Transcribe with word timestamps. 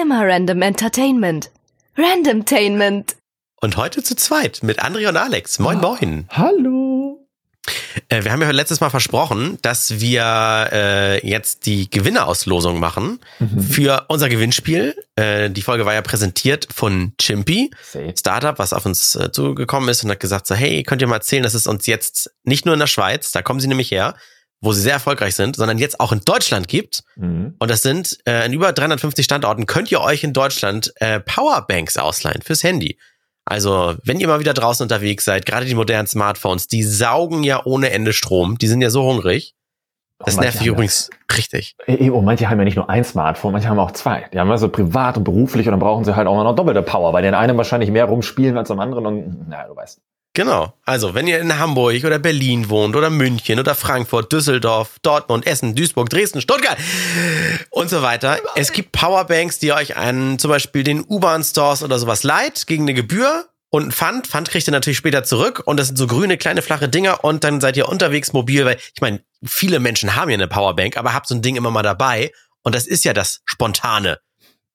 immer 0.00 0.26
Random 0.26 0.62
Entertainment. 0.62 1.50
Randomtainment. 1.96 3.16
Und 3.60 3.76
heute 3.76 4.02
zu 4.02 4.16
zweit 4.16 4.60
mit 4.62 4.82
André 4.82 5.08
und 5.08 5.16
Alex. 5.16 5.58
Moin, 5.58 5.78
Ah. 5.78 5.80
moin. 5.82 6.26
Hallo. 6.30 7.26
Äh, 8.08 8.24
wir 8.24 8.32
haben 8.32 8.40
ja 8.40 8.50
letztes 8.52 8.80
Mal 8.80 8.88
versprochen, 8.88 9.58
dass 9.60 10.00
wir 10.00 10.70
äh, 10.72 11.26
jetzt 11.28 11.66
die 11.66 11.90
Gewinnerauslosung 11.90 12.80
machen 12.80 13.20
Mhm. 13.38 13.60
für 13.62 14.06
unser 14.08 14.30
Gewinnspiel. 14.30 14.96
Äh, 15.16 15.50
die 15.50 15.60
Folge 15.62 15.84
war 15.84 15.92
ja 15.92 16.00
präsentiert 16.00 16.68
von 16.74 17.12
Chimpy. 17.20 17.70
Startup, 18.18 18.58
was 18.58 18.72
auf 18.72 18.86
uns 18.86 19.14
äh, 19.16 19.30
zugekommen 19.30 19.90
ist 19.90 20.02
und 20.02 20.10
hat 20.10 20.20
gesagt 20.20 20.46
so, 20.46 20.54
hey, 20.54 20.82
könnt 20.82 21.02
ihr 21.02 21.08
mal 21.08 21.16
erzählen, 21.16 21.42
dass 21.42 21.54
es 21.54 21.66
uns 21.66 21.86
jetzt 21.86 22.30
nicht 22.44 22.64
nur 22.64 22.72
in 22.74 22.80
der 22.80 22.86
Schweiz, 22.86 23.30
da 23.32 23.42
kommen 23.42 23.60
sie 23.60 23.68
nämlich 23.68 23.90
her, 23.90 24.14
wo 24.60 24.72
sie 24.72 24.82
sehr 24.82 24.92
erfolgreich 24.92 25.34
sind, 25.34 25.56
sondern 25.56 25.78
jetzt 25.78 26.00
auch 26.00 26.12
in 26.12 26.20
Deutschland 26.20 26.68
gibt. 26.68 27.02
Mhm. 27.16 27.54
Und 27.58 27.70
das 27.70 27.82
sind 27.82 28.18
äh, 28.26 28.44
in 28.46 28.52
über 28.52 28.72
350 28.72 29.24
Standorten 29.24 29.66
könnt 29.66 29.90
ihr 29.90 30.00
euch 30.00 30.22
in 30.22 30.32
Deutschland 30.32 30.92
äh, 30.96 31.20
Powerbanks 31.20 31.96
ausleihen 31.96 32.42
fürs 32.42 32.62
Handy. 32.62 32.98
Also, 33.46 33.96
wenn 34.04 34.20
ihr 34.20 34.28
mal 34.28 34.38
wieder 34.38 34.54
draußen 34.54 34.84
unterwegs 34.84 35.24
seid, 35.24 35.46
gerade 35.46 35.66
die 35.66 35.74
modernen 35.74 36.06
Smartphones, 36.06 36.68
die 36.68 36.82
saugen 36.82 37.42
ja 37.42 37.64
ohne 37.64 37.90
Ende 37.90 38.12
Strom. 38.12 38.58
Die 38.58 38.68
sind 38.68 38.82
ja 38.82 38.90
so 38.90 39.02
hungrig. 39.02 39.54
Das 40.24 40.36
manche 40.36 40.46
nervt 40.46 40.60
mich 40.60 40.68
übrigens 40.68 41.10
richtig. 41.34 41.76
Eh, 41.86 42.10
Oh, 42.10 42.20
manche 42.20 42.50
haben 42.50 42.58
ja 42.58 42.64
nicht 42.64 42.76
nur 42.76 42.90
ein 42.90 43.04
Smartphone, 43.04 43.52
manche 43.52 43.68
haben 43.68 43.78
auch 43.78 43.92
zwei. 43.92 44.28
Die 44.32 44.38
haben 44.38 44.50
also 44.50 44.68
privat 44.68 45.16
und 45.16 45.24
beruflich 45.24 45.66
und 45.66 45.70
dann 45.72 45.80
brauchen 45.80 46.04
sie 46.04 46.14
halt 46.14 46.28
auch 46.28 46.44
noch 46.44 46.54
doppelte 46.54 46.82
Power, 46.82 47.14
weil 47.14 47.22
den 47.22 47.34
einen 47.34 47.56
wahrscheinlich 47.56 47.90
mehr 47.90 48.04
rumspielen 48.04 48.58
als 48.58 48.70
am 48.70 48.80
anderen 48.80 49.06
und, 49.06 49.48
na, 49.48 49.66
du 49.66 49.74
weißt. 49.74 50.00
Genau. 50.32 50.74
Also, 50.84 51.14
wenn 51.14 51.26
ihr 51.26 51.40
in 51.40 51.58
Hamburg 51.58 52.04
oder 52.04 52.20
Berlin 52.20 52.68
wohnt 52.68 52.94
oder 52.94 53.10
München 53.10 53.58
oder 53.58 53.74
Frankfurt, 53.74 54.32
Düsseldorf, 54.32 54.98
Dortmund, 55.02 55.44
Essen, 55.46 55.74
Duisburg, 55.74 56.08
Dresden, 56.08 56.40
Stuttgart 56.40 56.78
und 57.70 57.90
so 57.90 58.02
weiter. 58.02 58.38
Es 58.54 58.72
gibt 58.72 58.92
Powerbanks, 58.92 59.58
die 59.58 59.72
euch 59.72 59.96
an 59.96 60.38
zum 60.38 60.50
Beispiel 60.50 60.84
den 60.84 61.04
U-Bahn-Stores 61.04 61.82
oder 61.82 61.98
sowas 61.98 62.22
leiht 62.22 62.68
gegen 62.68 62.84
eine 62.84 62.94
Gebühr 62.94 63.46
und 63.70 63.88
ein 63.88 63.92
Pfand. 63.92 64.28
Pfand 64.28 64.50
kriegt 64.50 64.68
ihr 64.68 64.72
natürlich 64.72 64.98
später 64.98 65.24
zurück 65.24 65.62
und 65.64 65.78
das 65.78 65.88
sind 65.88 65.96
so 65.96 66.06
grüne, 66.06 66.38
kleine, 66.38 66.62
flache 66.62 66.88
Dinger 66.88 67.24
und 67.24 67.42
dann 67.42 67.60
seid 67.60 67.76
ihr 67.76 67.88
unterwegs 67.88 68.32
mobil, 68.32 68.64
weil 68.64 68.78
ich 68.94 69.00
meine, 69.00 69.24
viele 69.44 69.80
Menschen 69.80 70.14
haben 70.14 70.30
ja 70.30 70.34
eine 70.34 70.48
Powerbank, 70.48 70.96
aber 70.96 71.12
habt 71.12 71.26
so 71.26 71.34
ein 71.34 71.42
Ding 71.42 71.56
immer 71.56 71.72
mal 71.72 71.82
dabei 71.82 72.30
und 72.62 72.76
das 72.76 72.86
ist 72.86 73.04
ja 73.04 73.12
das 73.12 73.40
Spontane, 73.46 74.20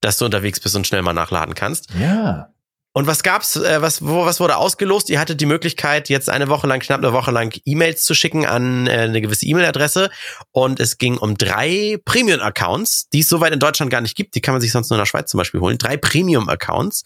dass 0.01 0.17
du 0.17 0.25
unterwegs 0.25 0.59
bist 0.59 0.75
und 0.75 0.85
schnell 0.85 1.01
mal 1.01 1.13
nachladen 1.13 1.55
kannst. 1.55 1.87
Ja. 1.97 2.49
Und 2.97 3.07
was 3.07 3.23
gab's, 3.23 3.57
äh, 3.57 3.81
was, 3.81 4.05
wo, 4.05 4.25
was 4.25 4.39
wurde 4.39 4.55
ausgelost? 4.55 5.09
Ihr 5.09 5.19
hattet 5.19 5.41
die 5.41 5.45
Möglichkeit, 5.45 6.07
jetzt 6.07 6.29
eine 6.29 6.47
Woche 6.47 6.65
lang, 6.65 6.79
knapp 6.79 6.99
eine 7.03 7.11
Woche 7.11 7.29
lang 7.29 7.53
E-Mails 7.65 8.05
zu 8.05 8.15
schicken 8.15 8.45
an 8.45 8.87
äh, 8.87 8.91
eine 8.91 9.19
gewisse 9.19 9.45
E-Mail-Adresse. 9.47 10.09
Und 10.53 10.79
es 10.79 10.97
ging 10.97 11.17
um 11.17 11.37
drei 11.37 11.99
Premium-Accounts, 12.05 13.09
die 13.09 13.19
es 13.19 13.27
soweit 13.27 13.51
in 13.51 13.59
Deutschland 13.59 13.91
gar 13.91 13.99
nicht 13.99 14.15
gibt. 14.15 14.33
Die 14.35 14.39
kann 14.39 14.53
man 14.53 14.61
sich 14.61 14.71
sonst 14.71 14.89
nur 14.89 14.95
in 14.97 15.01
der 15.01 15.07
Schweiz 15.07 15.29
zum 15.29 15.39
Beispiel 15.39 15.59
holen. 15.59 15.77
Drei 15.77 15.97
Premium-Accounts 15.97 17.03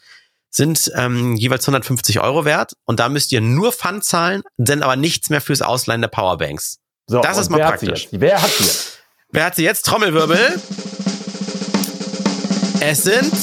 sind 0.52 0.92
ähm, 0.96 1.36
jeweils 1.38 1.64
150 1.64 2.20
Euro 2.20 2.46
wert. 2.46 2.74
Und 2.86 3.00
da 3.00 3.10
müsst 3.10 3.32
ihr 3.32 3.42
nur 3.42 3.72
Pfand 3.72 4.04
zahlen, 4.04 4.44
denn 4.58 4.84
aber 4.84 4.96
nichts 4.96 5.32
mehr 5.32 5.42
fürs 5.42 5.64
Ausleihen 5.64 6.02
der 6.02 6.10
Powerbanks. 6.10 6.78
So, 7.08 7.20
Das 7.22 7.40
ist 7.40 7.50
mal 7.50 7.58
wer 7.58 7.68
hat 7.68 7.80
sie 7.80 7.88
praktisch. 7.88 8.10
jetzt? 8.12 8.22
Wer 8.22 8.40
hat 8.40 8.52
sie 8.52 8.64
jetzt? 8.64 9.00
Wer 9.32 9.46
hat 9.46 9.56
sie 9.56 9.64
jetzt? 9.64 9.86
Trommelwirbel. 9.88 10.62
Es 12.80 13.02
sind 13.04 13.34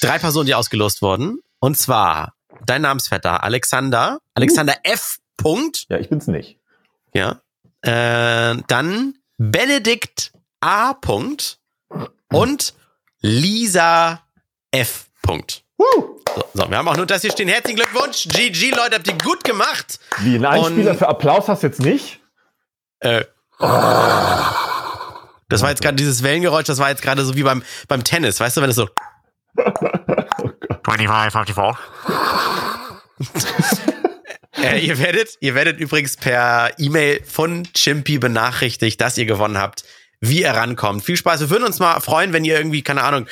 drei 0.00 0.18
Personen, 0.18 0.46
die 0.46 0.54
ausgelost 0.54 1.02
wurden. 1.02 1.40
Und 1.58 1.78
zwar 1.78 2.34
dein 2.64 2.82
Namensvetter 2.82 3.42
Alexander, 3.42 4.18
Alexander 4.34 4.74
F. 4.82 5.18
Punkt, 5.36 5.84
Ja, 5.90 5.98
ich 5.98 6.08
bin's 6.08 6.26
nicht. 6.26 6.58
ja. 7.12 7.40
Äh, 7.82 8.56
dann 8.68 9.14
Benedikt 9.38 10.32
A. 10.60 10.94
Punkt 10.94 11.58
und 12.32 12.74
Lisa 13.20 14.22
F. 14.72 15.06
Punkt. 15.22 15.62
Woo! 15.76 16.20
So, 16.34 16.42
so, 16.54 16.70
wir 16.70 16.78
haben 16.78 16.88
auch 16.88 16.96
nur 16.96 17.06
das 17.06 17.22
hier 17.22 17.30
stehen. 17.30 17.48
Herzlichen 17.48 17.76
Glückwunsch. 17.76 18.26
GG, 18.28 18.70
Leute, 18.70 18.96
habt 18.96 19.06
ihr 19.06 19.18
gut 19.18 19.44
gemacht. 19.44 20.00
Wie, 20.18 20.36
ein 20.36 20.44
Einspieler 20.44 20.94
für 20.94 21.06
Applaus 21.08 21.48
hast 21.48 21.62
du 21.62 21.66
jetzt 21.68 21.80
nicht? 21.80 22.20
Äh, 23.00 23.24
das 25.48 25.62
war 25.62 25.70
jetzt 25.70 25.82
gerade 25.82 25.96
dieses 25.96 26.22
Wellengeräusch, 26.22 26.64
das 26.66 26.78
war 26.78 26.88
jetzt 26.90 27.02
gerade 27.02 27.24
so 27.24 27.36
wie 27.36 27.42
beim, 27.42 27.62
beim 27.88 28.02
Tennis, 28.04 28.40
weißt 28.40 28.56
du, 28.56 28.62
wenn 28.62 28.70
es 28.70 28.76
so 28.76 28.88
25, 30.84 31.32
54. 31.32 31.76
Äh, 34.58 34.78
ihr 34.86 34.98
werdet, 34.98 35.36
ihr 35.40 35.54
werdet 35.54 35.80
übrigens 35.80 36.16
per 36.16 36.70
E-Mail 36.78 37.20
von 37.24 37.64
Chimpy 37.74 38.18
benachrichtigt, 38.18 39.00
dass 39.00 39.18
ihr 39.18 39.26
gewonnen 39.26 39.58
habt, 39.58 39.84
wie 40.20 40.42
ihr 40.42 40.50
rankommt. 40.50 41.04
Viel 41.04 41.16
Spaß. 41.16 41.40
Wir 41.40 41.50
würden 41.50 41.64
uns 41.64 41.78
mal 41.78 42.00
freuen, 42.00 42.32
wenn 42.32 42.44
ihr 42.44 42.56
irgendwie, 42.56 42.82
keine 42.82 43.02
Ahnung, 43.02 43.26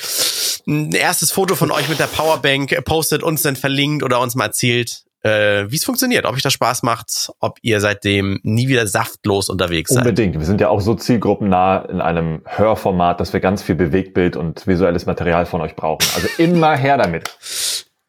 ein 0.67 0.91
erstes 0.93 1.31
Foto 1.31 1.55
von 1.55 1.71
euch 1.71 1.89
mit 1.89 1.99
der 1.99 2.07
Powerbank 2.07 2.79
postet, 2.85 3.23
uns 3.23 3.41
dann 3.41 3.55
verlinkt 3.55 4.03
oder 4.03 4.19
uns 4.19 4.35
mal 4.35 4.45
erzählt, 4.45 5.03
äh, 5.25 5.71
wie 5.71 5.75
es 5.75 5.83
funktioniert, 5.83 6.25
ob 6.25 6.35
euch 6.35 6.43
das 6.43 6.53
Spaß 6.53 6.83
macht, 6.83 7.31
ob 7.39 7.57
ihr 7.63 7.79
seitdem 7.81 8.39
nie 8.43 8.67
wieder 8.67 8.85
saftlos 8.85 9.49
unterwegs 9.49 9.89
seid. 9.91 10.03
Unbedingt. 10.03 10.37
Wir 10.37 10.45
sind 10.45 10.61
ja 10.61 10.69
auch 10.69 10.81
so 10.81 10.93
zielgruppennah 10.93 11.85
in 11.89 11.99
einem 11.99 12.41
Hörformat, 12.45 13.19
dass 13.19 13.33
wir 13.33 13.39
ganz 13.39 13.63
viel 13.63 13.75
Bewegtbild 13.75 14.35
und 14.35 14.67
visuelles 14.67 15.05
Material 15.07 15.45
von 15.47 15.61
euch 15.61 15.75
brauchen. 15.75 16.05
Also 16.15 16.27
immer 16.37 16.75
her 16.77 16.97
damit. 16.97 17.35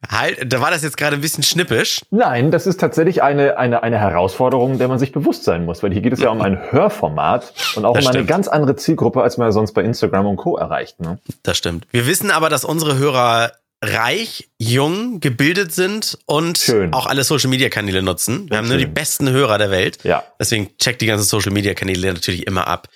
Halt, 0.07 0.53
da 0.53 0.61
war 0.61 0.69
das 0.69 0.83
jetzt 0.83 0.95
gerade 0.95 1.15
ein 1.15 1.21
bisschen 1.21 1.43
schnippisch. 1.43 2.01
Nein, 2.11 2.51
das 2.51 2.67
ist 2.67 2.79
tatsächlich 2.79 3.23
eine, 3.23 3.57
eine, 3.57 3.81
eine 3.81 3.97
Herausforderung, 3.97 4.77
der 4.77 4.87
man 4.87 4.99
sich 4.99 5.11
bewusst 5.11 5.43
sein 5.43 5.65
muss, 5.65 5.81
weil 5.81 5.91
hier 5.91 6.01
geht 6.01 6.13
es 6.13 6.19
ja 6.19 6.29
um 6.29 6.39
ein 6.41 6.71
Hörformat 6.71 7.51
und 7.75 7.83
auch 7.83 7.93
Das 7.95 8.05
um 8.05 8.09
eine 8.09 8.17
stimmt. 8.19 8.29
ganz 8.29 8.47
andere 8.47 8.75
Zielgruppe, 8.75 9.23
als 9.23 9.37
man 9.37 9.47
ja 9.47 9.51
sonst 9.51 9.73
bei 9.73 9.81
Instagram 9.81 10.27
und 10.27 10.37
Co. 10.37 10.55
erreicht. 10.55 10.99
Ne? 10.99 11.17
Das 11.41 11.57
stimmt. 11.57 11.87
Wir 11.89 12.05
wissen 12.05 12.29
aber, 12.29 12.49
dass 12.49 12.63
unsere 12.63 12.97
Hörer 12.99 13.51
reich, 13.83 14.49
jung, 14.57 15.19
gebildet 15.19 15.71
sind 15.71 16.17
und 16.25 16.57
Schön. 16.57 16.93
auch 16.93 17.05
alle 17.05 17.23
Social 17.23 17.49
Media 17.49 17.69
Kanäle 17.69 18.01
nutzen. 18.01 18.49
Wir 18.49 18.57
haben 18.57 18.67
nur 18.67 18.79
Schön. 18.79 18.87
die 18.87 18.91
besten 18.91 19.29
Hörer 19.29 19.59
der 19.59 19.69
Welt. 19.69 19.99
Ja. 20.03 20.23
Deswegen 20.39 20.75
checkt 20.79 20.99
die 21.01 21.05
ganzen 21.05 21.25
Social 21.25 21.51
Media 21.51 21.75
Kanäle 21.75 22.11
natürlich 22.11 22.47
immer 22.47 22.65
ab. 22.65 22.87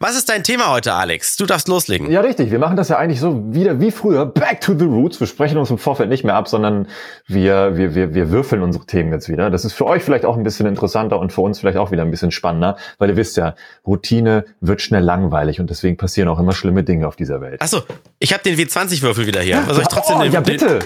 Was 0.00 0.16
ist 0.16 0.28
dein 0.28 0.42
Thema 0.42 0.72
heute, 0.72 0.92
Alex? 0.92 1.36
Du 1.36 1.46
darfst 1.46 1.68
loslegen. 1.68 2.10
Ja, 2.10 2.20
richtig. 2.20 2.50
Wir 2.50 2.58
machen 2.58 2.76
das 2.76 2.88
ja 2.88 2.98
eigentlich 2.98 3.20
so 3.20 3.54
wieder 3.54 3.80
wie 3.80 3.92
früher. 3.92 4.26
Back 4.26 4.60
to 4.60 4.76
the 4.76 4.84
roots. 4.84 5.20
Wir 5.20 5.28
sprechen 5.28 5.56
uns 5.56 5.70
im 5.70 5.78
Vorfeld 5.78 6.08
nicht 6.08 6.24
mehr 6.24 6.34
ab, 6.34 6.48
sondern 6.48 6.88
wir, 7.28 7.76
wir, 7.76 7.94
wir, 7.94 8.14
wir 8.14 8.30
würfeln 8.30 8.62
unsere 8.62 8.86
Themen 8.86 9.12
jetzt 9.12 9.28
wieder. 9.28 9.50
Das 9.50 9.64
ist 9.64 9.72
für 9.72 9.86
euch 9.86 10.02
vielleicht 10.02 10.24
auch 10.24 10.36
ein 10.36 10.42
bisschen 10.42 10.66
interessanter 10.66 11.20
und 11.20 11.32
für 11.32 11.42
uns 11.42 11.60
vielleicht 11.60 11.78
auch 11.78 11.92
wieder 11.92 12.02
ein 12.02 12.10
bisschen 12.10 12.32
spannender, 12.32 12.76
weil 12.98 13.10
ihr 13.10 13.16
wisst 13.16 13.36
ja, 13.36 13.54
Routine 13.86 14.44
wird 14.60 14.82
schnell 14.82 15.04
langweilig 15.04 15.60
und 15.60 15.70
deswegen 15.70 15.96
passieren 15.96 16.28
auch 16.28 16.40
immer 16.40 16.52
schlimme 16.52 16.82
Dinge 16.82 17.06
auf 17.06 17.14
dieser 17.14 17.40
Welt. 17.40 17.62
Achso, 17.62 17.82
ich 18.18 18.32
habe 18.32 18.42
den 18.42 18.58
W20-Würfel 18.58 19.28
wieder 19.28 19.40
hier. 19.40 19.62
Was 19.66 19.76
soll 19.76 19.82
ich 19.82 19.88
trotzdem 19.88 20.16
oh, 20.23 20.23
den, 20.24 20.32
ja, 20.32 20.40
den- 20.40 20.58
bitte. 20.58 20.78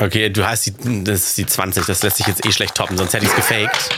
Okay, 0.00 0.30
du 0.30 0.46
hast 0.46 0.66
die, 0.66 1.04
das 1.04 1.28
ist 1.28 1.38
die 1.38 1.46
20, 1.46 1.84
das 1.86 2.02
lässt 2.02 2.18
sich 2.18 2.26
jetzt 2.26 2.46
eh 2.46 2.52
schlecht 2.52 2.74
toppen, 2.76 2.96
sonst 2.96 3.14
hätte 3.14 3.24
ich 3.24 3.30
es 3.30 3.36
gefaked. 3.36 3.90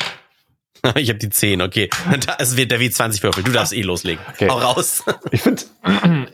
Ich 0.96 1.10
habe 1.10 1.18
die 1.18 1.28
10, 1.28 1.60
okay. 1.60 1.90
Das 2.38 2.56
wird 2.56 2.70
der 2.70 2.80
W20-Würfel. 2.80 3.44
Du 3.44 3.52
darfst 3.52 3.74
eh 3.74 3.82
loslegen. 3.82 4.24
Okay. 4.32 4.48
Hau 4.48 4.56
raus. 4.58 5.04
Ich 5.30 5.42
finde, 5.42 5.62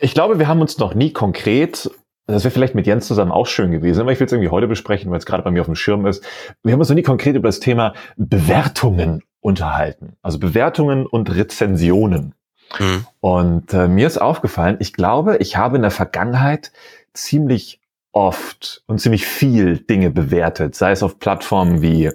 ich 0.01 0.15
glaube, 0.15 0.39
wir 0.39 0.47
haben 0.47 0.61
uns 0.61 0.79
noch 0.79 0.95
nie 0.95 1.13
konkret, 1.13 1.91
das 2.29 2.45
wäre 2.45 2.53
vielleicht 2.53 2.77
mit 2.77 2.87
Jens 2.87 3.09
zusammen 3.09 3.33
auch 3.33 3.49
schön 3.49 3.73
gewesen, 3.73 4.01
aber 4.03 4.13
ich 4.13 4.21
will 4.21 4.27
es 4.27 4.33
irgendwie 4.33 4.51
heute 4.51 4.69
besprechen, 4.69 5.11
weil 5.11 5.19
es 5.19 5.27
gerade 5.27 5.43
bei 5.43 5.51
mir 5.51 5.63
auf 5.63 5.67
dem 5.67 5.75
Schirm 5.75 6.07
ist. 6.07 6.25
Wir 6.63 6.73
haben 6.73 6.79
uns 6.81 6.89
noch 6.89 6.95
nie 6.95 7.03
konkret 7.03 7.35
über 7.35 7.49
das 7.49 7.59
Thema 7.59 7.95
Bewertungen 8.17 9.23
unterhalten. 9.41 10.17
Also 10.23 10.39
Bewertungen 10.39 11.07
und 11.07 11.29
Rezensionen. 11.35 12.35
Hm. 12.75 13.07
Und 13.21 13.73
äh, 13.73 13.89
mir 13.89 14.07
ist 14.07 14.19
aufgefallen, 14.19 14.77
ich 14.81 14.93
glaube, 14.93 15.37
ich 15.39 15.57
habe 15.57 15.77
in 15.77 15.83
der 15.83 15.91
Vergangenheit 15.91 16.73
ziemlich 17.13 17.81
oft 18.13 18.83
und 18.87 18.99
ziemlich 19.01 19.27
viel 19.27 19.79
Dinge 19.79 20.11
bewertet, 20.11 20.75
sei 20.75 20.91
es 20.91 21.03
auf 21.03 21.19
Plattformen 21.19 21.83
wie 21.83 22.11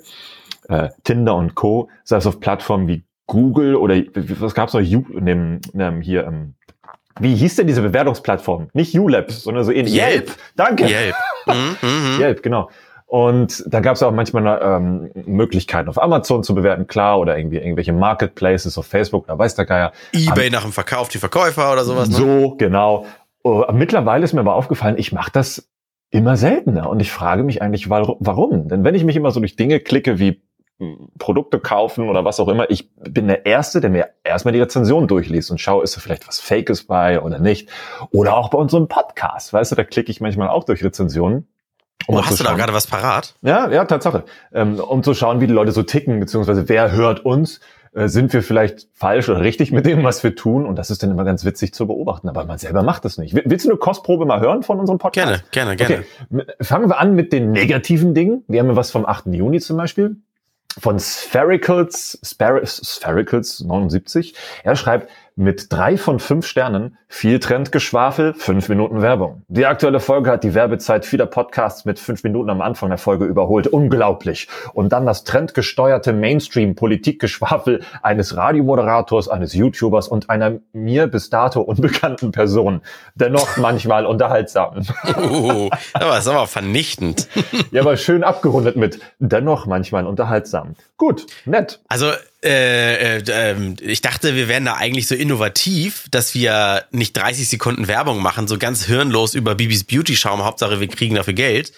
äh, 0.67 0.89
Tinder 1.03 1.35
und 1.35 1.55
Co., 1.55 1.89
sei 2.03 2.17
es 2.17 2.25
auf 2.25 2.39
Plattformen 2.39 2.87
wie 2.87 3.03
Google 3.27 3.75
oder 3.75 3.95
was 4.15 4.53
gab's 4.53 4.73
noch? 4.73 4.81
You, 4.81 5.03
nem, 5.11 5.61
nem, 5.73 6.01
hier, 6.01 6.25
ähm, 6.25 6.55
wie 7.19 7.35
hieß 7.35 7.57
denn 7.57 7.67
diese 7.67 7.81
Bewertungsplattform? 7.81 8.69
Nicht 8.73 8.97
ULab, 8.97 9.31
sondern 9.31 9.63
so 9.63 9.71
ähnlich. 9.71 9.95
Yelp. 9.95 10.31
Danke. 10.55 10.85
Yelp. 10.85 11.15
Mhm, 11.45 11.77
mhm. 11.81 12.19
Yelp, 12.19 12.43
genau. 12.43 12.69
Und 13.11 13.65
da 13.67 13.81
gab 13.81 13.97
es 13.97 14.03
auch 14.03 14.13
manchmal 14.13 14.61
ähm, 14.63 15.11
Möglichkeiten 15.25 15.89
auf 15.89 16.01
Amazon 16.01 16.43
zu 16.43 16.55
bewerten, 16.55 16.87
klar, 16.87 17.19
oder 17.19 17.37
irgendwie 17.37 17.57
irgendwelche 17.57 17.91
Marketplaces 17.91 18.77
auf 18.77 18.85
Facebook 18.85 19.25
oder 19.25 19.37
weiß 19.37 19.55
der 19.55 19.65
Geier. 19.65 19.91
Ebay 20.13 20.49
nach 20.49 20.61
dem 20.61 20.71
Verkauf, 20.71 21.09
die 21.09 21.17
Verkäufer 21.17 21.73
oder 21.73 21.83
sowas. 21.83 22.07
Ne? 22.07 22.15
So, 22.15 22.55
genau. 22.57 23.05
Oh, 23.43 23.65
mittlerweile 23.73 24.23
ist 24.23 24.31
mir 24.31 24.39
aber 24.39 24.55
aufgefallen, 24.55 24.95
ich 24.97 25.11
mache 25.11 25.29
das 25.33 25.69
immer 26.09 26.37
seltener 26.37 26.89
und 26.89 27.01
ich 27.01 27.11
frage 27.11 27.43
mich 27.43 27.61
eigentlich, 27.61 27.89
wa- 27.89 28.15
warum? 28.19 28.69
Denn 28.69 28.85
wenn 28.85 28.95
ich 28.95 29.03
mich 29.03 29.17
immer 29.17 29.31
so 29.31 29.41
durch 29.41 29.57
Dinge 29.57 29.81
klicke 29.81 30.17
wie 30.17 30.41
mh, 30.79 30.95
Produkte 31.19 31.59
kaufen 31.59 32.07
oder 32.07 32.23
was 32.23 32.39
auch 32.39 32.47
immer, 32.47 32.69
ich 32.69 32.95
bin 32.95 33.27
der 33.27 33.45
Erste, 33.45 33.81
der 33.81 33.89
mir 33.89 34.07
erstmal 34.23 34.53
die 34.53 34.61
Rezension 34.61 35.09
durchliest 35.09 35.51
und 35.51 35.59
schaue, 35.59 35.83
ist 35.83 35.97
da 35.97 35.99
vielleicht 35.99 36.29
was 36.29 36.39
Fakes 36.39 36.85
bei 36.87 37.19
oder 37.21 37.39
nicht. 37.39 37.67
Oder 38.13 38.37
auch 38.37 38.49
bei 38.51 38.57
unserem 38.57 38.87
Podcast, 38.87 39.51
weißt 39.51 39.73
du, 39.73 39.75
da 39.75 39.83
klicke 39.83 40.11
ich 40.11 40.21
manchmal 40.21 40.47
auch 40.47 40.63
durch 40.63 40.81
Rezensionen 40.81 41.49
Um 42.07 42.15
oh, 42.15 42.23
hast 42.25 42.39
du 42.39 42.43
da 42.43 42.53
gerade 42.53 42.73
was 42.73 42.87
parat? 42.87 43.35
Ja, 43.41 43.69
ja, 43.69 43.85
Tatsache. 43.85 44.23
Ähm, 44.53 44.79
um 44.79 45.03
zu 45.03 45.13
schauen, 45.13 45.41
wie 45.41 45.47
die 45.47 45.53
Leute 45.53 45.71
so 45.71 45.83
ticken, 45.83 46.19
beziehungsweise 46.19 46.67
wer 46.69 46.91
hört 46.91 47.23
uns, 47.25 47.59
äh, 47.93 48.07
sind 48.07 48.31
wir 48.33 48.41
vielleicht 48.43 48.87
falsch 48.93 49.29
oder 49.29 49.41
richtig 49.41 49.71
mit 49.71 49.85
dem, 49.85 50.03
was 50.03 50.23
wir 50.23 50.35
tun. 50.35 50.65
Und 50.65 50.77
das 50.77 50.89
ist 50.91 51.03
dann 51.03 51.11
immer 51.11 51.23
ganz 51.25 51.43
witzig 51.45 51.73
zu 51.73 51.87
beobachten. 51.87 52.29
Aber 52.29 52.45
man 52.45 52.57
selber 52.57 52.83
macht 52.83 53.05
es 53.05 53.17
nicht. 53.17 53.33
Will- 53.35 53.43
Willst 53.45 53.65
du 53.65 53.69
eine 53.69 53.77
Kostprobe 53.77 54.25
mal 54.25 54.39
hören 54.39 54.63
von 54.63 54.79
unserem 54.79 54.97
Podcast? 54.99 55.43
Gerne, 55.51 55.75
gerne, 55.75 55.75
gerne. 55.75 56.05
Okay, 56.33 56.45
fangen 56.63 56.89
wir 56.89 56.99
an 56.99 57.15
mit 57.15 57.33
den 57.33 57.51
negativen 57.51 58.13
Dingen. 58.13 58.43
Wir 58.47 58.61
haben 58.61 58.67
ja 58.67 58.75
was 58.75 58.91
vom 58.91 59.05
8. 59.05 59.27
Juni 59.27 59.59
zum 59.59 59.77
Beispiel. 59.77 60.15
Von 60.79 60.99
Sphericals, 60.99 62.17
Spher 62.23 62.61
Sphericals 62.65 63.59
79. 63.59 64.35
Er 64.63 64.75
schreibt, 64.77 65.09
mit 65.35 65.71
drei 65.71 65.97
von 65.97 66.19
fünf 66.19 66.45
Sternen, 66.45 66.97
viel 67.07 67.39
Trendgeschwafel, 67.39 68.33
fünf 68.33 68.69
Minuten 68.69 69.01
Werbung. 69.01 69.43
Die 69.47 69.65
aktuelle 69.65 69.99
Folge 69.99 70.29
hat 70.31 70.43
die 70.43 70.53
Werbezeit 70.53 71.05
vieler 71.05 71.25
Podcasts 71.25 71.85
mit 71.85 71.99
fünf 71.99 72.23
Minuten 72.23 72.49
am 72.49 72.61
Anfang 72.61 72.89
der 72.89 72.97
Folge 72.97 73.25
überholt. 73.25 73.67
Unglaublich. 73.67 74.47
Und 74.73 74.93
dann 74.93 75.05
das 75.05 75.23
trendgesteuerte 75.23 76.13
Mainstream-Politikgeschwafel 76.13 77.81
eines 78.01 78.35
Radiomoderators, 78.35 79.27
eines 79.27 79.53
YouTubers 79.53 80.07
und 80.07 80.29
einer 80.29 80.59
mir 80.73 81.07
bis 81.07 81.29
dato 81.29 81.61
unbekannten 81.61 82.31
Person. 82.31 82.81
Dennoch 83.15 83.57
manchmal 83.57 84.05
unterhaltsam. 84.05 84.85
Uh, 85.17 85.69
aber 85.93 86.17
ist 86.17 86.27
aber 86.27 86.47
vernichtend. 86.47 87.27
Ja, 87.71 87.81
aber 87.81 87.97
schön 87.97 88.23
abgerundet 88.23 88.75
mit 88.75 88.99
dennoch 89.19 89.65
manchmal 89.65 90.05
unterhaltsam. 90.05 90.75
Gut, 90.97 91.25
nett. 91.45 91.81
Also, 91.87 92.11
äh, 92.43 93.17
äh, 93.17 93.23
ähm, 93.29 93.75
ich 93.81 94.01
dachte, 94.01 94.35
wir 94.35 94.47
wären 94.47 94.65
da 94.65 94.73
eigentlich 94.75 95.07
so 95.07 95.15
innovativ, 95.15 96.05
dass 96.11 96.33
wir 96.33 96.85
nicht 96.91 97.15
30 97.15 97.47
Sekunden 97.47 97.87
Werbung 97.87 98.21
machen, 98.21 98.47
so 98.47 98.57
ganz 98.57 98.85
hirnlos 98.85 99.33
über 99.35 99.55
Bibis 99.55 99.83
Beauty 99.83 100.15
Schaum, 100.15 100.43
Hauptsache 100.43 100.79
wir 100.79 100.87
kriegen 100.87 101.15
dafür 101.15 101.33
Geld, 101.33 101.71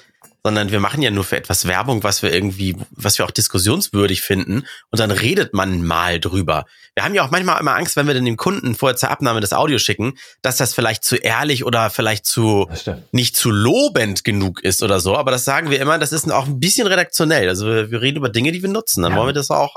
sondern 0.46 0.72
wir 0.72 0.80
machen 0.80 1.02
ja 1.02 1.10
nur 1.12 1.24
für 1.24 1.38
etwas 1.38 1.68
Werbung, 1.68 2.04
was 2.04 2.22
wir 2.22 2.34
irgendwie, 2.34 2.76
was 2.92 3.18
wir 3.18 3.26
auch 3.26 3.32
diskussionswürdig 3.32 4.22
finden 4.22 4.64
und 4.92 5.00
dann 5.00 5.12
redet 5.12 5.54
man 5.54 5.86
mal 5.86 6.20
drüber. 6.20 6.66
Wir 6.96 7.04
haben 7.04 7.16
ja 7.16 7.26
auch 7.26 7.32
manchmal 7.32 7.60
immer 7.60 7.76
Angst, 7.76 7.96
wenn 7.96 8.08
wir 8.08 8.14
dann 8.14 8.26
dem 8.26 8.38
Kunden 8.38 8.76
vorher 8.76 8.96
zur 8.96 9.10
Abnahme 9.10 9.40
das 9.40 9.52
Audio 9.54 9.80
schicken, 9.80 10.18
dass 10.42 10.58
das 10.58 10.74
vielleicht 10.74 11.04
zu 11.04 11.16
ehrlich 11.16 11.66
oder 11.66 11.90
vielleicht 11.90 12.26
zu 12.26 12.70
nicht 13.12 13.36
zu 13.36 13.52
lobend 13.52 14.24
genug 14.24 14.64
ist 14.64 14.84
oder 14.84 15.00
so, 15.00 15.18
aber 15.18 15.32
das 15.32 15.44
sagen 15.46 15.70
wir 15.72 15.80
immer, 15.82 15.98
das 15.98 16.12
ist 16.12 16.30
auch 16.32 16.46
ein 16.46 16.60
bisschen 16.60 16.88
redaktionell. 16.88 17.50
Also 17.50 17.66
wir, 17.66 17.90
wir 17.92 18.02
reden 18.02 18.18
über 18.18 18.30
Dinge, 18.30 18.52
die 18.52 18.62
wir 18.62 18.70
nutzen. 18.70 19.02
Dann 19.02 19.14
Ja. 19.14 19.18
wollen 19.18 19.30
wir 19.30 19.34
das 19.34 19.50
auch, 19.50 19.76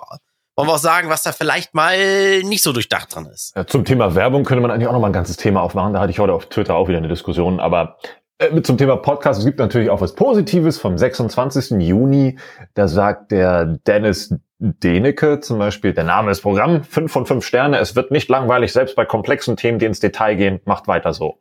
wollen 0.57 0.69
wir 0.69 0.75
auch 0.75 0.79
sagen, 0.79 1.11
was 1.11 1.23
da 1.23 1.33
vielleicht 1.33 1.75
mal 1.75 2.43
nicht 2.43 2.63
so 2.63 2.73
durchdacht 2.73 3.15
dran 3.15 3.27
ist. 3.27 3.55
Ja, 3.55 3.67
Zum 3.67 3.85
Thema 3.85 4.15
Werbung 4.15 4.45
könnte 4.45 4.63
man 4.63 4.71
eigentlich 4.71 4.89
auch 4.89 4.93
noch 4.93 5.01
mal 5.01 5.09
ein 5.09 5.13
ganzes 5.13 5.37
Thema 5.37 5.61
aufmachen. 5.61 5.93
Da 5.93 6.01
hatte 6.01 6.11
ich 6.11 6.19
heute 6.19 6.33
auf 6.33 6.47
Twitter 6.47 6.75
auch 6.75 6.89
wieder 6.89 6.99
eine 6.99 7.09
Diskussion. 7.09 7.61
Aber 7.61 7.99
äh, 8.39 8.63
zum 8.63 8.79
Thema 8.79 8.97
Podcast, 8.97 9.39
es 9.39 9.45
gibt 9.45 9.59
natürlich 9.59 9.91
auch 9.91 10.01
was 10.01 10.15
Positives 10.15 10.79
vom 10.79 10.97
26. 10.97 11.83
Juni. 11.83 12.39
Da 12.75 12.89
sagt 12.89 13.33
der 13.33 13.67
Dennis 13.67 14.35
Denecke 14.59 15.41
zum 15.41 15.59
Beispiel, 15.59 15.93
der 15.93 16.05
Name 16.05 16.31
ist 16.31 16.41
Programm, 16.41 16.83
fünf 16.83 17.13
von 17.13 17.27
fünf 17.27 17.45
Sterne. 17.45 17.79
Es 17.79 17.95
wird 17.95 18.11
nicht 18.11 18.31
langweilig, 18.31 18.73
selbst 18.73 18.97
bei 18.97 19.05
komplexen 19.05 19.57
Themen, 19.57 19.79
die 19.79 19.85
ins 19.85 20.01
Detail 20.01 20.37
gehen. 20.37 20.61
Macht 20.65 20.89
weiter 20.89 21.13
so. 21.13 21.39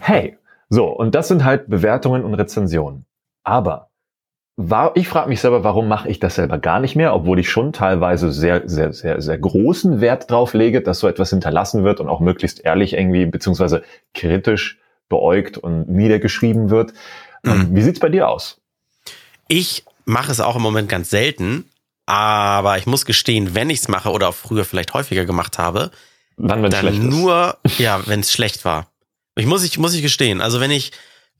Hey, 0.00 0.38
so, 0.70 0.86
und 0.86 1.14
das 1.14 1.28
sind 1.28 1.44
halt 1.44 1.68
Bewertungen 1.68 2.24
und 2.24 2.32
Rezensionen. 2.32 3.04
Aber 3.44 3.90
war, 4.56 4.92
ich 4.96 5.08
frage 5.08 5.28
mich 5.28 5.40
selber, 5.40 5.64
warum 5.64 5.88
mache 5.88 6.08
ich 6.08 6.20
das 6.20 6.34
selber 6.34 6.58
gar 6.58 6.78
nicht 6.78 6.94
mehr, 6.94 7.14
obwohl 7.14 7.38
ich 7.38 7.50
schon 7.50 7.72
teilweise 7.72 8.30
sehr, 8.32 8.68
sehr, 8.68 8.92
sehr, 8.92 9.20
sehr 9.22 9.38
großen 9.38 10.00
Wert 10.00 10.30
drauf 10.30 10.52
lege, 10.52 10.82
dass 10.82 11.00
so 11.00 11.08
etwas 11.08 11.30
hinterlassen 11.30 11.84
wird 11.84 12.00
und 12.00 12.08
auch 12.08 12.20
möglichst 12.20 12.60
ehrlich 12.60 12.92
irgendwie, 12.92 13.24
beziehungsweise 13.26 13.82
kritisch 14.14 14.78
beäugt 15.08 15.58
und 15.58 15.88
niedergeschrieben 15.88 16.70
wird. 16.70 16.92
Ähm, 17.44 17.68
Wie 17.72 17.82
sieht's 17.82 18.00
bei 18.00 18.08
dir 18.08 18.28
aus? 18.28 18.60
Ich 19.48 19.84
mache 20.04 20.32
es 20.32 20.40
auch 20.40 20.56
im 20.56 20.62
Moment 20.62 20.88
ganz 20.88 21.10
selten, 21.10 21.64
aber 22.06 22.78
ich 22.78 22.86
muss 22.86 23.06
gestehen, 23.06 23.54
wenn 23.54 23.70
ich 23.70 23.80
es 23.80 23.88
mache 23.88 24.10
oder 24.10 24.28
auch 24.28 24.34
früher 24.34 24.64
vielleicht 24.64 24.92
häufiger 24.92 25.24
gemacht 25.24 25.58
habe, 25.58 25.90
es 26.64 26.70
dann 26.70 26.72
schlecht 26.72 26.98
ist. 26.98 27.04
nur, 27.04 27.56
ja, 27.78 28.06
wenn 28.06 28.20
es 28.20 28.32
schlecht 28.32 28.64
war. 28.64 28.88
Ich 29.34 29.46
muss 29.46 29.64
ich 29.64 29.78
muss 29.78 29.94
ich 29.94 30.02
gestehen, 30.02 30.42
also 30.42 30.60
wenn 30.60 30.70
ich 30.70 30.92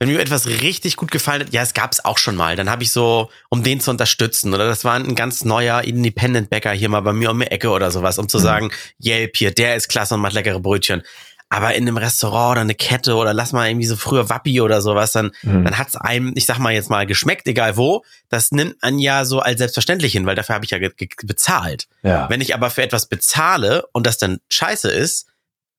wenn 0.07 0.15
mir 0.15 0.21
etwas 0.21 0.47
richtig 0.47 0.95
gut 0.97 1.11
gefallen 1.11 1.41
hat, 1.41 1.53
ja, 1.53 1.61
es 1.61 1.73
gab 1.73 1.91
es 1.91 2.03
auch 2.03 2.17
schon 2.17 2.35
mal, 2.35 2.55
dann 2.55 2.69
habe 2.69 2.83
ich 2.83 2.91
so, 2.91 3.29
um 3.49 3.63
den 3.63 3.79
zu 3.79 3.91
unterstützen, 3.91 4.53
oder 4.53 4.65
das 4.67 4.83
war 4.83 4.95
ein 4.95 5.15
ganz 5.15 5.45
neuer 5.45 5.81
Independent 5.81 6.49
Bäcker 6.49 6.71
hier 6.71 6.89
mal 6.89 7.01
bei 7.01 7.13
mir 7.13 7.31
um 7.31 7.39
die 7.39 7.47
Ecke 7.47 7.69
oder 7.69 7.91
sowas, 7.91 8.17
um 8.17 8.27
zu 8.27 8.37
sagen, 8.37 8.71
Yelp 9.03 9.37
hier, 9.37 9.51
der 9.51 9.75
ist 9.75 9.87
klasse 9.87 10.15
und 10.15 10.21
macht 10.21 10.33
leckere 10.33 10.59
Brötchen. 10.59 11.03
Aber 11.49 11.75
in 11.75 11.83
einem 11.83 11.97
Restaurant 11.97 12.53
oder 12.53 12.61
eine 12.61 12.73
Kette 12.73 13.13
oder 13.15 13.31
lass 13.31 13.51
mal 13.51 13.69
irgendwie 13.69 13.85
so 13.85 13.95
früher 13.95 14.27
Wappi 14.27 14.59
oder 14.59 14.81
sowas, 14.81 15.11
dann, 15.11 15.31
Mhm. 15.43 15.65
dann 15.65 15.77
hat's 15.77 15.95
einem, 15.95 16.33
ich 16.35 16.47
sag 16.47 16.57
mal 16.57 16.73
jetzt 16.73 16.89
mal, 16.89 17.05
geschmeckt, 17.05 17.47
egal 17.47 17.77
wo. 17.77 18.03
Das 18.29 18.51
nimmt 18.51 18.81
man 18.81 18.97
ja 18.97 19.23
so 19.23 19.39
als 19.39 19.59
selbstverständlich 19.59 20.13
hin, 20.13 20.25
weil 20.25 20.35
dafür 20.35 20.55
habe 20.55 20.65
ich 20.65 20.71
ja 20.71 20.79
bezahlt. 21.23 21.87
Ja. 22.01 22.27
Wenn 22.27 22.41
ich 22.41 22.55
aber 22.55 22.71
für 22.71 22.81
etwas 22.81 23.07
bezahle 23.07 23.85
und 23.93 24.07
das 24.07 24.17
dann 24.17 24.39
scheiße 24.49 24.89
ist, 24.89 25.27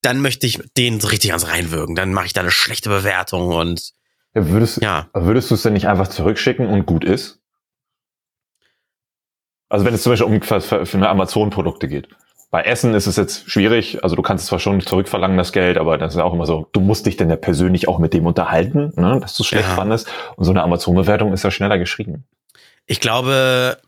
dann 0.00 0.20
möchte 0.20 0.46
ich 0.46 0.60
den 0.76 1.00
so 1.00 1.08
richtig 1.08 1.32
ans 1.32 1.48
reinwürgen. 1.48 1.96
Dann 1.96 2.12
mache 2.12 2.26
ich 2.26 2.32
da 2.32 2.42
eine 2.42 2.52
schlechte 2.52 2.88
Bewertung 2.88 3.48
und 3.48 3.92
Würdest, 4.34 4.82
ja. 4.82 5.06
würdest 5.14 5.50
du 5.50 5.54
es 5.54 5.62
denn 5.62 5.74
nicht 5.74 5.86
einfach 5.88 6.08
zurückschicken 6.08 6.66
und 6.66 6.86
gut 6.86 7.04
ist? 7.04 7.40
Also 9.68 9.84
wenn 9.84 9.94
es 9.94 10.02
zum 10.02 10.12
Beispiel 10.12 10.26
um 10.26 10.42
für, 10.42 10.86
für 10.86 11.08
Amazon-Produkte 11.08 11.88
geht. 11.88 12.08
Bei 12.50 12.62
Essen 12.62 12.94
ist 12.94 13.06
es 13.06 13.16
jetzt 13.16 13.50
schwierig. 13.50 14.04
Also 14.04 14.14
du 14.14 14.22
kannst 14.22 14.42
es 14.44 14.48
zwar 14.48 14.60
schon 14.60 14.80
zurückverlangen, 14.80 15.36
das 15.36 15.52
Geld, 15.52 15.78
aber 15.78 15.98
das 15.98 16.14
ist 16.14 16.20
auch 16.20 16.32
immer 16.32 16.46
so, 16.46 16.68
du 16.72 16.80
musst 16.80 17.06
dich 17.06 17.16
denn 17.16 17.30
ja 17.30 17.36
persönlich 17.36 17.88
auch 17.88 17.98
mit 17.98 18.12
dem 18.14 18.26
unterhalten, 18.26 18.92
ne, 18.96 19.18
dass 19.20 19.36
du 19.36 19.42
es 19.42 19.48
schlecht 19.48 19.68
Ja. 19.68 19.74
fandest. 19.74 20.08
Und 20.36 20.44
so 20.44 20.50
eine 20.50 20.62
Amazon-Bewertung 20.62 21.32
ist 21.32 21.42
ja 21.42 21.50
schneller 21.50 21.78
geschrieben. 21.78 22.24
Ich 22.86 23.00
glaube, 23.00 23.78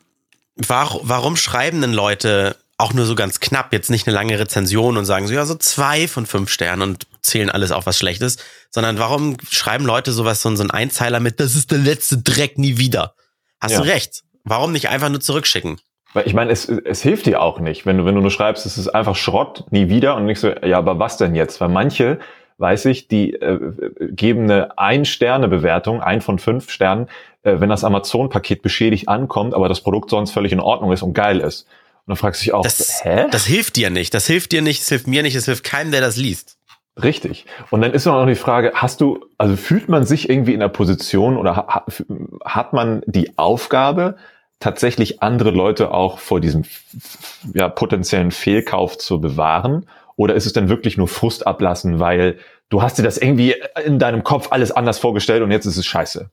war, 0.57 0.99
warum 1.03 1.37
schreiben 1.37 1.81
denn 1.81 1.93
Leute 1.93 2.57
auch 2.79 2.93
nur 2.93 3.07
so 3.07 3.15
ganz 3.15 3.41
knapp 3.41 3.73
jetzt 3.73 3.91
nicht 3.91 4.07
eine 4.07 4.15
lange 4.15 4.39
Rezension 4.39 4.97
und 4.97 5.07
sagen 5.07 5.27
so, 5.27 5.35
ja, 5.35 5.47
so 5.47 5.55
zwei 5.55 6.09
von 6.09 6.27
fünf 6.27 6.51
Sternen 6.51 6.83
und 6.83 7.07
zählen 7.23 7.51
alles 7.51 7.73
auf 7.73 7.87
was 7.87 7.99
Schlechtes, 7.99 8.37
sondern 8.71 8.99
warum 8.99 9.37
schreiben 9.51 9.87
Leute 9.87 10.13
sowas, 10.13 10.43
so 10.43 10.55
so 10.55 10.63
ein 10.63 10.71
Einzeiler 10.71 11.21
mit, 11.21 11.41
das 11.41 11.57
ist 11.57 11.71
der 11.71 11.79
letzte 11.79 12.19
Dreck 12.19 12.59
nie 12.59 12.77
wieder? 12.77 13.15
Hast 13.61 13.73
Ja. 13.73 13.81
du 13.83 13.89
recht. 13.89 14.23
Warum 14.45 14.73
nicht 14.73 14.89
einfach 14.91 15.09
nur 15.09 15.21
zurückschicken? 15.21 15.81
Weil 16.13 16.27
ich 16.27 16.35
meine, 16.35 16.51
es, 16.51 16.69
es 16.69 17.03
hilft 17.03 17.27
dir 17.27 17.43
auch 17.43 17.59
nicht, 17.61 17.85
wenn 17.85 17.99
du, 17.99 18.05
wenn 18.05 18.15
du 18.15 18.21
nur 18.21 18.31
schreibst, 18.31 18.65
es 18.65 18.79
ist 18.79 18.89
einfach 18.89 19.17
Schrott, 19.17 19.65
nie 19.71 19.89
wieder 19.89 20.15
und 20.17 20.27
nicht 20.27 20.41
so, 20.41 20.49
ja, 20.49 20.79
aber 20.79 20.99
was 20.99 21.17
denn 21.17 21.35
jetzt? 21.35 21.61
Weil 21.61 21.69
manche, 21.69 22.21
weiß 22.59 22.85
ich, 22.87 23.09
die 23.09 23.35
äh, 23.35 23.59
geben 24.11 24.45
eine 24.45 24.79
Ein-Sterne-Bewertung, 24.79 26.01
ein 26.01 26.21
von 26.21 26.39
fünf 26.39 26.71
Sternen, 26.71 27.09
äh, 27.43 27.59
wenn 27.59 27.69
das 27.69 27.85
Amazon-Paket 27.85 28.63
beschädigt 28.63 29.09
ankommt, 29.09 29.53
aber 29.55 29.69
das 29.69 29.81
Produkt 29.81 30.11
sonst 30.11 30.31
völlig 30.31 30.53
in 30.53 30.61
Ordnung 30.61 30.93
ist 30.93 31.03
und 31.03 31.13
geil 31.15 31.41
ist. 31.41 31.67
Und 32.07 32.13
dann 32.13 32.17
fragst 32.17 32.41
du 32.41 32.45
dich 32.45 32.55
auch, 32.55 32.63
Das, 32.63 33.05
hä? 33.05 33.27
das 33.31 33.47
hilft 33.47 33.77
dir 33.77 33.91
nicht. 33.91 34.15
Das 34.15 34.27
hilft 34.27 34.53
dir 34.53 34.63
nicht, 34.63 34.81
das 34.83 34.89
hilft 34.89 35.07
mir 35.09 35.23
nicht, 35.23 35.37
das 35.37 35.45
hilft 35.47 35.65
keinem, 35.65 35.91
der 35.91 36.01
das 36.01 36.17
liest. 36.17 36.57
Richtig. 37.03 37.45
Und 37.71 37.83
dann 37.83 37.93
ist 37.93 38.07
noch 38.07 38.25
die 38.27 38.35
Frage, 38.37 38.73
hast 38.75 39.01
du, 39.01 39.27
also 39.37 39.57
fühlt 39.57 39.89
man 39.89 40.07
sich 40.07 40.31
irgendwie 40.31 40.55
in 40.55 40.61
der 40.61 40.69
Position 40.69 41.37
oder 41.37 41.57
ha, 41.57 41.67
ha- 41.69 41.87
hat 42.45 42.73
man 42.73 43.03
die 43.07 43.37
Aufgabe, 43.37 44.17
tatsächlich 44.61 45.23
andere 45.23 45.51
Leute 45.51 45.91
auch 45.91 46.19
vor 46.19 46.41
diesem 46.41 46.63
ja, 47.53 47.69
potenziellen 47.69 48.31
Fehlkauf 48.31 48.97
zu 48.97 49.21
bewahren? 49.21 49.87
Oder 50.17 50.35
ist 50.35 50.47
es 50.47 50.55
denn 50.55 50.71
wirklich 50.71 50.97
nur 50.97 51.09
Frust 51.09 51.47
ablassen, 51.47 52.01
weil 52.01 52.39
du 52.71 52.81
hast 52.81 52.97
dir 52.99 53.03
das 53.03 53.19
irgendwie 53.19 53.55
in 53.85 53.99
deinem 53.99 54.25
Kopf 54.25 54.49
alles 54.51 54.71
anders 54.73 54.99
vorgestellt 54.99 55.43
und 55.43 55.51
jetzt 55.51 55.67
ist 55.67 55.77
es 55.77 55.85
scheiße? 55.85 56.31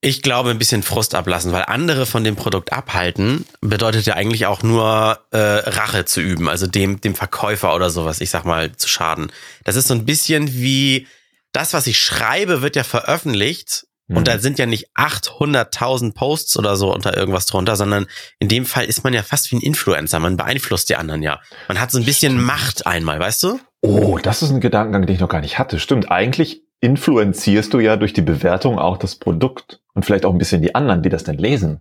Ich 0.00 0.22
glaube, 0.22 0.50
ein 0.50 0.58
bisschen 0.58 0.84
Frust 0.84 1.14
ablassen, 1.14 1.50
weil 1.52 1.64
andere 1.66 2.06
von 2.06 2.22
dem 2.22 2.36
Produkt 2.36 2.72
abhalten, 2.72 3.44
bedeutet 3.60 4.06
ja 4.06 4.14
eigentlich 4.14 4.46
auch 4.46 4.62
nur 4.62 5.18
äh, 5.32 5.36
Rache 5.38 6.04
zu 6.04 6.20
üben, 6.20 6.48
also 6.48 6.66
dem, 6.68 7.00
dem 7.00 7.16
Verkäufer 7.16 7.74
oder 7.74 7.90
sowas, 7.90 8.20
ich 8.20 8.30
sag 8.30 8.44
mal, 8.44 8.76
zu 8.76 8.88
schaden. 8.88 9.32
Das 9.64 9.74
ist 9.74 9.88
so 9.88 9.94
ein 9.94 10.04
bisschen 10.04 10.52
wie, 10.54 11.08
das, 11.52 11.72
was 11.72 11.88
ich 11.88 11.98
schreibe, 11.98 12.62
wird 12.62 12.76
ja 12.76 12.84
veröffentlicht 12.84 13.84
Mhm. 14.08 14.16
und 14.16 14.28
da 14.28 14.38
sind 14.38 14.58
ja 14.58 14.66
nicht 14.66 14.88
800.000 14.96 16.14
Posts 16.14 16.56
oder 16.58 16.76
so 16.76 16.92
unter 16.92 17.16
irgendwas 17.16 17.46
drunter, 17.46 17.76
sondern 17.76 18.06
in 18.38 18.48
dem 18.48 18.66
Fall 18.66 18.86
ist 18.86 19.04
man 19.04 19.12
ja 19.12 19.22
fast 19.22 19.50
wie 19.52 19.56
ein 19.56 19.60
Influencer, 19.60 20.18
man 20.18 20.36
beeinflusst 20.36 20.88
die 20.88 20.96
anderen 20.96 21.22
ja. 21.22 21.40
Man 21.68 21.78
hat 21.80 21.90
so 21.90 21.98
ein 21.98 22.04
bisschen. 22.04 22.42
Macht 22.42 22.86
einmal, 22.86 23.20
weißt 23.20 23.42
du? 23.42 23.60
Oh, 23.80 24.18
das 24.18 24.42
ist 24.42 24.50
ein 24.50 24.60
Gedankengang, 24.60 25.06
den 25.06 25.14
ich 25.14 25.20
noch 25.20 25.28
gar 25.28 25.40
nicht 25.40 25.58
hatte. 25.58 25.78
Stimmt, 25.78 26.10
eigentlich 26.10 26.62
influenzierst 26.80 27.72
du 27.74 27.80
ja 27.80 27.96
durch 27.96 28.12
die 28.12 28.22
Bewertung 28.22 28.78
auch 28.78 28.96
das 28.96 29.16
Produkt 29.16 29.80
und 29.94 30.04
vielleicht 30.04 30.24
auch 30.24 30.32
ein 30.32 30.38
bisschen 30.38 30.62
die 30.62 30.74
anderen, 30.74 31.02
die 31.02 31.08
das 31.08 31.24
denn 31.24 31.38
lesen. 31.38 31.80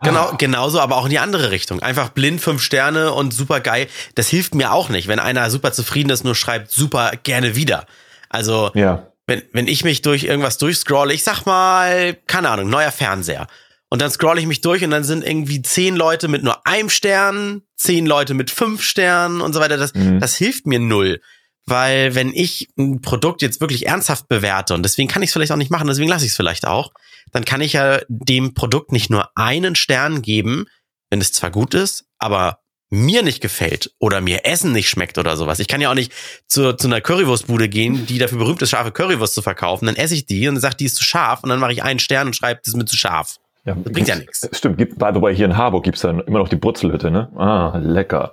Genau, 0.00 0.32
genauso, 0.38 0.78
aber 0.78 0.96
auch 0.96 1.06
in 1.06 1.10
die 1.10 1.18
andere 1.18 1.50
Richtung. 1.50 1.82
Einfach 1.82 2.10
blind 2.10 2.40
fünf 2.40 2.62
Sterne 2.62 3.12
und 3.12 3.34
super 3.34 3.58
geil. 3.58 3.88
Das 4.14 4.28
hilft 4.28 4.54
mir 4.54 4.72
auch 4.72 4.90
nicht, 4.90 5.08
wenn 5.08 5.18
einer 5.18 5.50
super 5.50 5.72
zufrieden 5.72 6.10
ist, 6.10 6.22
nur 6.24 6.36
schreibt 6.36 6.70
super 6.70 7.12
gerne 7.24 7.56
wieder. 7.56 7.84
Also, 8.28 8.70
Ja. 8.74 9.08
wenn, 9.26 9.42
wenn 9.52 9.66
ich 9.66 9.82
mich 9.82 10.00
durch 10.02 10.22
irgendwas 10.22 10.56
durchscrolle, 10.58 11.12
ich 11.14 11.24
sag 11.24 11.46
mal, 11.46 12.14
keine 12.28 12.48
Ahnung, 12.50 12.70
neuer 12.70 12.92
Fernseher. 12.92 13.48
Und 13.90 14.00
dann 14.00 14.10
scrolle 14.10 14.38
ich 14.40 14.46
mich 14.46 14.60
durch 14.60 14.84
und 14.84 14.90
dann 14.92 15.02
sind 15.02 15.26
irgendwie 15.26 15.62
zehn 15.62 15.96
Leute 15.96 16.28
mit 16.28 16.44
nur 16.44 16.64
einem 16.64 16.90
Stern, 16.90 17.62
zehn 17.74 18.06
Leute 18.06 18.34
mit 18.34 18.52
fünf 18.52 18.82
Sternen 18.82 19.40
und 19.40 19.52
so 19.52 19.58
weiter. 19.60 19.78
Das, 19.78 19.94
Mhm. 19.94 20.20
das 20.20 20.36
hilft 20.36 20.66
mir 20.66 20.78
null. 20.78 21.20
Weil 21.68 22.14
wenn 22.14 22.32
ich 22.32 22.68
ein 22.78 23.00
Produkt 23.00 23.42
jetzt 23.42 23.60
wirklich 23.60 23.86
ernsthaft 23.86 24.28
bewerte, 24.28 24.74
und 24.74 24.82
deswegen 24.82 25.08
kann 25.08 25.22
ich 25.22 25.28
es 25.28 25.32
vielleicht 25.32 25.52
auch 25.52 25.56
nicht 25.56 25.70
machen, 25.70 25.86
deswegen 25.86 26.08
lasse 26.08 26.24
ich 26.24 26.30
es 26.30 26.36
vielleicht 26.36 26.66
auch, 26.66 26.92
dann 27.32 27.44
kann 27.44 27.60
ich 27.60 27.74
ja 27.74 28.00
dem 28.08 28.54
Produkt 28.54 28.92
nicht 28.92 29.10
nur 29.10 29.30
einen 29.36 29.74
Stern 29.74 30.22
geben, 30.22 30.66
wenn 31.10 31.20
es 31.20 31.32
zwar 31.32 31.50
gut 31.50 31.74
ist, 31.74 32.06
aber 32.18 32.60
mir 32.90 33.22
nicht 33.22 33.42
gefällt 33.42 33.92
oder 33.98 34.22
mir 34.22 34.46
Essen 34.46 34.72
nicht 34.72 34.88
schmeckt 34.88 35.18
oder 35.18 35.36
sowas. 35.36 35.58
Ich 35.58 35.68
kann 35.68 35.80
ja 35.80 35.90
auch 35.90 35.94
nicht 35.94 36.12
zu, 36.46 36.74
zu 36.74 36.86
einer 36.86 37.02
Currywurstbude 37.02 37.68
gehen, 37.68 38.06
die 38.06 38.18
dafür 38.18 38.38
berühmt 38.38 38.62
ist, 38.62 38.70
scharfe 38.70 38.92
Currywurst 38.92 39.34
zu 39.34 39.42
verkaufen. 39.42 39.84
Dann 39.86 39.96
esse 39.96 40.14
ich 40.14 40.24
die 40.24 40.48
und 40.48 40.54
dann 40.54 40.62
sagt, 40.62 40.80
die 40.80 40.86
ist 40.86 40.96
zu 40.96 41.04
scharf 41.04 41.42
und 41.42 41.50
dann 41.50 41.60
mache 41.60 41.72
ich 41.72 41.82
einen 41.82 41.98
Stern 41.98 42.28
und 42.28 42.36
schreibe, 42.36 42.60
das 42.64 42.72
ist 42.72 42.76
mir 42.78 42.86
zu 42.86 42.96
scharf. 42.96 43.36
Ja, 43.66 43.74
Bringt 43.74 44.08
ja 44.08 44.16
nichts. 44.16 44.48
Stimmt, 44.52 44.78
gibt, 44.78 44.98
wobei 44.98 45.34
hier 45.34 45.44
in 45.44 45.56
Harburg 45.56 45.84
gibt's 45.84 46.00
dann 46.00 46.20
immer 46.20 46.38
noch 46.38 46.48
die 46.48 46.56
Brutzelhütte, 46.56 47.10
ne? 47.10 47.28
Ah, 47.36 47.76
lecker. 47.76 48.32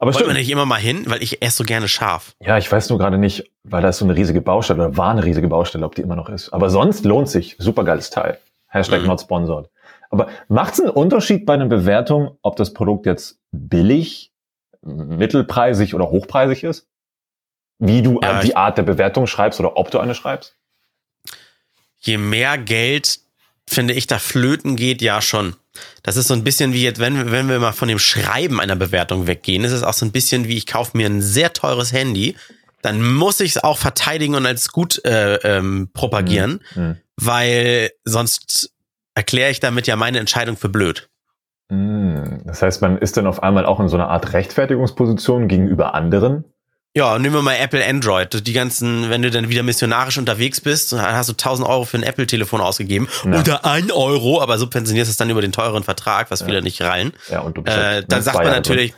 Aber 0.00 0.12
man 0.12 0.14
stimmt. 0.22 0.32
nicht 0.32 0.50
immer 0.50 0.64
mal 0.66 0.80
hin, 0.80 1.04
weil 1.06 1.22
ich 1.22 1.42
esse 1.42 1.58
so 1.58 1.64
gerne 1.64 1.86
scharf. 1.86 2.34
Ja, 2.40 2.56
ich 2.58 2.70
weiß 2.72 2.88
nur 2.88 2.98
gerade 2.98 3.18
nicht, 3.18 3.50
weil 3.64 3.82
da 3.82 3.90
ist 3.90 3.98
so 3.98 4.04
eine 4.06 4.16
riesige 4.16 4.40
Baustelle 4.40 4.82
oder 4.86 4.96
war 4.96 5.10
eine 5.10 5.22
riesige 5.24 5.46
Baustelle, 5.46 5.84
ob 5.84 5.94
die 5.94 6.02
immer 6.02 6.16
noch 6.16 6.28
ist. 6.30 6.52
Aber 6.52 6.70
sonst 6.70 7.04
lohnt 7.04 7.28
sich. 7.28 7.54
Supergeiles 7.58 8.10
Teil. 8.10 8.38
Hashtag 8.66 9.02
Mhm. 9.02 9.08
not 9.08 9.20
sponsored. 9.20 9.68
Aber 10.10 10.28
macht's 10.48 10.80
einen 10.80 10.90
Unterschied 10.90 11.44
bei 11.46 11.54
einer 11.54 11.66
Bewertung, 11.66 12.38
ob 12.42 12.56
das 12.56 12.72
Produkt 12.72 13.04
jetzt 13.06 13.38
billig, 13.52 14.32
mittelpreisig 14.82 15.94
oder 15.94 16.10
hochpreisig 16.10 16.64
ist? 16.64 16.86
Wie 17.78 18.02
du 18.02 18.20
Ja, 18.22 18.40
die 18.40 18.56
Art 18.56 18.78
der 18.78 18.82
Bewertung 18.82 19.26
schreibst 19.26 19.60
oder 19.60 19.76
ob 19.76 19.90
du 19.90 19.98
eine 19.98 20.14
schreibst? 20.14 20.56
Je 21.98 22.16
mehr 22.16 22.56
Geld, 22.58 23.20
finde 23.66 23.92
ich, 23.94 24.06
da 24.06 24.18
flöten 24.18 24.76
geht, 24.76 25.02
ja 25.02 25.20
schon. 25.20 25.56
Das 26.02 26.16
ist 26.16 26.28
so 26.28 26.34
ein 26.34 26.44
bisschen 26.44 26.72
wie 26.72 26.82
jetzt, 26.82 26.98
wenn, 27.00 27.30
wenn 27.30 27.48
wir 27.48 27.58
mal 27.58 27.72
von 27.72 27.88
dem 27.88 27.98
Schreiben 27.98 28.60
einer 28.60 28.76
Bewertung 28.76 29.26
weggehen, 29.26 29.64
ist 29.64 29.72
es 29.72 29.82
auch 29.82 29.92
so 29.92 30.04
ein 30.04 30.12
bisschen 30.12 30.48
wie, 30.48 30.56
ich 30.56 30.66
kaufe 30.66 30.96
mir 30.96 31.06
ein 31.06 31.22
sehr 31.22 31.52
teures 31.52 31.92
Handy, 31.92 32.36
dann 32.82 33.02
muss 33.14 33.40
ich 33.40 33.56
es 33.56 33.62
auch 33.62 33.78
verteidigen 33.78 34.34
und 34.34 34.46
als 34.46 34.70
gut 34.70 35.04
äh, 35.04 35.34
ähm, 35.36 35.90
propagieren, 35.92 36.60
Hm. 36.72 36.96
weil 37.16 37.90
sonst 38.04 38.72
erkläre 39.14 39.50
ich 39.50 39.60
damit 39.60 39.86
ja 39.86 39.96
meine 39.96 40.18
Entscheidung 40.18 40.56
für 40.56 40.68
blöd. 40.68 41.08
Hm. 41.70 42.42
Das 42.46 42.62
heißt, 42.62 42.82
man 42.82 42.98
ist 42.98 43.16
dann 43.16 43.26
auf 43.26 43.42
einmal 43.42 43.66
auch 43.66 43.80
in 43.80 43.88
so 43.88 43.96
einer 43.96 44.08
Art 44.08 44.32
Rechtfertigungsposition 44.32 45.46
gegenüber 45.46 45.94
anderen. 45.94 46.44
Ja, 46.96 47.16
nehmen 47.20 47.34
wir 47.36 47.42
mal 47.42 47.54
Apple 47.54 47.86
Android. 47.86 48.44
Die 48.46 48.52
ganzen, 48.52 49.10
wenn 49.10 49.22
du 49.22 49.30
dann 49.30 49.48
wieder 49.48 49.62
missionarisch 49.62 50.18
unterwegs 50.18 50.60
bist, 50.60 50.92
dann 50.92 51.00
hast 51.02 51.28
du 51.28 51.34
1000 51.34 51.68
Euro 51.68 51.84
für 51.84 51.96
ein 51.98 52.02
Apple-Telefon 52.02 52.60
ausgegeben. 52.60 53.08
Ja. 53.24 53.38
Oder 53.38 53.64
ein 53.64 53.92
Euro, 53.92 54.40
aber 54.42 54.58
subventionierst 54.58 55.08
es 55.08 55.16
dann 55.16 55.30
über 55.30 55.40
den 55.40 55.52
teuren 55.52 55.84
Vertrag, 55.84 56.32
was 56.32 56.42
viele 56.42 56.62
nicht 56.62 56.82
rallen. 56.82 57.12
Ja, 57.30 57.40
und 57.40 57.56
du 57.56 57.62
bist 57.62 57.76
Äh, 57.76 57.80
halt, 57.80 58.12
dann 58.12 58.18
ne, 58.18 58.22
sagt 58.24 58.36
man 58.38 58.46
Jahre 58.46 58.60
drin. 58.62 58.74
natürlich, 58.76 58.94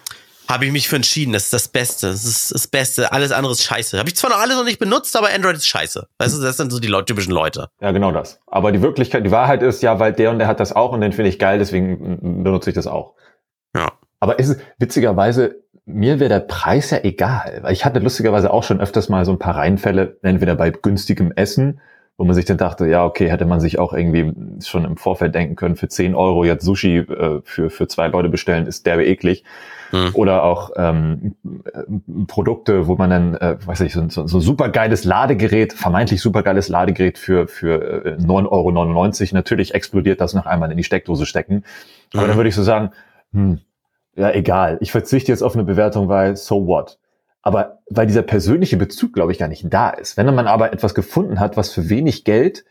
habe 0.49 0.65
ich 0.65 0.73
mich 0.73 0.89
für 0.89 0.97
entschieden, 0.97 1.35
das 1.35 1.45
ist 1.45 1.53
das 1.53 1.69
Beste. 1.69 2.07
Das 2.09 2.25
ist 2.25 2.55
das 2.55 2.67
Beste. 2.67 3.13
Alles 3.13 3.31
andere 3.31 3.53
ist 3.53 3.63
scheiße. 3.63 3.99
Habe 3.99 4.09
ich 4.09 4.17
zwar 4.17 4.31
noch 4.31 4.39
alles 4.39 4.57
noch 4.57 4.65
nicht 4.65 4.79
benutzt, 4.79 5.15
aber 5.15 5.29
Android 5.31 5.57
ist 5.57 5.67
scheiße. 5.67 6.09
Weißt 6.19 6.35
du, 6.37 6.41
das 6.41 6.57
sind 6.57 6.73
so 6.73 6.81
die 6.81 6.89
Leut- 6.89 7.07
typischen 7.07 7.33
Leute. 7.33 7.69
Ja, 7.83 7.91
genau 7.93 8.11
das. 8.11 8.41
Aber 8.47 8.73
die 8.73 8.81
Wirklichkeit, 8.81 9.27
die 9.27 9.31
Wahrheit 9.31 9.63
ist 9.63 9.83
ja, 9.83 9.99
weil 10.01 10.15
der 10.15 10.31
und 10.31 10.39
der 10.39 10.49
hat 10.49 10.61
das 10.61 10.73
auch 10.75 10.93
und 10.93 11.03
den 11.03 11.13
finde 11.13 11.29
ich 11.29 11.39
geil, 11.39 11.59
deswegen 11.59 12.43
benutze 12.43 12.71
ich 12.71 12.75
das 12.75 12.87
auch. 12.87 13.13
Aber 14.23 14.39
ist 14.39 14.61
witzigerweise, 14.79 15.57
mir 15.85 16.21
wäre 16.21 16.29
der 16.29 16.39
Preis 16.39 16.93
ja 16.93 16.99
egal, 17.03 17.59
weil 17.63 17.73
ich 17.73 17.85
hatte 17.85 17.99
lustigerweise 17.99 18.53
auch 18.53 18.63
schon 18.63 18.81
öfters 18.81 19.09
mal 19.09 19.25
so 19.25 19.33
ein 19.33 19.41
paar 19.41 19.57
Reihenfälle, 19.57 20.17
entweder 20.23 20.55
bei 20.55 20.71
günstigem 20.71 21.33
Essen, 21.33 21.81
wo 22.17 22.23
man 22.25 22.33
sich 22.37 22.45
dann 22.45 22.57
dachte, 22.57 22.87
ja, 22.87 23.05
okay, 23.05 23.29
hätte 23.29 23.47
man 23.47 23.59
sich 23.59 23.81
auch 23.81 23.93
irgendwie 23.93 24.33
schon 24.65 24.85
im 24.85 24.97
Vorfeld 24.97 25.35
denken 25.35 25.57
können, 25.57 25.75
für 25.75 25.89
10 25.89 26.15
Euro 26.15 26.45
jetzt 26.45 26.65
Sushi 26.65 26.99
äh, 26.99 27.41
für, 27.43 27.69
für 27.69 27.89
zwei 27.89 28.07
Leute 28.07 28.29
bestellen, 28.29 28.69
ist 28.69 28.87
derbe 28.87 29.05
eklig. 29.05 29.43
Hm. 29.91 30.11
Oder 30.15 30.45
auch 30.45 30.71
ähm, 30.77 31.35
äh, 31.45 31.83
Produkte, 32.29 32.87
wo 32.87 32.95
man 32.95 33.11
dann, 33.11 33.35
äh, 33.35 33.57
weiß 33.67 33.81
ich, 33.81 33.93
so, 33.93 34.09
so, 34.09 34.29
so 34.29 34.39
super 34.39 34.69
geiles 34.69 35.03
Ladegerät, 35.03 35.73
vermeintlich 35.73 36.21
super 36.21 36.45
geiles 36.45 36.69
Ladegerät 36.69 37.19
für, 37.19 37.49
für 37.49 38.05
äh, 38.05 38.17
9,99 38.19 38.53
Euro. 38.53 39.35
Natürlich 39.35 39.75
explodiert 39.75 40.21
das 40.21 40.33
nach 40.33 40.47
einmal 40.47 40.71
in 40.71 40.77
die 40.77 40.85
Steckdose 40.85 41.27
stecken. 41.27 41.65
Aber 42.15 42.23
Mhm. 42.23 42.29
dann 42.29 42.37
würde 42.37 42.51
ich 42.51 42.55
so 42.55 42.63
sagen, 42.63 42.93
hm, 43.33 43.59
ja, 44.15 44.31
egal. 44.33 44.79
Ich 44.81 44.93
verzichte 44.93 45.33
jetzt 45.33 45.43
auf 45.43 45.55
eine 45.55 45.65
Bewertung, 45.65 46.09
weil 46.09 46.37
so 46.37 46.67
what? 46.67 46.99
Aber 47.43 47.79
weil 47.89 48.07
dieser 48.07 48.23
persönliche 48.23 48.77
Bezug, 48.77 49.13
glaube 49.13 49.33
ich, 49.33 49.39
gar 49.39 49.49
nicht 49.49 49.65
da 49.69 49.91
ist. 49.91 50.17
Wenn 50.17 50.33
man 50.33 50.47
aber 50.47 50.73
etwas 50.73 50.95
gefunden 50.95 51.41
hat, 51.41 51.57
was 51.57 51.73
für 51.73 51.89
wenig 51.89 52.25
Geld 52.25 52.65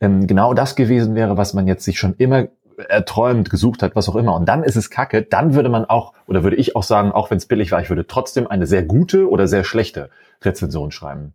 ähm, 0.00 0.26
genau 0.26 0.54
das 0.54 0.76
gewesen 0.76 1.14
wäre, 1.14 1.36
was 1.36 1.54
man 1.54 1.66
jetzt 1.66 1.84
sich 1.84 1.98
schon 1.98 2.14
immer 2.18 2.48
erträumt, 2.88 3.50
gesucht 3.50 3.82
hat, 3.82 3.96
was 3.96 4.08
auch 4.08 4.16
immer. 4.16 4.34
Und 4.34 4.46
dann 4.48 4.62
ist 4.62 4.76
es 4.76 4.90
kacke, 4.90 5.22
dann 5.22 5.54
würde 5.54 5.68
man 5.68 5.84
auch, 5.84 6.12
oder 6.26 6.44
würde 6.44 6.56
ich 6.56 6.76
auch 6.76 6.82
sagen, 6.82 7.10
auch 7.10 7.30
wenn 7.30 7.38
es 7.38 7.46
billig 7.46 7.72
war, 7.72 7.80
ich 7.80 7.88
würde 7.88 8.06
trotzdem 8.06 8.46
eine 8.46 8.66
sehr 8.66 8.82
gute 8.82 9.28
oder 9.28 9.48
sehr 9.48 9.64
schlechte 9.64 10.10
Rezension 10.42 10.90
schreiben. 10.90 11.32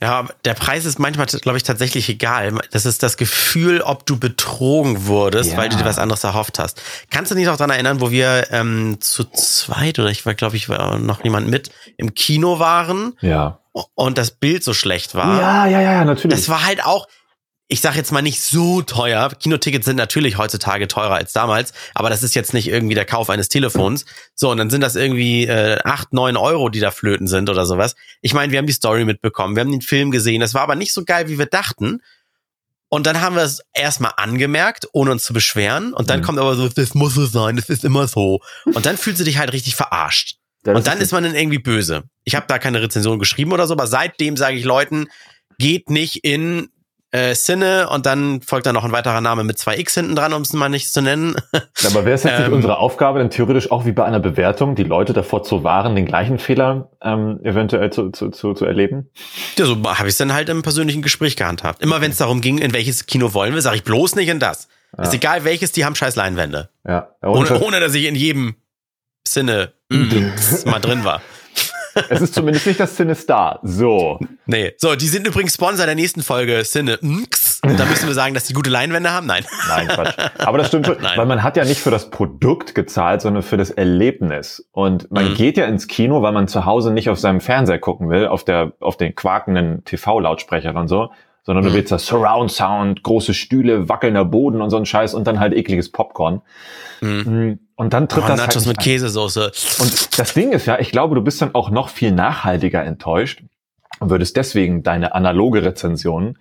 Ja, 0.00 0.26
der 0.44 0.54
Preis 0.54 0.84
ist 0.84 1.00
manchmal, 1.00 1.26
glaube 1.26 1.56
ich, 1.58 1.64
tatsächlich 1.64 2.08
egal. 2.08 2.54
Das 2.70 2.86
ist 2.86 3.02
das 3.02 3.16
Gefühl, 3.16 3.80
ob 3.80 4.06
du 4.06 4.16
betrogen 4.18 5.06
wurdest, 5.06 5.52
Ja. 5.52 5.56
weil 5.58 5.68
du 5.70 5.76
dir 5.76 5.84
was 5.84 5.98
anderes 5.98 6.22
erhofft 6.22 6.60
hast. 6.60 6.80
Kannst 7.10 7.32
du 7.32 7.34
dich 7.34 7.46
noch 7.46 7.56
dran 7.56 7.70
erinnern, 7.70 8.00
wo 8.00 8.12
wir 8.12 8.46
ähm, 8.52 8.98
zu 9.00 9.24
zweit 9.24 9.98
oder 9.98 10.08
ich 10.10 10.24
war, 10.24 10.34
glaube 10.34 10.56
ich, 10.56 10.68
war 10.68 10.98
noch 10.98 11.24
niemand 11.24 11.48
mit 11.48 11.70
im 11.96 12.14
Kino 12.14 12.60
waren 12.60 13.14
Ja. 13.20 13.58
und 13.96 14.18
das 14.18 14.30
Bild 14.30 14.62
so 14.62 14.72
schlecht 14.72 15.16
war? 15.16 15.40
Ja, 15.40 15.66
ja, 15.66 15.80
ja, 15.80 16.04
natürlich. 16.04 16.36
Das 16.38 16.48
war 16.48 16.64
halt 16.64 16.84
auch, 16.84 17.08
ich 17.70 17.82
sag 17.82 17.96
jetzt 17.96 18.12
mal 18.12 18.22
nicht 18.22 18.40
so 18.40 18.80
teuer. 18.80 19.30
Kinotickets 19.38 19.84
sind 19.84 19.96
natürlich 19.96 20.38
heutzutage 20.38 20.88
teurer 20.88 21.16
als 21.16 21.34
damals, 21.34 21.74
aber 21.94 22.08
das 22.08 22.22
ist 22.22 22.34
jetzt 22.34 22.54
nicht 22.54 22.68
irgendwie 22.68 22.94
der 22.94 23.04
Kauf 23.04 23.28
eines 23.28 23.48
Telefons. 23.50 24.06
So, 24.34 24.50
und 24.50 24.56
dann 24.56 24.70
sind 24.70 24.80
das 24.80 24.96
irgendwie 24.96 25.46
äh, 25.46 25.78
acht, 25.84 26.14
neun 26.14 26.38
Euro, 26.38 26.70
die 26.70 26.80
da 26.80 26.90
flöten 26.90 27.26
sind 27.26 27.50
oder 27.50 27.66
sowas. 27.66 27.94
Ich 28.22 28.32
meine, 28.32 28.52
wir 28.52 28.58
haben 28.58 28.66
die 28.66 28.72
Story 28.72 29.04
mitbekommen, 29.04 29.54
wir 29.54 29.60
haben 29.60 29.70
den 29.70 29.82
Film 29.82 30.10
gesehen, 30.10 30.40
das 30.40 30.54
war 30.54 30.62
aber 30.62 30.76
nicht 30.76 30.94
so 30.94 31.04
geil, 31.04 31.28
wie 31.28 31.38
wir 31.38 31.44
dachten. 31.46 32.00
Und 32.88 33.06
dann 33.06 33.20
haben 33.20 33.36
wir 33.36 33.42
es 33.42 33.60
erstmal 33.74 34.12
angemerkt, 34.16 34.88
ohne 34.92 35.10
uns 35.10 35.22
zu 35.24 35.34
beschweren. 35.34 35.92
Und 35.92 36.08
dann 36.08 36.20
Mhm. 36.20 36.24
kommt 36.24 36.38
aber 36.38 36.56
so, 36.56 36.68
das 36.70 36.94
muss 36.94 37.14
so 37.14 37.26
sein, 37.26 37.56
das 37.56 37.68
ist 37.68 37.84
immer 37.84 38.08
so. 38.08 38.40
Und 38.64 38.86
dann 38.86 38.96
fühlst 38.96 39.20
du 39.20 39.24
dich 39.24 39.36
halt 39.36 39.52
richtig 39.52 39.76
verarscht. 39.76 40.36
Das 40.62 40.74
Und 40.74 40.86
dann 40.86 40.98
ist 40.98 41.12
man 41.12 41.22
dann 41.22 41.34
irgendwie 41.34 41.58
böse. 41.58 42.04
Ich 42.24 42.34
habe 42.34 42.46
da 42.48 42.58
keine 42.58 42.80
Rezension 42.80 43.18
geschrieben 43.18 43.52
oder 43.52 43.66
so, 43.66 43.74
aber 43.74 43.86
seitdem 43.86 44.38
sage 44.38 44.56
ich 44.56 44.64
Leuten, 44.64 45.08
geht 45.58 45.90
nicht 45.90 46.24
in 46.24 46.70
äh, 47.10 47.34
Sinne 47.34 47.88
und 47.88 48.06
dann 48.06 48.42
folgt 48.42 48.66
dann 48.66 48.74
noch 48.74 48.84
ein 48.84 48.92
weiterer 48.92 49.20
Name 49.20 49.44
mit 49.44 49.58
zwei 49.58 49.78
X 49.78 49.94
hinten 49.94 50.14
dran, 50.14 50.32
um 50.32 50.42
es 50.42 50.52
mal 50.52 50.68
nicht 50.68 50.92
zu 50.92 51.00
nennen. 51.00 51.36
Aber 51.52 52.04
wäre 52.04 52.14
es 52.14 52.22
jetzt 52.22 52.38
nicht 52.38 52.48
Ähm, 52.48 52.52
unsere 52.52 52.78
Aufgabe, 52.78 53.18
dann 53.18 53.30
theoretisch 53.30 53.70
auch 53.70 53.86
wie 53.86 53.92
bei 53.92 54.04
einer 54.04 54.20
Bewertung, 54.20 54.74
die 54.74 54.84
Leute 54.84 55.12
davor 55.12 55.42
zu 55.42 55.64
wahren, 55.64 55.96
den 55.96 56.04
gleichen 56.04 56.38
Fehler 56.38 56.90
ähm, 57.02 57.40
eventuell 57.42 57.90
zu, 57.90 58.10
zu, 58.10 58.30
zu, 58.30 58.54
zu 58.54 58.64
erleben? 58.64 59.10
ja, 59.56 59.64
so 59.64 59.76
habe 59.82 60.08
ich 60.08 60.12
es 60.12 60.18
dann 60.18 60.34
halt 60.34 60.48
im 60.48 60.62
persönlichen 60.62 61.02
Gespräch 61.02 61.36
gehandhabt. 61.36 61.82
Immer 61.82 62.00
wenn 62.00 62.10
es 62.10 62.18
darum 62.18 62.40
ging, 62.40 62.58
in 62.58 62.72
welches 62.72 63.06
Kino 63.06 63.32
wollen 63.32 63.54
wir, 63.54 63.62
sage 63.62 63.76
ich 63.76 63.84
bloß 63.84 64.16
nicht 64.16 64.28
in 64.28 64.38
das. 64.38 64.68
Ist 64.96 65.14
egal 65.14 65.44
welches, 65.44 65.72
die 65.72 65.84
haben 65.84 65.94
scheiß 65.94 66.16
Leinwände. 66.16 66.70
Ja. 66.86 67.10
ja 67.22 67.28
Ohne, 67.28 67.60
ohne 67.60 67.80
dass 67.80 67.94
ich 67.94 68.06
in 68.06 68.14
jedem 68.14 68.56
Sinne 69.26 69.72
mm, 69.90 70.30
mal 70.64 70.80
drin 70.80 71.04
war. 71.04 71.20
Es 72.08 72.20
ist 72.20 72.34
zumindest 72.34 72.66
nicht 72.66 72.80
das 72.80 72.96
Sinister. 72.96 73.60
So. 73.62 74.18
Nee. 74.46 74.72
So, 74.78 74.94
die 74.96 75.06
sind 75.08 75.26
übrigens 75.26 75.54
Sponsor 75.54 75.86
der 75.86 75.94
nächsten 75.94 76.22
Folge 76.22 76.64
Sinne. 76.64 76.98
Nx. 77.02 77.60
Da 77.62 77.84
müssen 77.86 78.06
wir 78.06 78.14
sagen, 78.14 78.34
dass 78.34 78.44
die 78.44 78.52
gute 78.52 78.70
Leinwände 78.70 79.10
haben. 79.10 79.26
Nein. 79.26 79.44
Nein, 79.68 79.88
Quatsch. 79.88 80.14
Aber 80.38 80.58
das 80.58 80.68
stimmt 80.68 80.86
schon, 80.86 80.96
Nein. 81.02 81.16
weil 81.16 81.26
man 81.26 81.42
hat 81.42 81.56
ja 81.56 81.64
nicht 81.64 81.80
für 81.80 81.90
das 81.90 82.10
Produkt 82.10 82.74
gezahlt, 82.74 83.20
sondern 83.20 83.42
für 83.42 83.56
das 83.56 83.70
Erlebnis. 83.70 84.68
Und 84.72 85.10
man 85.10 85.30
Mhm. 85.30 85.34
geht 85.34 85.56
ja 85.56 85.66
ins 85.66 85.88
Kino, 85.88 86.22
weil 86.22 86.32
man 86.32 86.46
zu 86.48 86.64
Hause 86.64 86.92
nicht 86.92 87.08
auf 87.10 87.18
seinem 87.18 87.40
Fernseher 87.40 87.78
gucken 87.78 88.10
will, 88.10 88.26
auf 88.26 88.44
der, 88.44 88.72
auf 88.80 88.96
den 88.96 89.14
quakenden 89.14 89.84
TV-Lautsprechern 89.84 90.76
und 90.76 90.88
so, 90.88 91.10
sondern 91.42 91.64
du 91.64 91.70
Mhm. 91.70 91.74
willst 91.74 91.92
das 91.92 92.06
Surround 92.06 92.50
Sound, 92.52 93.02
große 93.02 93.34
Stühle, 93.34 93.88
wackelnder 93.88 94.24
Boden 94.24 94.60
und 94.62 94.70
so 94.70 94.76
ein 94.76 94.86
Scheiß 94.86 95.14
und 95.14 95.26
dann 95.26 95.40
halt 95.40 95.52
ekliges 95.54 95.90
Popcorn. 95.90 96.42
Mhm. 97.00 97.58
Und 97.78 97.92
dann 97.92 98.08
tritt 98.08 98.24
Oh, 98.24 98.28
das 98.28 98.40
halt 98.40 98.48
Nachos 98.50 98.66
nicht 98.66 98.76
mit. 98.78 98.78
Käsesoße. 98.80 99.52
Und 99.78 100.18
das 100.18 100.34
Ding 100.34 100.50
ist 100.52 100.66
ja, 100.66 100.80
ich 100.80 100.90
glaube, 100.90 101.14
du 101.14 101.22
bist 101.22 101.40
dann 101.40 101.54
auch 101.54 101.70
noch 101.70 101.88
viel 101.90 102.10
nachhaltiger 102.10 102.82
enttäuscht 102.84 103.42
und 104.00 104.10
würdest 104.10 104.36
deswegen 104.36 104.82
deine 104.82 105.14
analoge 105.14 105.62
Rezension 105.64 106.38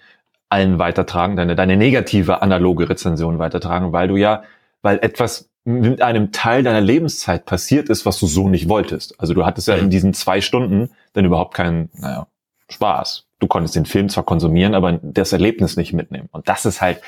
allen 0.50 0.79
weitertragen, 0.79 1.36
deine, 1.36 1.56
deine 1.56 1.77
negative 1.77 2.41
analoge 2.41 2.89
Rezension 2.89 3.38
weitertragen, 3.38 3.91
weil 3.94 4.08
du 4.08 4.15
ja, 4.15 4.44
weil 4.82 4.98
etwas 5.01 5.50
mit 5.63 6.01
einem 6.01 6.32
Teil 6.32 6.63
deiner 6.63 6.82
Lebenszeit 6.82 7.46
passiert 7.46 7.89
ist, 7.89 8.06
was 8.06 8.17
du 8.20 8.25
so 8.25 8.50
nicht 8.50 8.67
wolltest. 8.67 9.20
Also 9.20 9.34
du 9.36 9.46
hattest 9.46 9.67
ja 9.67 9.75
Mhm. 9.75 9.84
in 9.84 9.89
diesen 9.91 10.13
zwei 10.15 10.41
Stunden 10.41 10.89
dann 11.13 11.25
überhaupt 11.25 11.53
keinen, 11.53 11.89
naja, 11.94 12.25
Spaß. 12.70 13.25
Du 13.39 13.46
konntest 13.48 13.75
den 13.75 13.86
Film 13.86 14.10
zwar 14.10 14.24
konsumieren, 14.24 14.74
aber 14.74 15.00
das 15.03 15.34
Erlebnis 15.34 15.77
nicht 15.77 15.94
mitnehmen. 15.94 16.29
Und 16.32 16.50
das 16.50 16.65
ist 16.65 16.82
halt, 16.82 17.01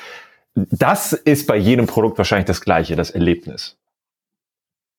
das 0.54 1.12
ist 1.14 1.46
bei 1.48 1.56
jedem 1.56 1.86
Produkt 1.86 2.16
wahrscheinlich 2.18 2.46
das 2.46 2.60
Gleiche, 2.60 2.94
das 2.94 3.10
Erlebnis. 3.10 3.76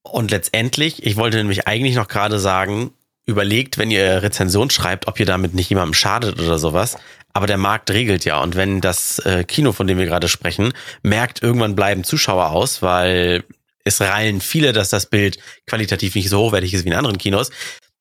Und 0.03 0.31
letztendlich, 0.31 1.05
ich 1.05 1.15
wollte 1.15 1.37
nämlich 1.37 1.67
eigentlich 1.67 1.95
noch 1.95 2.07
gerade 2.07 2.39
sagen, 2.39 2.91
überlegt, 3.25 3.77
wenn 3.77 3.91
ihr 3.91 4.23
Rezension 4.23 4.69
schreibt, 4.69 5.07
ob 5.07 5.19
ihr 5.19 5.25
damit 5.25 5.53
nicht 5.53 5.69
jemandem 5.69 5.93
schadet 5.93 6.39
oder 6.39 6.57
sowas. 6.57 6.97
Aber 7.33 7.47
der 7.47 7.57
Markt 7.57 7.89
regelt 7.91 8.25
ja. 8.25 8.41
Und 8.41 8.55
wenn 8.55 8.81
das 8.81 9.19
äh, 9.19 9.43
Kino, 9.43 9.71
von 9.71 9.87
dem 9.87 9.97
wir 9.97 10.05
gerade 10.05 10.27
sprechen, 10.27 10.73
merkt, 11.01 11.41
irgendwann 11.41 11.75
bleiben 11.75 12.03
Zuschauer 12.03 12.51
aus, 12.51 12.81
weil 12.81 13.43
es 13.83 14.01
reilen 14.01 14.41
viele, 14.41 14.73
dass 14.73 14.89
das 14.89 15.05
Bild 15.05 15.37
qualitativ 15.65 16.15
nicht 16.15 16.29
so 16.29 16.39
hochwertig 16.39 16.73
ist 16.73 16.83
wie 16.83 16.89
in 16.89 16.95
anderen 16.95 17.17
Kinos, 17.17 17.51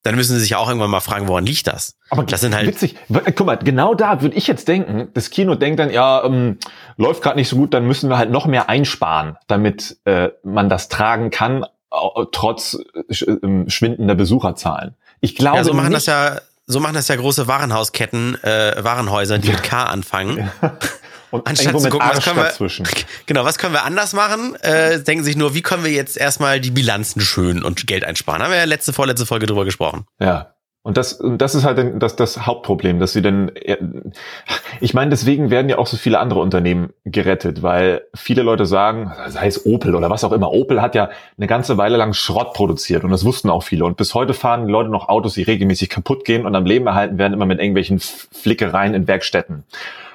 dann 0.02 0.14
müssen 0.14 0.34
sie 0.34 0.40
sich 0.40 0.50
ja 0.50 0.58
auch 0.58 0.68
irgendwann 0.68 0.90
mal 0.90 1.00
fragen, 1.00 1.28
woran 1.28 1.44
liegt 1.44 1.66
das? 1.66 1.98
Aber 2.08 2.22
das 2.22 2.40
sind 2.40 2.54
halt 2.54 2.66
witzig. 2.66 2.96
Guck 3.34 3.46
mal, 3.46 3.56
genau 3.56 3.94
da 3.94 4.22
würde 4.22 4.34
ich 4.36 4.46
jetzt 4.46 4.66
denken, 4.66 5.08
das 5.12 5.28
Kino 5.30 5.54
denkt 5.54 5.78
dann, 5.78 5.90
ja, 5.90 6.24
ähm, 6.24 6.58
läuft 6.96 7.22
gerade 7.22 7.36
nicht 7.36 7.48
so 7.48 7.56
gut, 7.56 7.74
dann 7.74 7.86
müssen 7.86 8.08
wir 8.08 8.16
halt 8.16 8.30
noch 8.30 8.46
mehr 8.46 8.70
einsparen, 8.70 9.36
damit 9.46 9.98
äh, 10.06 10.30
man 10.42 10.70
das 10.70 10.88
tragen 10.88 11.30
kann, 11.30 11.66
trotz 12.32 12.78
äh, 12.94 13.24
ähm, 13.24 13.68
schwindender 13.68 14.14
Besucherzahlen. 14.14 14.94
Ich 15.20 15.36
glaube, 15.36 15.58
ja, 15.58 15.64
so 15.64 15.72
machen 15.72 15.88
nicht, 15.88 15.96
das 15.96 16.06
ja 16.06 16.40
so 16.66 16.78
machen 16.78 16.94
das 16.94 17.08
ja 17.08 17.16
große 17.16 17.48
Warenhausketten, 17.48 18.42
äh, 18.44 18.76
Warenhäuser, 18.78 19.38
die 19.38 19.50
mit 19.50 19.62
K 19.62 19.84
anfangen. 19.84 20.50
Und 21.30 21.46
Anstatt 21.46 21.80
zu 21.80 21.90
gucken, 21.90 22.08
was 22.08 22.24
können 22.24 22.36
wir, 22.36 22.44
dazwischen. 22.44 22.88
genau, 23.26 23.44
was 23.44 23.58
können 23.58 23.72
wir 23.72 23.84
anders 23.84 24.12
machen, 24.14 24.56
äh, 24.62 25.00
denken 25.00 25.22
sich 25.22 25.36
nur, 25.36 25.54
wie 25.54 25.62
können 25.62 25.84
wir 25.84 25.92
jetzt 25.92 26.16
erstmal 26.16 26.60
die 26.60 26.72
Bilanzen 26.72 27.20
schön 27.20 27.62
und 27.62 27.86
Geld 27.86 28.04
einsparen. 28.04 28.42
Haben 28.42 28.50
wir 28.50 28.58
ja 28.58 28.64
letzte, 28.64 28.92
vorletzte 28.92 29.26
Folge 29.26 29.46
drüber 29.46 29.64
gesprochen. 29.64 30.06
Ja. 30.18 30.54
Und 30.82 30.96
das, 30.96 31.22
das 31.22 31.54
ist 31.54 31.64
halt 31.64 32.02
das, 32.02 32.16
das 32.16 32.46
Hauptproblem, 32.46 33.00
dass 33.00 33.12
sie 33.12 33.20
dann, 33.20 33.50
ich 34.80 34.94
meine, 34.94 35.10
deswegen 35.10 35.50
werden 35.50 35.68
ja 35.68 35.76
auch 35.76 35.86
so 35.86 35.98
viele 35.98 36.18
andere 36.18 36.40
Unternehmen 36.40 36.94
gerettet, 37.04 37.62
weil 37.62 38.06
viele 38.14 38.42
Leute 38.42 38.64
sagen, 38.64 39.12
sei 39.28 39.46
es 39.46 39.66
Opel 39.66 39.94
oder 39.94 40.08
was 40.08 40.24
auch 40.24 40.32
immer, 40.32 40.50
Opel 40.52 40.80
hat 40.80 40.94
ja 40.94 41.10
eine 41.36 41.46
ganze 41.46 41.76
Weile 41.76 41.98
lang 41.98 42.14
Schrott 42.14 42.54
produziert 42.54 43.04
und 43.04 43.10
das 43.10 43.26
wussten 43.26 43.50
auch 43.50 43.62
viele. 43.62 43.84
Und 43.84 43.98
bis 43.98 44.14
heute 44.14 44.32
fahren 44.32 44.68
Leute 44.68 44.88
noch 44.88 45.10
Autos, 45.10 45.34
die 45.34 45.42
regelmäßig 45.42 45.90
kaputt 45.90 46.24
gehen 46.24 46.46
und 46.46 46.54
am 46.54 46.64
Leben 46.64 46.86
erhalten 46.86 47.18
werden, 47.18 47.34
immer 47.34 47.46
mit 47.46 47.58
irgendwelchen 47.58 47.98
Flickereien 47.98 48.94
in 48.94 49.06
Werkstätten. 49.06 49.64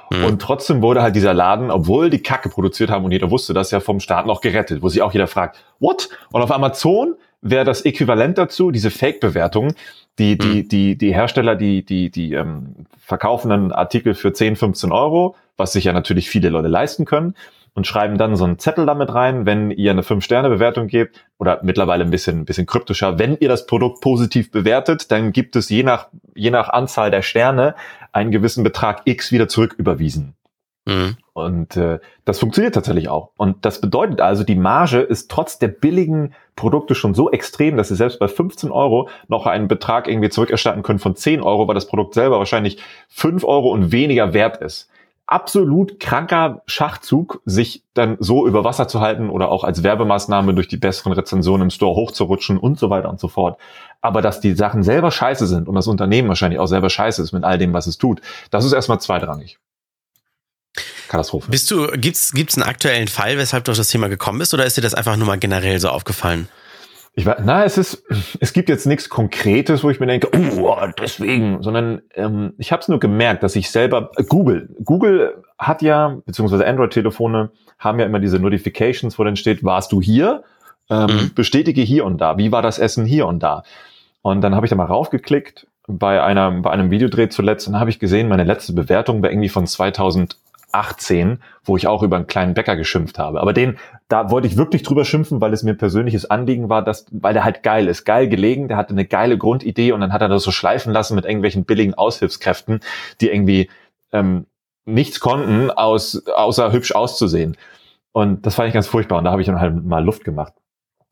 Mhm. 0.09 0.25
Und 0.25 0.41
trotzdem 0.41 0.81
wurde 0.81 1.03
halt 1.03 1.15
dieser 1.15 1.35
Laden, 1.35 1.69
obwohl 1.69 2.09
die 2.09 2.23
Kacke 2.23 2.49
produziert 2.49 2.89
haben 2.89 3.05
und 3.05 3.11
jeder 3.11 3.29
wusste 3.29 3.53
das 3.53 3.69
ja 3.69 3.81
vom 3.81 3.99
Staat 3.99 4.25
noch 4.25 4.41
gerettet, 4.41 4.81
wo 4.81 4.89
sich 4.89 5.03
auch 5.03 5.13
jeder 5.13 5.27
fragt, 5.27 5.63
what? 5.79 6.09
Und 6.31 6.41
auf 6.41 6.51
Amazon 6.51 7.15
wäre 7.41 7.65
das 7.65 7.81
Äquivalent 7.85 8.37
dazu, 8.37 8.71
diese 8.71 8.89
Fake-Bewertung, 8.89 9.75
die, 10.19 10.37
die, 10.37 10.63
mhm. 10.63 10.69
die, 10.69 10.97
die 10.97 11.13
Hersteller, 11.13 11.55
die, 11.55 11.83
die, 11.83 12.09
die 12.09 12.33
ähm, 12.33 12.85
verkaufen 12.97 13.51
einen 13.51 13.71
Artikel 13.71 14.13
für 14.13 14.33
10, 14.33 14.55
15 14.55 14.91
Euro, 14.91 15.35
was 15.57 15.73
sich 15.73 15.85
ja 15.85 15.93
natürlich 15.93 16.29
viele 16.29 16.49
Leute 16.49 16.67
leisten 16.67 17.05
können 17.05 17.35
und 17.75 17.85
schreiben 17.85 18.17
dann 18.17 18.37
so 18.37 18.45
einen 18.45 18.57
Zettel 18.57 18.85
damit 18.85 19.13
rein, 19.13 19.45
wenn 19.45 19.69
ihr 19.69 19.91
eine 19.91 20.01
5-Sterne-Bewertung 20.01 20.87
gebt 20.87 21.25
oder 21.37 21.59
mittlerweile 21.61 22.05
ein 22.05 22.09
bisschen, 22.09 22.39
ein 22.39 22.45
bisschen 22.45 22.65
kryptischer, 22.65 23.19
wenn 23.19 23.37
ihr 23.37 23.49
das 23.49 23.67
Produkt 23.67 24.01
positiv 24.01 24.49
bewertet, 24.49 25.11
dann 25.11 25.33
gibt 25.33 25.57
es 25.57 25.69
je 25.69 25.83
nach, 25.83 26.07
je 26.33 26.51
nach 26.51 26.69
Anzahl 26.69 27.11
der 27.11 27.21
Sterne 27.21 27.75
einen 28.13 28.31
gewissen 28.31 28.63
Betrag 28.63 29.01
X 29.03 29.31
wieder 29.33 29.49
zurück 29.49 29.75
überwiesen. 29.77 30.35
Mhm. 30.85 31.17
Und 31.33 31.75
äh, 31.75 31.99
das 32.23 32.39
funktioniert 32.39 32.75
tatsächlich 32.75 33.09
auch. 33.09 33.31
Und 33.37 33.65
das 33.65 33.81
bedeutet 33.81 34.21
also, 34.21 34.43
die 34.43 34.55
Marge 34.55 34.99
ist 34.99 35.29
trotz 35.29 35.59
der 35.59 35.67
billigen 35.67 36.33
Produkte 36.55 36.95
schon 36.95 37.13
so 37.13 37.31
extrem, 37.31 37.75
dass 37.75 37.89
sie 37.89 37.95
selbst 37.95 38.19
bei 38.19 38.27
15 38.27 38.71
Euro 38.71 39.09
noch 39.27 39.45
einen 39.45 39.67
Betrag 39.67 40.07
irgendwie 40.07 40.29
zurückerstatten 40.29 40.83
können 40.83 40.99
von 40.99 41.15
10 41.15 41.41
Euro, 41.41 41.67
weil 41.67 41.75
das 41.75 41.87
Produkt 41.87 42.13
selber 42.13 42.39
wahrscheinlich 42.39 42.77
5 43.09 43.43
Euro 43.43 43.71
und 43.71 43.91
weniger 43.91 44.33
wert 44.33 44.57
ist 44.57 44.89
absolut 45.27 45.99
kranker 45.99 46.61
Schachzug, 46.67 47.41
sich 47.45 47.83
dann 47.93 48.17
so 48.19 48.45
über 48.47 48.63
Wasser 48.63 48.87
zu 48.87 49.01
halten 49.01 49.29
oder 49.29 49.49
auch 49.49 49.63
als 49.63 49.83
Werbemaßnahme 49.83 50.53
durch 50.53 50.67
die 50.67 50.77
besseren 50.77 51.13
Rezensionen 51.13 51.63
im 51.63 51.69
Store 51.69 51.95
hochzurutschen 51.95 52.57
und 52.57 52.77
so 52.77 52.89
weiter 52.89 53.09
und 53.09 53.19
so 53.19 53.27
fort. 53.27 53.59
Aber 54.01 54.21
dass 54.21 54.39
die 54.39 54.53
Sachen 54.53 54.83
selber 54.83 55.09
scheiße 55.09 55.47
sind 55.47 55.67
und 55.67 55.75
das 55.75 55.87
Unternehmen 55.87 56.27
wahrscheinlich 56.27 56.59
auch 56.59 56.67
selber 56.67 56.89
scheiße 56.89 57.21
ist 57.21 57.31
mit 57.31 57.43
all 57.43 57.57
dem, 57.57 57.73
was 57.73 57.87
es 57.87 57.97
tut, 57.97 58.21
das 58.51 58.65
ist 58.65 58.73
erstmal 58.73 58.99
zweitrangig. 58.99 59.57
Katastrophe. 61.07 61.49
Bist 61.49 61.71
du, 61.71 61.87
gibt's, 61.93 62.33
gibt's 62.33 62.57
einen 62.57 62.67
aktuellen 62.67 63.07
Fall, 63.07 63.37
weshalb 63.37 63.63
du 63.65 63.71
auf 63.71 63.77
das 63.77 63.89
Thema 63.89 64.07
gekommen 64.07 64.39
bist, 64.39 64.53
oder 64.53 64.65
ist 64.65 64.77
dir 64.77 64.81
das 64.81 64.93
einfach 64.93 65.17
nur 65.17 65.27
mal 65.27 65.37
generell 65.37 65.79
so 65.79 65.89
aufgefallen? 65.89 66.47
Ich 67.17 67.25
weiß, 67.25 67.37
na, 67.45 67.63
es 67.63 67.77
ist, 67.77 68.03
es 68.41 68.51
gibt 68.51 68.67
jetzt 68.67 68.85
nichts 68.85 69.07
Konkretes, 69.07 69.83
wo 69.83 69.89
ich 69.89 70.01
mir 70.01 70.07
denke, 70.07 70.29
oh, 70.59 70.75
deswegen, 70.99 71.63
sondern 71.63 72.01
ähm, 72.13 72.53
ich 72.57 72.73
habe 72.73 72.81
es 72.81 72.89
nur 72.89 72.99
gemerkt, 72.99 73.41
dass 73.41 73.55
ich 73.55 73.71
selber 73.71 74.11
äh, 74.17 74.23
Google, 74.23 74.75
Google 74.83 75.41
hat 75.57 75.81
ja 75.81 76.17
beziehungsweise 76.25 76.67
Android-Telefone 76.67 77.51
haben 77.79 77.99
ja 77.99 78.05
immer 78.05 78.19
diese 78.19 78.39
Notifications, 78.39 79.17
wo 79.17 79.23
dann 79.23 79.37
steht, 79.37 79.63
warst 79.63 79.93
du 79.93 80.01
hier? 80.01 80.43
Ähm, 80.89 81.07
mhm. 81.07 81.31
Bestätige 81.33 81.81
hier 81.81 82.03
und 82.05 82.19
da. 82.19 82.37
Wie 82.37 82.51
war 82.51 82.61
das 82.61 82.79
Essen 82.79 83.05
hier 83.05 83.27
und 83.27 83.41
da? 83.41 83.63
Und 84.21 84.41
dann 84.41 84.53
habe 84.53 84.65
ich 84.65 84.69
da 84.69 84.75
mal 84.75 84.85
raufgeklickt 84.85 85.67
bei 85.87 86.21
einer 86.21 86.51
bei 86.51 86.71
einem 86.71 86.91
Videodreh 86.91 87.29
zuletzt 87.29 87.67
und 87.67 87.79
habe 87.79 87.89
ich 87.89 87.99
gesehen, 87.99 88.27
meine 88.27 88.43
letzte 88.43 88.73
Bewertung 88.73 89.21
war 89.21 89.29
irgendwie 89.29 89.49
von 89.49 89.67
2000 89.67 90.37
18, 90.75 91.39
wo 91.63 91.77
ich 91.77 91.87
auch 91.87 92.03
über 92.03 92.17
einen 92.17 92.27
kleinen 92.27 92.53
Bäcker 92.53 92.75
geschimpft 92.75 93.17
habe. 93.17 93.41
Aber 93.41 93.53
den, 93.53 93.77
da 94.07 94.29
wollte 94.29 94.47
ich 94.47 94.57
wirklich 94.57 94.83
drüber 94.83 95.05
schimpfen, 95.05 95.41
weil 95.41 95.53
es 95.53 95.63
mir 95.63 95.73
persönliches 95.73 96.29
Anliegen 96.29 96.69
war, 96.69 96.83
dass, 96.83 97.05
weil 97.11 97.33
der 97.33 97.43
halt 97.43 97.63
geil 97.63 97.87
ist, 97.87 98.05
geil 98.05 98.27
gelegen, 98.27 98.67
der 98.67 98.77
hatte 98.77 98.91
eine 98.91 99.05
geile 99.05 99.37
Grundidee 99.37 99.93
und 99.93 100.01
dann 100.01 100.13
hat 100.13 100.21
er 100.21 100.27
das 100.27 100.43
so 100.43 100.51
schleifen 100.51 100.91
lassen 100.91 101.15
mit 101.15 101.25
irgendwelchen 101.25 101.65
billigen 101.65 101.93
Aushilfskräften, 101.93 102.81
die 103.21 103.29
irgendwie 103.29 103.69
ähm, 104.11 104.45
nichts 104.85 105.19
konnten, 105.19 105.71
aus, 105.71 106.27
außer 106.27 106.71
hübsch 106.71 106.93
auszusehen. 106.93 107.57
Und 108.11 108.45
das 108.45 108.55
fand 108.55 108.67
ich 108.67 108.73
ganz 108.73 108.87
furchtbar 108.87 109.17
und 109.17 109.25
da 109.25 109.31
habe 109.31 109.41
ich 109.41 109.47
dann 109.47 109.59
halt 109.59 109.83
mal 109.83 110.03
Luft 110.03 110.23
gemacht. 110.23 110.53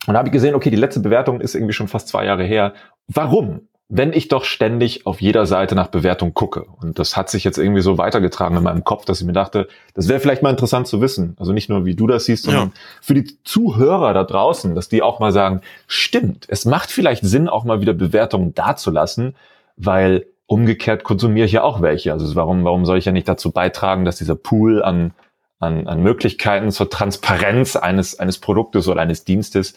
Und 0.05 0.13
da 0.13 0.19
habe 0.19 0.27
ich 0.27 0.33
gesehen, 0.33 0.55
okay, 0.55 0.69
die 0.69 0.75
letzte 0.75 0.99
Bewertung 0.99 1.39
ist 1.39 1.55
irgendwie 1.55 1.73
schon 1.73 1.87
fast 1.87 2.09
zwei 2.09 2.25
Jahre 2.25 2.43
her. 2.43 2.73
Warum? 3.07 3.67
Wenn 3.89 4.13
ich 4.13 4.27
doch 4.27 4.45
ständig 4.45 5.05
auf 5.05 5.21
jeder 5.21 5.45
Seite 5.45 5.75
nach 5.75 5.87
Bewertung 5.87 6.33
gucke. 6.33 6.63
Und 6.63 6.99
das 6.99 7.15
hat 7.15 7.29
sich 7.29 7.43
jetzt 7.43 7.57
irgendwie 7.57 7.81
so 7.81 7.97
weitergetragen 7.97 8.57
in 8.57 8.63
meinem 8.63 8.83
Kopf, 8.83 9.05
dass 9.05 9.19
ich 9.19 9.27
mir 9.27 9.33
dachte, 9.33 9.67
das 9.93 10.07
wäre 10.07 10.19
vielleicht 10.19 10.41
mal 10.41 10.49
interessant 10.49 10.87
zu 10.87 11.01
wissen. 11.01 11.35
Also 11.37 11.53
nicht 11.53 11.69
nur, 11.69 11.85
wie 11.85 11.95
du 11.95 12.07
das 12.07 12.25
siehst, 12.25 12.45
sondern 12.45 12.69
ja. 12.69 12.73
für 13.01 13.13
die 13.13 13.43
Zuhörer 13.43 14.13
da 14.13 14.23
draußen, 14.23 14.73
dass 14.73 14.89
die 14.89 15.01
auch 15.01 15.19
mal 15.19 15.31
sagen, 15.31 15.61
stimmt, 15.85 16.45
es 16.47 16.65
macht 16.65 16.91
vielleicht 16.91 17.23
Sinn, 17.23 17.49
auch 17.49 17.65
mal 17.65 17.81
wieder 17.81 17.93
Bewertungen 17.93 18.55
dazulassen, 18.55 19.35
weil 19.75 20.25
umgekehrt 20.47 21.03
konsumiere 21.03 21.45
ich 21.45 21.51
ja 21.51 21.63
auch 21.63 21.81
welche. 21.81 22.13
Also 22.13 22.33
warum, 22.35 22.63
warum 22.63 22.85
soll 22.85 22.97
ich 22.97 23.05
ja 23.05 23.11
nicht 23.11 23.27
dazu 23.27 23.51
beitragen, 23.51 24.05
dass 24.05 24.15
dieser 24.15 24.35
Pool 24.35 24.81
an, 24.81 25.13
an, 25.59 25.87
an 25.87 26.01
Möglichkeiten 26.01 26.71
zur 26.71 26.89
Transparenz 26.89 27.75
eines, 27.75 28.17
eines 28.19 28.39
Produktes 28.39 28.87
oder 28.87 29.01
eines 29.01 29.23
Dienstes 29.23 29.75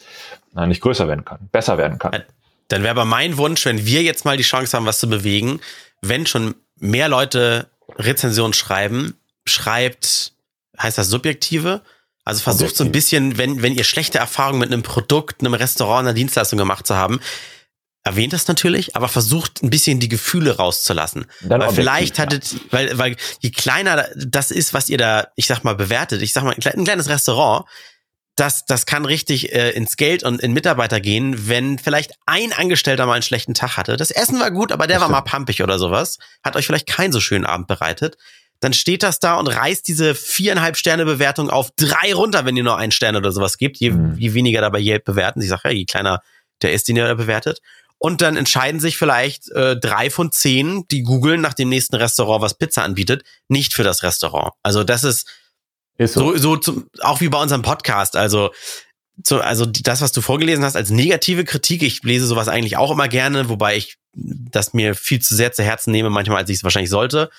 äh, 0.55 0.65
nicht 0.65 0.81
größer 0.81 1.07
werden 1.07 1.25
kann, 1.25 1.49
besser 1.51 1.77
werden 1.77 1.99
kann. 1.99 2.23
Dann 2.67 2.83
wäre 2.83 2.91
aber 2.91 3.05
mein 3.05 3.37
Wunsch, 3.37 3.65
wenn 3.65 3.85
wir 3.85 4.03
jetzt 4.03 4.25
mal 4.25 4.37
die 4.37 4.43
Chance 4.43 4.75
haben, 4.75 4.85
was 4.85 4.99
zu 4.99 5.09
bewegen, 5.09 5.61
wenn 6.01 6.25
schon 6.25 6.55
mehr 6.75 7.07
Leute 7.07 7.69
Rezensionen 7.97 8.53
schreiben, 8.53 9.17
schreibt, 9.45 10.33
heißt 10.79 10.97
das 10.97 11.09
subjektive? 11.09 11.81
Also 12.23 12.41
versucht 12.41 12.75
so 12.75 12.83
ein 12.83 12.91
bisschen, 12.91 13.37
wenn, 13.37 13.61
wenn 13.61 13.73
ihr 13.73 13.85
schlechte 13.85 14.17
Erfahrungen 14.17 14.59
mit 14.59 14.71
einem 14.71 14.83
Produkt, 14.83 15.39
einem 15.39 15.53
Restaurant, 15.53 16.05
einer 16.05 16.13
Dienstleistung 16.13 16.59
gemacht 16.59 16.85
zu 16.85 16.95
haben, 16.95 17.21
erwähnt 18.03 18.33
das 18.33 18.47
natürlich, 18.47 18.95
aber 18.95 19.07
versucht 19.07 19.63
ein 19.63 19.69
bisschen 19.69 19.99
die 19.99 20.09
Gefühle 20.09 20.57
rauszulassen. 20.57 21.25
Dann 21.41 21.61
weil 21.61 21.73
vielleicht 21.73 22.19
hattet, 22.19 22.51
ja. 22.51 22.59
weil, 22.71 22.97
weil 22.97 23.15
je 23.39 23.51
kleiner 23.51 24.07
das 24.15 24.51
ist, 24.51 24.73
was 24.73 24.89
ihr 24.89 24.97
da, 24.97 25.27
ich 25.35 25.47
sag 25.47 25.63
mal, 25.63 25.75
bewertet, 25.75 26.21
ich 26.21 26.33
sag 26.33 26.43
mal, 26.43 26.55
ein 26.55 26.83
kleines 26.83 27.09
Restaurant, 27.09 27.65
das, 28.37 28.65
das 28.65 28.85
kann 28.85 29.03
richtig 29.03 29.51
äh, 29.53 29.71
ins 29.71 29.97
Geld 29.97 30.23
und 30.23 30.39
in 30.39 30.53
Mitarbeiter 30.53 31.01
gehen, 31.01 31.49
wenn 31.49 31.79
vielleicht 31.79 32.13
ein 32.27 32.53
Angestellter 32.53 33.05
mal 33.07 33.13
einen 33.13 33.23
schlechten 33.23 33.55
Tag 33.55 33.77
hatte. 33.77 33.97
Das 33.97 34.11
Essen 34.11 34.39
war 34.39 34.51
gut, 34.51 34.71
aber 34.71 34.85
der 34.85 35.01
war 35.01 35.09
mal 35.09 35.21
pampig 35.21 35.63
oder 35.63 35.79
sowas. 35.79 36.19
Hat 36.43 36.55
euch 36.55 36.67
vielleicht 36.67 36.87
keinen 36.87 37.11
so 37.11 37.19
schönen 37.19 37.45
Abend 37.45 37.67
bereitet. 37.67 38.17
Dann 38.59 38.73
steht 38.73 39.01
das 39.01 39.19
da 39.19 39.35
und 39.35 39.47
reißt 39.47 39.87
diese 39.87 40.13
viereinhalb 40.13 40.77
Sterne 40.77 41.05
Bewertung 41.05 41.49
auf 41.49 41.71
drei 41.75 42.13
runter, 42.13 42.45
wenn 42.45 42.55
ihr 42.55 42.63
nur 42.63 42.77
einen 42.77 42.91
Stern 42.91 43.15
oder 43.15 43.31
sowas 43.31 43.57
gibt. 43.57 43.77
Je, 43.77 43.91
mhm. 43.91 44.15
je 44.17 44.33
weniger 44.33 44.61
dabei 44.61 44.79
Yelp 44.79 45.03
bewerten. 45.05 45.41
Ich 45.41 45.49
sage 45.49 45.69
ja, 45.69 45.71
je 45.71 45.85
kleiner 45.85 46.21
der 46.61 46.73
ist, 46.73 46.87
den 46.87 46.95
ihr 46.95 47.15
bewertet. 47.15 47.59
Und 47.99 48.21
dann 48.21 48.37
entscheiden 48.37 48.79
sich 48.79 48.97
vielleicht 48.97 49.49
äh, 49.51 49.75
drei 49.79 50.11
von 50.11 50.31
zehn, 50.31 50.87
die 50.91 51.01
googeln 51.01 51.41
nach 51.41 51.55
dem 51.55 51.69
nächsten 51.69 51.95
Restaurant, 51.95 52.43
was 52.43 52.55
Pizza 52.55 52.83
anbietet, 52.83 53.23
nicht 53.47 53.73
für 53.73 53.83
das 53.83 54.03
Restaurant. 54.03 54.53
Also 54.61 54.83
das 54.83 55.03
ist 55.03 55.27
ist 55.97 56.13
so. 56.13 56.31
So, 56.31 56.37
so 56.37 56.57
zum, 56.57 56.89
auch 57.01 57.21
wie 57.21 57.29
bei 57.29 57.41
unserem 57.41 57.61
Podcast. 57.61 58.15
Also, 58.15 58.51
so, 59.25 59.39
also 59.39 59.65
das, 59.65 60.01
was 60.01 60.11
du 60.11 60.21
vorgelesen 60.21 60.63
hast, 60.63 60.75
als 60.75 60.89
negative 60.89 61.43
Kritik. 61.43 61.81
Ich 61.81 62.03
lese 62.03 62.25
sowas 62.25 62.47
eigentlich 62.47 62.77
auch 62.77 62.91
immer 62.91 63.07
gerne, 63.07 63.49
wobei 63.49 63.77
ich 63.77 63.97
das 64.13 64.73
mir 64.73 64.95
viel 64.95 65.21
zu 65.21 65.35
sehr 65.35 65.51
zu 65.51 65.63
Herzen 65.63 65.91
nehme, 65.91 66.09
manchmal, 66.09 66.37
als 66.37 66.49
ich 66.49 66.57
es 66.57 66.63
wahrscheinlich 66.63 66.89
sollte. 66.89 67.29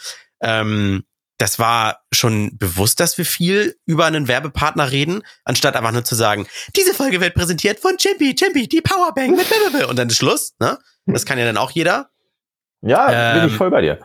Ähm, 0.40 1.04
das 1.38 1.60
war 1.60 2.00
schon 2.12 2.58
bewusst, 2.58 2.98
dass 2.98 3.16
wir 3.16 3.24
viel 3.24 3.76
über 3.86 4.06
einen 4.06 4.26
Werbepartner 4.26 4.90
reden, 4.90 5.22
anstatt 5.44 5.76
einfach 5.76 5.92
nur 5.92 6.04
zu 6.04 6.16
sagen, 6.16 6.48
diese 6.74 6.94
Folge 6.94 7.20
wird 7.20 7.34
präsentiert 7.34 7.78
von 7.78 7.96
Chimpy, 7.96 8.34
Chimpy, 8.34 8.68
die 8.68 8.80
Powerbank 8.80 9.36
mit 9.36 9.84
und 9.86 9.96
dann 9.96 10.08
ist 10.08 10.16
Schluss. 10.16 10.54
Ne? 10.58 10.78
Das 11.06 11.24
kann 11.24 11.38
ja 11.38 11.44
dann 11.44 11.56
auch 11.56 11.70
jeder. 11.70 12.10
Ja, 12.82 13.34
ähm, 13.34 13.38
bin 13.38 13.46
ich 13.46 13.52
ähm, 13.52 13.58
voll 13.58 13.70
bei 13.70 13.80
dir. 13.80 14.00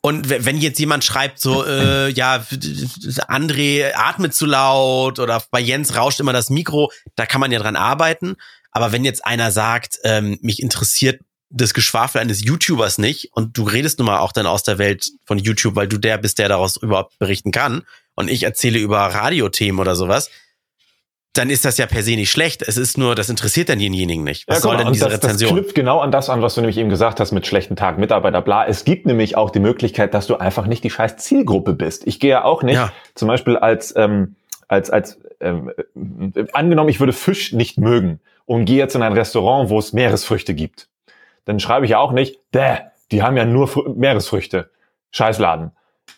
Und 0.00 0.28
wenn 0.28 0.58
jetzt 0.58 0.78
jemand 0.78 1.04
schreibt 1.04 1.40
so, 1.40 1.66
äh, 1.66 2.10
ja, 2.10 2.36
André 3.28 3.92
atmet 3.94 4.34
zu 4.34 4.46
laut 4.46 5.18
oder 5.18 5.42
bei 5.50 5.60
Jens 5.60 5.96
rauscht 5.96 6.20
immer 6.20 6.32
das 6.32 6.48
Mikro, 6.48 6.92
da 7.16 7.26
kann 7.26 7.40
man 7.40 7.50
ja 7.50 7.58
dran 7.58 7.74
arbeiten. 7.76 8.36
Aber 8.70 8.92
wenn 8.92 9.04
jetzt 9.04 9.26
einer 9.26 9.50
sagt, 9.50 9.98
ähm, 10.04 10.38
mich 10.42 10.62
interessiert 10.62 11.20
das 11.48 11.74
Geschwafel 11.74 12.20
eines 12.20 12.44
YouTubers 12.44 12.98
nicht 12.98 13.30
und 13.32 13.56
du 13.56 13.64
redest 13.64 13.98
nun 13.98 14.06
mal 14.06 14.18
auch 14.18 14.32
dann 14.32 14.46
aus 14.46 14.62
der 14.62 14.78
Welt 14.78 15.10
von 15.24 15.38
YouTube, 15.38 15.76
weil 15.76 15.88
du 15.88 15.98
der 15.98 16.18
bist, 16.18 16.38
der 16.38 16.48
daraus 16.48 16.76
überhaupt 16.76 17.18
berichten 17.18 17.50
kann 17.50 17.82
und 18.14 18.28
ich 18.28 18.42
erzähle 18.42 18.78
über 18.78 18.98
Radiothemen 18.98 19.80
oder 19.80 19.94
sowas, 19.94 20.30
dann 21.38 21.50
ist 21.50 21.64
das 21.64 21.78
ja 21.78 21.86
per 21.86 22.02
se 22.02 22.12
nicht 22.12 22.30
schlecht. 22.30 22.62
Es 22.62 22.76
ist 22.76 22.98
nur, 22.98 23.14
das 23.14 23.28
interessiert 23.28 23.68
dann 23.68 23.78
denjenigen 23.78 24.24
nicht. 24.24 24.46
Was 24.48 24.56
Ja, 24.58 24.60
soll 24.62 24.76
mal, 24.76 24.84
denn 24.84 24.92
diese 24.92 25.04
das, 25.06 25.14
Rezension? 25.14 25.50
Das 25.50 25.58
knüpft 25.60 25.74
genau 25.74 26.00
an 26.00 26.10
das 26.10 26.28
an, 26.30 26.42
was 26.42 26.54
du 26.54 26.60
nämlich 26.60 26.76
eben 26.78 26.88
gesagt 26.88 27.20
hast 27.20 27.32
mit 27.32 27.46
schlechten 27.46 27.76
Tag, 27.76 27.98
Mitarbeiter, 27.98 28.42
bla. 28.42 28.66
Es 28.66 28.84
gibt 28.84 29.06
nämlich 29.06 29.36
auch 29.36 29.50
die 29.50 29.60
Möglichkeit, 29.60 30.14
dass 30.14 30.26
du 30.26 30.36
einfach 30.36 30.66
nicht 30.66 30.84
die 30.84 30.90
scheiß 30.90 31.16
Zielgruppe 31.18 31.72
bist. 31.74 32.06
Ich 32.06 32.20
gehe 32.20 32.30
ja 32.30 32.44
auch 32.44 32.62
nicht, 32.62 32.76
Ja. 32.76 32.92
zum 33.14 33.28
Beispiel 33.28 33.56
als, 33.56 33.94
ähm, 33.96 34.36
als, 34.68 34.90
als 34.90 35.18
ähm, 35.40 35.70
äh, 36.34 36.44
angenommen, 36.52 36.88
ich 36.88 37.00
würde 37.00 37.12
Fisch 37.12 37.52
nicht 37.52 37.78
mögen 37.78 38.20
und 38.46 38.64
gehe 38.64 38.78
jetzt 38.78 38.94
in 38.94 39.02
ein 39.02 39.12
Restaurant, 39.12 39.70
wo 39.70 39.78
es 39.78 39.92
Meeresfrüchte 39.92 40.54
gibt. 40.54 40.88
Dann 41.44 41.60
schreibe 41.60 41.84
ich 41.84 41.92
ja 41.92 41.98
auch 41.98 42.12
nicht, 42.12 42.38
däh, 42.54 42.78
die 43.12 43.22
haben 43.22 43.36
ja 43.36 43.44
nur 43.44 43.68
Fr 43.68 43.88
Meeresfrüchte. 43.94 44.70
Scheißladen. 45.12 45.70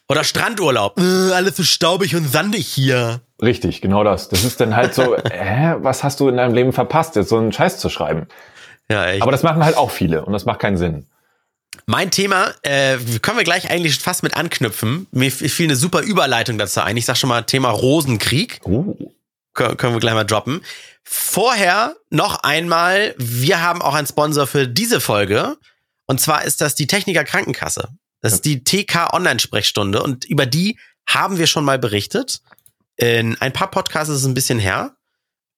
Oder 0.09 0.24
Strandurlaub. 0.24 0.98
Äh, 0.98 1.33
alles 1.33 1.57
so 1.57 1.62
staubig 1.62 2.16
und 2.16 2.26
sandig 2.28 2.66
hier. 2.66 3.20
Richtig, 3.40 3.81
genau 3.81 4.03
das. 4.05 4.29
Das 4.29 4.44
ist 4.44 4.61
dann 4.61 4.74
halt 4.74 4.94
so, 4.94 5.16
hä, 5.31 5.74
was 5.79 6.03
hast 6.05 6.20
du 6.20 6.29
in 6.29 6.37
deinem 6.37 6.55
Leben 6.55 6.72
verpasst, 6.72 7.16
jetzt 7.16 7.29
so 7.29 7.38
einen 7.38 7.53
Scheiß 7.53 7.79
zu 7.79 7.88
schreiben? 7.88 8.27
Ja, 8.90 9.07
echt. 9.07 9.22
Aber 9.22 9.33
das 9.33 9.42
machen 9.42 9.64
halt 9.64 9.77
auch 9.77 9.90
viele 9.90 10.24
und 10.24 10.33
das 10.33 10.44
macht 10.44 10.61
keinen 10.61 10.77
Sinn. 10.77 11.07
Mein 11.87 12.11
Thema, 12.11 12.53
äh, 12.62 12.96
können 13.22 13.37
wir 13.37 13.44
gleich 13.44 13.70
eigentlich 13.70 13.98
fast 13.98 14.22
mit 14.22 14.37
anknüpfen. 14.37 15.07
Mir 15.12 15.31
fiel 15.31 15.66
eine 15.66 15.77
super 15.77 16.01
Überleitung 16.01 16.59
dazu 16.59 16.81
ein. 16.81 16.96
Ich 16.96 17.05
sag 17.07 17.16
schon 17.16 17.29
mal 17.29 17.42
Thema 17.42 17.70
Rosenkrieg. 17.70 18.61
Uh. 18.64 18.94
Kö- 19.55 19.77
können 19.77 19.94
wir 19.94 20.01
gleich 20.01 20.14
mal 20.14 20.24
droppen. 20.24 20.62
Vorher 21.05 21.96
noch 22.11 22.42
einmal, 22.42 23.14
wir 23.18 23.62
haben 23.62 23.81
auch 23.83 23.94
einen 23.94 24.07
Sponsor 24.07 24.46
für 24.46 24.66
diese 24.68 25.01
Folge. 25.01 25.57
Und 26.07 26.20
zwar 26.20 26.44
ist 26.44 26.61
das 26.61 26.74
die 26.74 26.87
Techniker 26.87 27.24
Krankenkasse. 27.24 27.88
Das 28.20 28.33
ist 28.33 28.44
die 28.44 28.64
TK 28.64 29.12
Online-Sprechstunde 29.12 30.03
und 30.03 30.24
über 30.24 30.46
die 30.46 30.79
haben 31.07 31.38
wir 31.38 31.46
schon 31.46 31.64
mal 31.64 31.79
berichtet. 31.79 32.40
In 32.99 33.37
ein 33.41 33.53
paar 33.53 33.71
Podcasts 33.71 34.11
ist 34.11 34.19
es 34.21 34.27
ein 34.27 34.35
bisschen 34.35 34.59
her. 34.59 34.93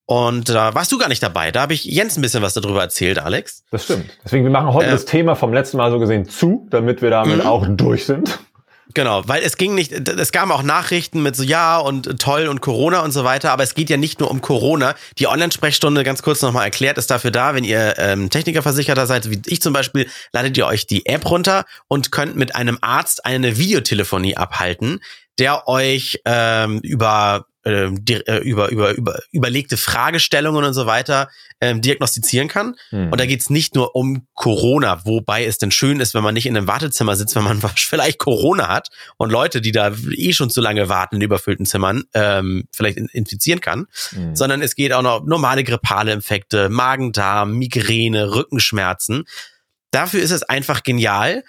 Und 0.07 0.49
da 0.49 0.75
warst 0.75 0.91
du 0.93 0.99
gar 0.99 1.09
nicht 1.09 1.23
dabei. 1.23 1.53
Da 1.53 1.63
habe 1.63 1.73
ich 1.73 1.85
Jens 1.85 2.17
ein 2.17 2.23
bisschen 2.23 2.43
was 2.43 2.55
darüber 2.55 2.81
erzählt, 2.83 3.19
Alex. 3.19 3.65
Das 3.71 3.85
stimmt. 3.85 4.11
Deswegen, 4.25 4.45
wir 4.45 4.51
machen 4.51 4.75
heute 4.75 4.89
Äh. 4.89 4.93
das 4.93 5.05
Thema 5.05 5.37
vom 5.37 5.53
letzten 5.53 5.77
Mal 5.77 5.91
so 5.91 5.99
gesehen 6.01 6.29
zu, 6.29 6.67
damit 6.71 7.01
wir 7.01 7.11
damit 7.11 7.39
Mhm. 7.39 7.47
auch 7.47 7.65
durch 7.69 8.05
sind. 8.07 8.39
Genau, 8.93 9.23
weil 9.29 9.45
es 9.45 9.57
ging 9.57 9.77
nicht, 9.77 9.93
es 9.93 10.33
gab 10.33 10.51
auch 10.51 10.65
Nachrichten 10.65 11.23
mit 11.23 11.37
so 11.37 11.45
ja 11.45 11.79
und 11.79 12.21
toll 12.21 12.49
und 12.49 12.61
Corona 12.61 13.03
und 13.03 13.13
so 13.13 13.23
weiter, 13.23 13.53
aber 13.53 13.63
es 13.63 13.75
geht 13.77 13.89
ja 13.89 13.97
nicht 13.97 14.19
nur 14.19 14.29
um 14.33 14.41
Corona. 14.41 14.97
Die 15.19 15.29
Online-Sprechstunde, 15.29 16.03
ganz 16.03 16.23
kurz 16.23 16.43
nochmal 16.43 16.65
erklärt, 16.65 16.99
ist 16.99 17.09
dafür 17.09 17.31
da, 17.31 17.55
wenn 17.55 17.63
ihr 17.63 17.95
ähm, 17.99 18.31
Technikerversicherter 18.31 19.07
seid, 19.07 19.31
wie 19.31 19.41
ich 19.47 19.63
zum 19.63 19.73
Beispiel, 19.73 20.09
ladet 20.33 20.57
ihr 20.59 20.67
euch 20.67 20.89
die 20.89 21.07
App 21.07 21.31
runter 21.31 21.67
und 21.87 22.11
könnt 22.11 22.35
mit 22.35 22.57
einem 22.57 22.79
Arzt 22.81 23.25
eine 23.25 23.57
Videotelefonie 23.59 24.37
abhalten, 24.37 24.99
der 25.41 25.67
euch 25.69 26.21
ähm, 26.25 26.81
über 26.83 27.47
ähm, 27.65 28.03
di- 28.05 28.15
äh, 28.15 28.39
über, 28.39 28.71
über, 28.71 28.93
über 28.93 29.19
überlegte 29.33 29.77
Fragestellungen 29.77 30.65
und 30.65 30.73
so 30.73 30.87
weiter 30.87 31.29
ähm, 31.61 31.83
diagnostizieren 31.83 32.49
kann. 32.49 32.75
Hm. 32.89 33.13
Und 33.13 33.21
da 33.21 33.27
geht's 33.27 33.51
nicht 33.51 33.75
nur 33.75 33.95
um 33.95 34.27
Corona, 34.33 35.05
wobei 35.05 35.45
es 35.45 35.59
denn 35.59 35.71
schön 35.71 36.01
ist, 36.01 36.15
wenn 36.15 36.23
man 36.23 36.33
nicht 36.33 36.47
in 36.47 36.57
einem 36.57 36.67
Wartezimmer 36.67 37.17
sitzt, 37.17 37.37
wenn 37.37 37.45
man 37.45 37.61
vielleicht 37.77 38.19
Corona 38.19 38.69
hat 38.69 38.89
und 39.19 39.31
Leute, 39.31 39.61
die 39.61 39.73
da 39.73 39.93
eh 40.17 40.33
schon 40.33 40.49
zu 40.49 40.63
lange 40.63 40.89
warten 40.89 41.17
in 41.17 41.21
überfüllten 41.23 41.67
Zimmern, 41.67 42.05
ähm, 42.15 42.65
vielleicht 42.73 42.97
in, 42.97 43.09
infizieren 43.13 43.61
kann, 43.61 43.87
Hm. 44.11 44.35
sondern 44.35 44.63
es 44.63 44.75
geht 44.75 44.95
auch 44.95 45.03
noch 45.03 45.21
um 45.21 45.29
normale 45.29 45.63
grippale 45.63 46.13
Infekte, 46.13 46.71
Magen-Darm, 46.71 47.53
Migräne, 47.59 48.35
Rückenschmerzen. 48.35 49.25
Dafür 49.91 50.23
ist 50.23 50.31
es 50.31 50.43
einfach 50.45 50.83
genial, 50.83 51.45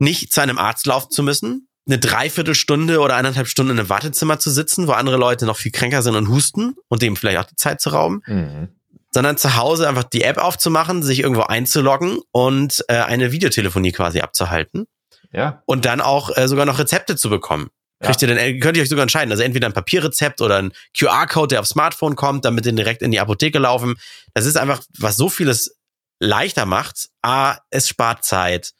nicht 0.00 0.32
zu 0.32 0.40
einem 0.40 0.58
Arzt 0.58 0.86
laufen 0.86 1.10
zu 1.12 1.22
müssen, 1.22 1.68
eine 1.86 1.98
Dreiviertelstunde 1.98 3.00
oder 3.00 3.16
eineinhalb 3.16 3.46
Stunden 3.46 3.72
in 3.72 3.78
einem 3.78 3.88
Wartezimmer 3.88 4.38
zu 4.38 4.50
sitzen, 4.50 4.88
wo 4.88 4.92
andere 4.92 5.16
Leute 5.16 5.46
noch 5.46 5.56
viel 5.56 5.72
kränker 5.72 6.02
sind 6.02 6.16
und 6.16 6.28
husten 6.28 6.74
und 6.88 7.02
dem 7.02 7.16
vielleicht 7.16 7.38
auch 7.38 7.44
die 7.44 7.56
Zeit 7.56 7.80
zu 7.80 7.90
rauben, 7.90 8.22
Hm. 8.24 8.68
sondern 9.12 9.36
zu 9.36 9.56
Hause 9.56 9.88
einfach 9.88 10.04
die 10.04 10.22
App 10.22 10.38
aufzumachen, 10.38 11.02
sich 11.02 11.20
irgendwo 11.20 11.42
einzuloggen 11.42 12.18
und 12.32 12.84
äh, 12.88 12.94
eine 12.96 13.30
Videotelefonie 13.32 13.92
quasi 13.92 14.20
abzuhalten 14.20 14.86
Ja. 15.32 15.62
und 15.66 15.84
dann 15.84 16.00
auch 16.00 16.36
äh, 16.36 16.48
sogar 16.48 16.66
noch 16.66 16.78
Rezepte 16.78 17.14
zu 17.16 17.30
bekommen. 17.30 17.70
Ja. 18.02 18.08
Kriegt 18.08 18.20
ihr 18.22 18.28
dann, 18.28 18.36
äh, 18.36 18.58
könnt 18.58 18.76
ihr 18.76 18.82
euch 18.82 18.88
sogar 18.90 19.02
entscheiden. 19.04 19.30
Also 19.30 19.42
entweder 19.44 19.66
ein 19.68 19.72
Papierrezept 19.72 20.42
oder 20.42 20.56
ein 20.56 20.72
QR-Code, 20.98 21.48
der 21.54 21.60
aufs 21.60 21.70
Smartphone 21.70 22.14
kommt, 22.16 22.44
damit 22.44 22.66
den 22.66 22.76
direkt 22.76 23.00
in 23.00 23.10
die 23.10 23.20
Apotheke 23.20 23.58
laufen. 23.58 23.94
Das 24.34 24.44
ist 24.44 24.56
einfach, 24.56 24.82
was 24.98 25.16
so 25.16 25.28
vieles 25.30 25.78
leichter 26.18 26.66
macht. 26.66 27.08
A, 27.22 27.58
es 27.70 27.88
spart 27.88 28.24
Zeit. 28.24 28.72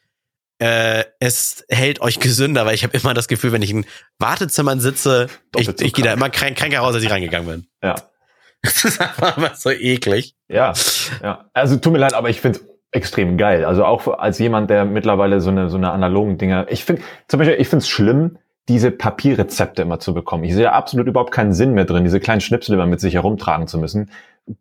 Äh, 0.59 1.05
es 1.21 1.65
hält 1.69 2.01
euch 2.01 2.19
gesünder, 2.19 2.65
weil 2.65 2.75
ich 2.75 2.83
habe 2.83 2.97
immer 2.97 3.13
das 3.13 3.29
Gefühl, 3.29 3.53
wenn 3.53 3.63
ich 3.63 3.71
in 3.71 3.85
Wartezimmern 4.19 4.81
sitze, 4.81 5.27
ich, 5.29 5.67
Doppelt 5.67 5.79
so 5.81 5.85
ich 5.85 5.93
gehe 5.93 6.05
da 6.05 6.13
immer 6.13 6.31
kränk, 6.31 6.57
kränker 6.57 6.81
raus, 6.81 6.95
als 6.95 7.05
ich 7.05 7.11
reingegangen 7.11 7.49
bin. 7.49 7.67
Ja. 7.83 7.95
Das 8.63 8.85
ist 8.85 9.01
einfach 9.01 9.37
immer 9.37 9.55
so 9.55 9.71
eklig. 9.71 10.35
Ja. 10.49 10.73
Ja. 11.23 11.45
Also 11.53 11.77
tut 11.77 11.93
mir 11.93 11.99
leid, 11.99 12.15
aber 12.15 12.31
ich 12.31 12.41
finde 12.41 12.61
extrem 12.91 13.37
geil. 13.37 13.65
Also 13.65 13.85
auch 13.85 14.09
als 14.19 14.39
jemand, 14.39 14.71
der 14.71 14.85
mittlerweile 14.85 15.41
so 15.41 15.51
eine, 15.51 15.69
so 15.69 15.77
eine 15.77 15.93
analogen 15.93 16.39
Dinger, 16.39 16.67
ich 16.69 16.85
finde, 16.85 17.03
zum 17.29 17.39
Beispiel, 17.39 17.61
ich 17.61 17.69
finde 17.69 17.83
es 17.83 17.89
schlimm, 17.89 18.39
diese 18.69 18.91
Papierrezepte 18.91 19.83
immer 19.83 20.01
zu 20.01 20.15
bekommen. 20.15 20.43
Ich 20.45 20.55
sehe 20.55 20.73
absolut 20.73 21.07
überhaupt 21.07 21.33
keinen 21.33 21.53
Sinn 21.53 21.75
mehr 21.75 21.85
drin, 21.85 22.03
diese 22.03 22.19
kleinen 22.19 22.41
Schnipsel 22.41 22.75
immer 22.75 22.87
mit 22.87 23.01
sich 23.01 23.15
herumtragen 23.15 23.69
zu 23.69 23.79
müssen. 23.79 24.11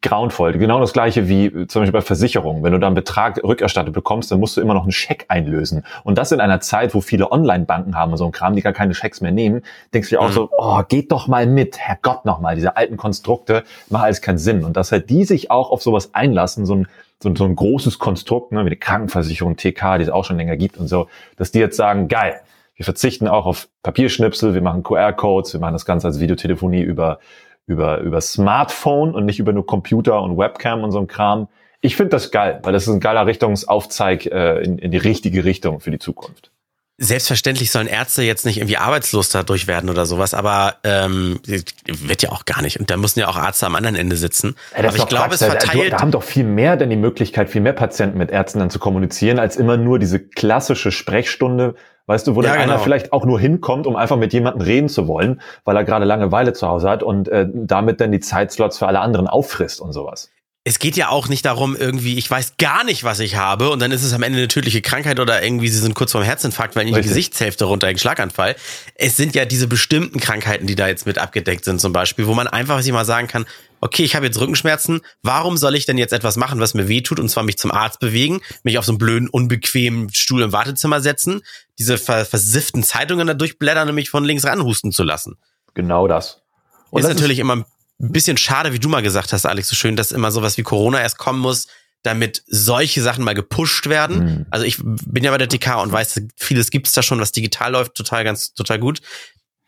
Grauenvoll. 0.02 0.54
Genau 0.54 0.80
das 0.80 0.94
gleiche 0.94 1.28
wie 1.28 1.46
äh, 1.46 1.68
zum 1.68 1.82
Beispiel 1.82 1.92
bei 1.92 2.02
Versicherungen. 2.02 2.64
Wenn 2.64 2.72
du 2.72 2.80
da 2.80 2.88
einen 2.88 2.96
Betrag 2.96 3.40
rückerstattet 3.44 3.94
bekommst, 3.94 4.32
dann 4.32 4.40
musst 4.40 4.58
du 4.58 4.62
immer 4.62 4.74
noch 4.74 4.82
einen 4.82 4.92
Scheck 4.92 5.26
einlösen. 5.28 5.86
Und 6.04 6.18
das 6.18 6.32
in 6.32 6.40
einer 6.40 6.60
Zeit, 6.60 6.96
wo 6.96 7.02
viele 7.02 7.32
Online-Banken 7.32 7.96
haben 7.96 8.12
und 8.12 8.18
so 8.18 8.26
ein 8.26 8.32
Kram, 8.32 8.56
die 8.56 8.62
gar 8.62 8.74
keine 8.74 8.96
Schecks 8.96 9.22
mehr 9.22 9.32
nehmen, 9.32 9.62
denkst 9.94 10.10
du 10.10 10.16
dir 10.16 10.22
auch 10.22 10.30
Mhm. 10.30 10.34
so, 10.34 10.50
oh, 10.58 10.82
geht 10.88 11.12
doch 11.12 11.28
mal 11.28 11.46
mit, 11.46 11.78
Herrgott 11.78 12.26
noch 12.26 12.40
mal, 12.40 12.56
diese 12.56 12.76
alten 12.78 12.98
Konstrukte, 12.98 13.64
macht 13.90 14.06
alles 14.06 14.22
keinen 14.22 14.40
Sinn. 14.40 14.64
Und 14.64 14.76
dass 14.76 14.92
halt 14.92 15.10
die 15.12 15.24
sich 15.24 15.52
auch 15.52 15.70
auf 15.70 15.84
sowas 15.84 16.16
einlassen, 16.16 16.66
so 16.66 16.76
ein, 16.76 16.88
so 17.22 17.30
ein, 17.30 17.36
so 17.36 17.46
ein 17.46 17.56
großes 17.56 18.00
Konstrukt, 18.00 18.52
ne, 18.52 18.66
wie 18.66 18.72
die 18.72 18.76
Krankenversicherung, 18.78 19.56
TK, 19.56 19.98
die 20.00 20.04
es 20.04 20.10
auch 20.10 20.26
schon 20.26 20.38
länger 20.38 20.58
gibt 20.58 20.78
und 20.78 20.88
so, 20.88 21.08
dass 21.38 21.52
die 21.52 21.60
jetzt 21.60 21.78
sagen, 21.78 22.08
geil, 22.08 22.42
wir 22.76 22.84
verzichten 22.86 23.28
auch 23.28 23.46
auf 23.46 23.70
Papierschnipsel, 23.84 24.54
wir 24.54 24.62
machen 24.62 24.84
QR-Codes, 24.84 25.54
wir 25.54 25.60
machen 25.62 25.74
das 25.74 25.86
Ganze 25.86 26.08
als 26.08 26.20
Videotelefonie 26.20 26.82
über, 26.82 27.20
über, 27.68 28.00
über 28.00 28.22
Smartphone 28.22 29.14
und 29.14 29.26
nicht 29.26 29.40
über 29.40 29.54
nur 29.54 29.66
Computer 29.66 30.22
und 30.22 30.38
Webcam 30.38 30.84
und 30.84 30.92
so 30.92 31.00
ein 31.00 31.08
Kram. 31.08 31.48
Ich 31.82 31.96
finde 31.96 32.12
das 32.12 32.32
geil, 32.32 32.60
weil 32.64 32.74
das 32.74 32.88
ist 32.88 32.94
ein 32.94 33.00
geiler 33.00 33.26
Richtungsaufzeig 33.26 34.26
äh, 34.28 34.62
in, 34.62 34.78
in 34.78 34.92
die 34.92 34.98
richtige 34.98 35.44
Richtung 35.44 35.80
für 35.80 35.92
die 35.92 36.00
Zukunft. 36.00 36.52
Selbstverständlich 36.98 37.72
sollen 37.72 37.88
Ärzte 37.88 38.24
jetzt 38.24 38.46
nicht 38.46 38.58
irgendwie 38.58 38.78
arbeitslos 38.78 39.28
dadurch 39.28 39.68
werden 39.68 39.90
oder 39.90 40.06
sowas, 40.06 40.34
aber 40.34 40.78
ähm, 40.86 41.42
wird 41.86 42.22
ja 42.22 42.32
auch 42.32 42.46
gar 42.46 42.62
nicht. 42.62 42.80
Und 42.80 42.90
da 42.90 42.96
müssen 42.96 43.20
ja 43.20 43.28
auch 43.28 43.38
Ärzte 43.38 43.66
am 43.66 43.76
anderen 43.76 43.98
Ende 43.98 44.16
sitzen. 44.16 44.56
Ja, 44.72 44.88
aber 44.88 44.96
ich 44.96 45.06
glaube, 45.06 45.28
Quatsch. 45.28 45.42
es 45.42 45.44
verteilt. 45.44 45.92
Da 45.92 46.00
haben 46.00 46.12
doch 46.12 46.24
viel 46.24 46.46
mehr 46.46 46.78
denn 46.78 46.90
die 46.90 46.96
Möglichkeit, 46.96 47.50
viel 47.50 47.60
mehr 47.60 47.74
Patienten 47.74 48.18
mit 48.18 48.32
Ärzten 48.32 48.60
dann 48.60 48.70
zu 48.70 48.80
kommunizieren, 48.80 49.40
als 49.40 49.58
immer 49.58 49.76
nur 49.76 50.00
diese 50.00 50.22
klassische 50.22 50.94
Sprechstunde, 50.94 51.76
weißt 52.08 52.28
du, 52.28 52.36
wo 52.36 52.42
Ja, 52.42 52.50
dann 52.50 52.60
einer 52.60 52.74
genau. 52.74 52.84
vielleicht 52.84 53.14
auch 53.14 53.26
nur 53.26 53.40
hinkommt, 53.40 53.88
um 53.88 53.96
einfach 53.96 54.18
mit 54.18 54.34
jemandem 54.34 54.62
reden 54.62 54.90
zu 54.90 55.08
wollen, 55.08 55.42
weil 55.64 55.76
er 55.76 55.84
gerade 55.84 56.06
Langeweile 56.06 56.54
zu 56.54 56.68
Hause 56.68 56.90
hat 56.90 57.04
und 57.04 57.28
äh, 57.30 57.48
damit 57.54 58.02
dann 58.02 58.12
die 58.12 58.20
Zeitslots 58.20 58.78
für 58.78 58.88
alle 58.88 59.00
anderen 59.00 59.28
auffrisst 59.28 59.82
und 59.82 59.94
sowas. 59.94 60.32
Es 60.68 60.80
geht 60.80 60.98
ja 60.98 61.10
auch 61.10 61.28
nicht 61.28 61.46
darum, 61.46 61.76
irgendwie, 61.76 62.18
ich 62.18 62.30
weiß 62.30 62.56
gar 62.58 62.84
nicht, 62.84 63.04
was 63.04 63.20
ich 63.20 63.36
habe 63.36 63.70
und 63.70 63.80
dann 63.80 63.92
ist 63.92 64.04
es 64.04 64.14
am 64.14 64.24
Ende 64.24 64.40
eine 64.40 64.48
tödliche 64.48 64.82
Krankheit 64.82 65.20
oder 65.20 65.44
irgendwie 65.44 65.68
sie 65.68 65.78
sind 65.78 65.94
kurz 65.94 66.12
vorm 66.12 66.24
Herzinfarkt, 66.24 66.76
weil 66.76 66.88
ihnen 66.88 67.00
die. 67.00 67.08
Gesichtshälfte 67.08 67.66
runter, 67.66 67.86
ein 67.86 68.00
Schlaganfall. 68.00 68.56
Es 68.96 69.16
sind 69.16 69.36
ja 69.36 69.46
diese 69.46 69.68
bestimmten 69.68 70.20
Krankheiten, 70.20 70.66
die 70.66 70.74
da 70.74 70.88
jetzt 70.88 71.06
mit 71.06 71.20
abgedeckt 71.20 71.66
sind 71.66 71.80
zum 71.80 71.94
Beispiel, 71.94 72.26
wo 72.26 72.34
man 72.34 72.48
einfach 72.48 72.82
sich 72.82 72.92
mal 72.92 73.06
sagen 73.06 73.28
kann, 73.28 73.46
okay, 73.80 74.04
ich 74.04 74.16
habe 74.16 74.26
jetzt 74.26 74.40
Rückenschmerzen, 74.40 75.02
warum 75.22 75.56
soll 75.56 75.76
ich 75.76 75.86
denn 75.86 76.00
jetzt 76.00 76.14
etwas 76.14 76.36
machen, 76.36 76.60
was 76.60 76.74
mir 76.74 76.88
weh 76.88 77.02
tut 77.02 77.20
und 77.20 77.30
zwar 77.30 77.44
mich 77.44 77.60
zum 77.60 77.70
Arzt 77.70 78.00
bewegen, 78.00 78.42
mich 78.64 78.80
auf 78.80 78.86
so 78.86 78.92
einen 78.92 78.98
blöden, 78.98 79.30
unbequemen 79.30 80.12
Stuhl 80.16 80.42
im 80.42 80.52
Wartezimmer 80.52 81.00
setzen, 81.00 81.44
diese 81.78 82.00
ver 82.00 82.26
versifften 82.26 82.82
Zeitungen 82.82 83.28
da 83.28 83.36
durchblättern 83.36 83.88
und 83.88 83.94
mich 83.94 84.10
von 84.10 84.26
links 84.26 84.46
ranhusten 84.46 84.92
zu 84.92 85.04
lassen. 85.04 85.38
Genau 85.76 86.08
das. 86.08 86.42
Und 86.90 87.02
ist 87.02 87.08
das 87.08 87.16
natürlich 87.16 87.38
immer 87.38 87.58
ein 87.58 87.66
bisschen 87.98 88.38
schade, 88.38 88.74
wie 88.74 88.80
du 88.80 88.90
mal 88.90 89.02
gesagt 89.02 89.34
hast, 89.34 89.46
Alex, 89.46 89.70
so 89.70 89.76
schön, 89.76 89.96
dass 89.96 90.12
immer 90.12 90.32
sowas 90.32 90.58
wie 90.58 90.64
Corona 90.64 91.02
erst 91.02 91.18
kommen 91.18 91.40
muss, 91.40 91.68
damit 92.04 92.44
solche 92.48 93.02
Sachen 93.02 93.24
mal 93.24 93.34
gepusht 93.34 93.88
werden. 93.88 94.18
Mhm. 94.18 94.46
Also 94.52 94.66
ich 94.66 94.78
bin 94.84 95.24
ja 95.24 95.32
bei 95.32 95.38
der 95.38 95.50
TK 95.50 95.82
und 95.82 95.92
weiß, 95.92 96.22
vieles 96.36 96.70
gibt's 96.70 96.94
da 96.94 97.02
schon, 97.02 97.20
was 97.20 97.32
digital 97.32 97.72
läuft, 97.72 97.96
total 97.96 98.24
ganz, 98.24 98.54
total 98.54 98.80
gut. 98.80 99.02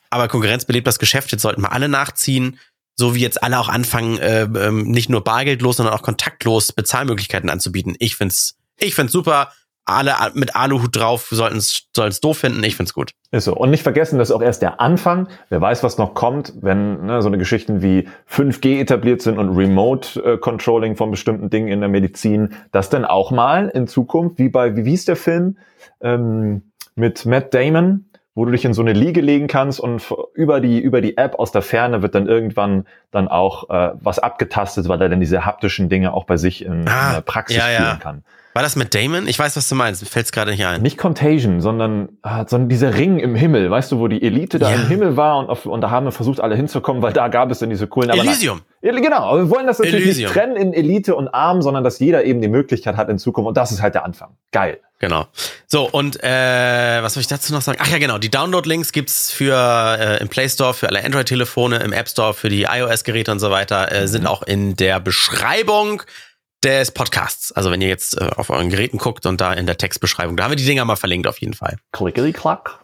Aber 0.09 0.27
Konkurrenz 0.27 0.65
belebt 0.65 0.87
das 0.87 0.99
Geschäft, 0.99 1.31
jetzt 1.31 1.41
sollten 1.41 1.61
wir 1.61 1.71
alle 1.71 1.89
nachziehen, 1.89 2.59
so 2.95 3.15
wie 3.15 3.21
jetzt 3.21 3.43
alle 3.43 3.59
auch 3.59 3.69
anfangen, 3.69 4.17
äh, 4.19 4.43
ähm, 4.43 4.83
nicht 4.91 5.09
nur 5.09 5.23
bargeldlos, 5.23 5.77
sondern 5.77 5.95
auch 5.95 6.01
kontaktlos 6.01 6.71
Bezahlmöglichkeiten 6.71 7.49
anzubieten. 7.49 7.95
Ich 7.99 8.15
find's, 8.15 8.55
ich 8.77 8.95
find's 8.95 9.13
super. 9.13 9.51
Alle 9.87 10.13
mit 10.33 10.55
Aluhut 10.55 10.95
drauf 10.95 11.29
sollten 11.31 11.57
es 11.57 12.19
doof 12.21 12.37
finden. 12.37 12.63
Ich 12.63 12.75
find's 12.75 12.93
gut. 12.93 13.11
Ist 13.31 13.45
so. 13.45 13.55
Und 13.55 13.71
nicht 13.71 13.83
vergessen, 13.83 14.19
das 14.19 14.29
ist 14.29 14.35
auch 14.35 14.41
erst 14.41 14.61
der 14.61 14.81
Anfang. 14.81 15.27
Wer 15.49 15.61
weiß, 15.61 15.83
was 15.83 15.97
noch 15.97 16.13
kommt, 16.13 16.53
wenn 16.61 17.05
ne, 17.05 17.21
so 17.21 17.27
eine 17.27 17.37
Geschichten 17.37 17.81
wie 17.81 18.07
5G 18.29 18.79
etabliert 18.79 19.21
sind 19.21 19.37
und 19.37 19.55
Remote 19.55 20.21
äh, 20.21 20.37
Controlling 20.37 20.95
von 20.95 21.09
bestimmten 21.09 21.49
Dingen 21.49 21.69
in 21.69 21.79
der 21.79 21.89
Medizin, 21.89 22.53
das 22.71 22.89
dann 22.89 23.05
auch 23.05 23.31
mal 23.31 23.69
in 23.69 23.87
Zukunft, 23.87 24.39
wie 24.39 24.49
bei, 24.49 24.75
wie 24.75 24.83
hieß 24.83 25.05
der 25.05 25.15
Film 25.15 25.57
ähm, 26.01 26.63
mit 26.95 27.25
Matt 27.25 27.53
Damon, 27.53 28.06
wo 28.37 28.45
du 28.45 28.51
dich 28.51 28.65
in 28.65 28.75
so 28.75 28.83
eine 28.83 28.93
Liege 28.93 29.19
legen 29.19 29.47
kannst 29.47 29.79
und 29.79 30.13
über 30.35 30.61
die, 30.61 30.79
über 30.79 31.01
die 31.01 31.17
App 31.17 31.39
aus 31.39 31.51
der 31.51 31.63
Ferne 31.63 32.03
wird 32.03 32.13
dann 32.13 32.27
irgendwann 32.27 32.85
dann 33.09 33.27
auch 33.27 33.67
äh, 33.71 33.93
was 33.99 34.19
abgetastet, 34.19 34.87
weil 34.87 35.01
er 35.01 35.09
dann 35.09 35.19
diese 35.19 35.43
haptischen 35.43 35.89
Dinge 35.89 36.13
auch 36.13 36.25
bei 36.25 36.37
sich 36.37 36.63
in, 36.63 36.87
ah, 36.87 37.07
in 37.07 37.13
der 37.15 37.21
Praxis 37.21 37.57
ja, 37.57 37.71
ja. 37.71 37.95
kann. 37.95 38.23
War 38.53 38.61
das 38.61 38.75
mit 38.75 38.93
Damon? 38.93 39.27
Ich 39.27 39.39
weiß, 39.39 39.57
was 39.57 39.67
du 39.67 39.73
meinst. 39.73 40.07
Fällt 40.07 40.27
es 40.27 40.31
gerade 40.31 40.51
nicht 40.51 40.63
ein. 40.63 40.83
Nicht 40.83 40.99
Contagion, 40.99 41.61
sondern, 41.61 42.09
äh, 42.23 42.45
sondern 42.45 42.69
dieser 42.69 42.95
Ring 42.95 43.17
im 43.17 43.33
Himmel. 43.33 43.71
Weißt 43.71 43.91
du, 43.91 43.99
wo 43.99 44.07
die 44.07 44.21
Elite 44.21 44.59
da 44.59 44.69
ja. 44.69 44.75
im 44.75 44.87
Himmel 44.87 45.17
war 45.17 45.39
und, 45.39 45.49
auf, 45.49 45.65
und 45.65 45.81
da 45.81 45.89
haben 45.89 46.05
wir 46.05 46.11
versucht, 46.11 46.39
alle 46.39 46.55
hinzukommen, 46.55 47.01
weil 47.01 47.13
da 47.13 47.29
gab 47.29 47.49
es 47.49 47.57
dann 47.57 47.71
diese 47.71 47.87
coolen... 47.87 48.11
Elysium. 48.11 48.61
Na, 48.83 48.91
genau, 48.99 49.17
aber 49.17 49.39
wir 49.39 49.49
wollen 49.49 49.65
das 49.65 49.79
natürlich 49.79 50.05
Elysium. 50.05 50.29
nicht 50.29 50.33
trennen 50.39 50.55
in 50.57 50.73
Elite 50.73 51.15
und 51.15 51.27
Arm, 51.27 51.63
sondern 51.63 51.83
dass 51.83 51.97
jeder 51.97 52.23
eben 52.23 52.39
die 52.39 52.49
Möglichkeit 52.49 52.97
hat 52.97 53.09
in 53.09 53.17
Zukunft. 53.17 53.47
Und 53.47 53.57
das 53.57 53.71
ist 53.71 53.81
halt 53.81 53.95
der 53.95 54.05
Anfang. 54.05 54.29
Geil. 54.51 54.79
Genau. 54.99 55.27
So, 55.67 55.87
und 55.87 56.23
äh, 56.23 57.03
was 57.03 57.13
soll 57.13 57.21
ich 57.21 57.27
dazu 57.27 57.53
noch 57.53 57.61
sagen? 57.61 57.77
Ach 57.81 57.87
ja, 57.87 57.99
genau, 57.99 58.17
die 58.17 58.31
Download-Links 58.31 58.91
gibt's 58.91 59.31
für 59.31 59.55
äh, 59.99 60.21
im 60.21 60.27
Play 60.27 60.49
Store 60.49 60.73
für 60.73 60.87
alle 60.87 61.03
Android-Telefone, 61.03 61.77
im 61.77 61.93
App 61.93 62.09
Store 62.09 62.33
für 62.33 62.49
die 62.49 62.63
iOS-Geräte 62.63 63.31
und 63.31 63.39
so 63.39 63.51
weiter, 63.51 63.91
äh, 63.91 64.07
sind 64.07 64.21
mhm. 64.21 64.27
auch 64.27 64.41
in 64.41 64.75
der 64.75 64.99
Beschreibung 64.99 66.01
des 66.63 66.91
Podcasts. 66.91 67.51
Also 67.51 67.69
wenn 67.69 67.81
ihr 67.81 67.89
jetzt 67.89 68.19
äh, 68.19 68.29
auf 68.35 68.49
euren 68.49 68.69
Geräten 68.69 68.97
guckt 68.97 69.27
und 69.27 69.39
da 69.39 69.53
in 69.53 69.67
der 69.67 69.77
Textbeschreibung, 69.77 70.35
da 70.35 70.45
haben 70.45 70.51
wir 70.51 70.57
die 70.57 70.65
Dinger 70.65 70.85
mal 70.85 70.95
verlinkt 70.95 71.27
auf 71.27 71.39
jeden 71.39 71.53
Fall. 71.53 71.77
Klickety 71.91 72.33
klack. 72.33 72.79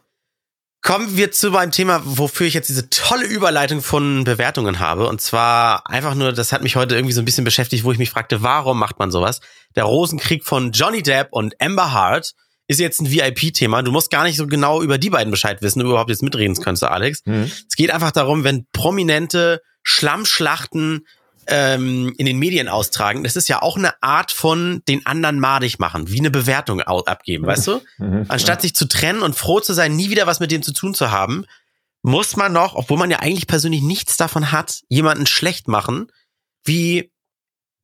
Kommen 0.83 1.15
wir 1.15 1.31
zu 1.31 1.49
meinem 1.51 1.71
Thema, 1.71 2.01
wofür 2.03 2.45
ich 2.45 2.53
jetzt 2.53 2.67
diese 2.67 2.89
tolle 2.89 3.25
Überleitung 3.25 3.81
von 3.81 4.25
Bewertungen 4.25 4.79
habe. 4.79 5.07
Und 5.07 5.21
zwar 5.21 5.89
einfach 5.89 6.13
nur, 6.13 6.33
das 6.33 6.51
hat 6.51 6.61
mich 6.61 6.75
heute 6.75 6.95
irgendwie 6.95 7.13
so 7.13 7.21
ein 7.21 7.25
bisschen 7.25 7.45
beschäftigt, 7.45 7.85
wo 7.85 7.93
ich 7.93 7.97
mich 7.97 8.09
fragte, 8.09 8.43
warum 8.43 8.79
macht 8.79 8.99
man 8.99 9.09
sowas? 9.09 9.39
Der 9.77 9.85
Rosenkrieg 9.85 10.43
von 10.43 10.73
Johnny 10.73 11.01
Depp 11.01 11.29
und 11.31 11.55
Amber 11.61 11.93
Hart 11.93 12.33
ist 12.67 12.81
jetzt 12.81 12.99
ein 12.99 13.09
VIP-Thema. 13.09 13.81
Du 13.81 13.93
musst 13.93 14.11
gar 14.11 14.23
nicht 14.25 14.35
so 14.35 14.45
genau 14.45 14.81
über 14.81 14.97
die 14.97 15.09
beiden 15.09 15.31
Bescheid 15.31 15.61
wissen, 15.61 15.79
du 15.79 15.85
überhaupt 15.85 16.09
jetzt 16.09 16.21
mitreden 16.21 16.61
kannst, 16.61 16.83
Alex. 16.83 17.21
Mhm. 17.23 17.49
Es 17.67 17.77
geht 17.77 17.91
einfach 17.91 18.11
darum, 18.11 18.43
wenn 18.43 18.65
prominente 18.73 19.61
Schlammschlachten 19.83 21.05
ähm, 21.47 22.13
in 22.17 22.25
den 22.25 22.37
Medien 22.39 22.67
austragen, 22.67 23.23
das 23.23 23.35
ist 23.35 23.47
ja 23.47 23.61
auch 23.61 23.77
eine 23.77 24.01
Art 24.01 24.31
von 24.31 24.81
den 24.87 25.05
anderen 25.05 25.39
madig 25.39 25.79
machen, 25.79 26.09
wie 26.09 26.19
eine 26.19 26.31
Bewertung 26.31 26.81
abgeben, 26.81 27.45
weißt 27.45 27.67
du? 27.67 27.81
Mhm, 27.97 28.25
Anstatt 28.27 28.61
sich 28.61 28.75
zu 28.75 28.87
trennen 28.87 29.21
und 29.21 29.35
froh 29.35 29.59
zu 29.59 29.73
sein, 29.73 29.95
nie 29.95 30.09
wieder 30.09 30.27
was 30.27 30.39
mit 30.39 30.51
dem 30.51 30.63
zu 30.63 30.73
tun 30.73 30.93
zu 30.93 31.11
haben, 31.11 31.45
muss 32.01 32.35
man 32.35 32.51
noch, 32.51 32.75
obwohl 32.75 32.97
man 32.97 33.09
ja 33.09 33.19
eigentlich 33.19 33.47
persönlich 33.47 33.81
nichts 33.81 34.17
davon 34.17 34.51
hat, 34.51 34.81
jemanden 34.89 35.25
schlecht 35.25 35.67
machen, 35.67 36.11
wie 36.65 37.11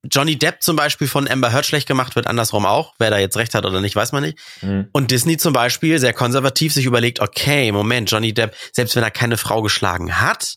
Johnny 0.03 0.37
Depp 0.37 0.63
zum 0.63 0.75
Beispiel 0.75 1.07
von 1.07 1.27
Amber 1.27 1.51
Heard 1.51 1.65
schlecht 1.65 1.87
gemacht 1.87 2.15
wird, 2.15 2.27
andersrum 2.27 2.65
auch. 2.65 2.93
Wer 2.99 3.09
da 3.09 3.17
jetzt 3.17 3.35
recht 3.35 3.53
hat 3.53 3.65
oder 3.65 3.81
nicht, 3.81 3.95
weiß 3.95 4.13
man 4.13 4.23
nicht. 4.23 4.37
Mhm. 4.61 4.89
Und 4.93 5.11
Disney 5.11 5.37
zum 5.37 5.51
Beispiel 5.51 5.99
sehr 5.99 6.13
konservativ 6.13 6.73
sich 6.73 6.85
überlegt, 6.85 7.19
okay, 7.19 7.71
Moment, 7.71 8.09
Johnny 8.09 8.33
Depp, 8.33 8.55
selbst 8.71 8.95
wenn 8.95 9.03
er 9.03 9.11
keine 9.11 9.37
Frau 9.37 9.61
geschlagen 9.61 10.21
hat, 10.21 10.55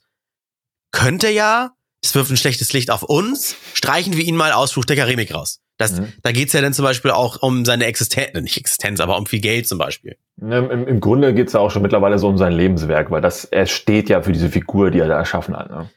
könnte 0.93 1.29
ja 1.29 1.73
es 2.03 2.15
wirft 2.15 2.31
ein 2.31 2.37
schlechtes 2.37 2.73
Licht 2.73 2.91
auf 2.91 3.03
uns, 3.03 3.57
streichen 3.75 4.17
wir 4.17 4.25
ihn 4.25 4.37
mal 4.37 4.53
aus 4.53 4.73
Fluch 4.73 4.85
der 4.85 4.97
Karibik 4.97 5.35
raus. 5.35 5.61
Das, 5.79 5.93
mhm. 5.93 6.13
Da 6.23 6.33
geht's 6.33 6.53
ja 6.53 6.61
dann 6.61 6.75
zum 6.75 6.85
Beispiel 6.85 7.11
auch 7.11 7.43
um 7.43 7.65
seine 7.65 7.87
Existenz, 7.87 8.35
nicht 8.35 8.57
Existenz, 8.57 9.01
aber 9.01 9.17
um 9.17 9.27
viel 9.27 9.41
Geld 9.41 9.67
zum 9.67 9.79
Beispiel. 9.79 10.17
Ne, 10.37 10.59
Im, 10.59 10.87
Im 10.87 11.01
Grunde 11.01 11.33
geht's 11.33 11.55
ja 11.55 11.61
auch 11.61 11.71
schon 11.71 11.83
mittlerweile 11.83 12.19
so 12.19 12.29
um 12.29 12.39
sein 12.39 12.53
Lebenswerk, 12.53 13.11
weil 13.11 13.21
das, 13.21 13.45
er 13.45 13.67
steht 13.67 14.09
ja 14.09 14.23
für 14.23 14.33
diese 14.33 14.51
Figur, 14.51 14.91
die 14.91 14.99
er 14.99 15.09
da 15.09 15.17
erschaffen 15.17 15.57
hat. 15.57 15.71
Ne? 15.71 15.91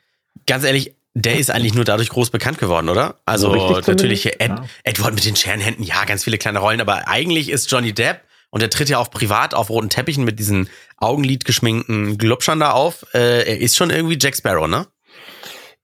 Ganz 0.48 0.63
ehrlich, 0.63 0.96
der 1.13 1.38
ist 1.38 1.50
eigentlich 1.50 1.74
nur 1.74 1.86
dadurch 1.86 2.10
groß 2.10 2.30
bekannt 2.30 2.60
geworden, 2.60 2.89
oder? 2.89 3.20
Also 3.26 3.52
so 3.52 3.82
natürlich 3.88 4.26
Ed, 4.26 4.50
ja. 4.50 4.65
Edward 4.84 5.15
mit 5.15 5.26
den 5.26 5.36
Scherenhänden, 5.36 5.84
ja, 5.84 6.04
ganz 6.06 6.24
viele 6.24 6.38
kleine 6.38 6.60
Rollen, 6.60 6.82
aber 6.82 7.08
eigentlich 7.08 7.50
ist 7.50 7.72
Johnny 7.72 7.94
Depp 7.94 8.22
und 8.50 8.62
er 8.62 8.70
tritt 8.70 8.89
ja 8.89 9.00
auch 9.00 9.10
privat 9.10 9.54
auf 9.54 9.70
roten 9.70 9.89
Teppichen 9.89 10.24
mit 10.24 10.39
diesen 10.39 10.70
Augenlid 10.98 11.46
geschminkten 11.46 12.18
Glubschern 12.18 12.60
da 12.60 12.72
auf. 12.72 13.06
Äh, 13.13 13.48
er 13.48 13.60
ist 13.60 13.76
schon 13.76 13.89
irgendwie 13.89 14.18
Jack 14.20 14.36
Sparrow, 14.36 14.68
ne? 14.68 14.88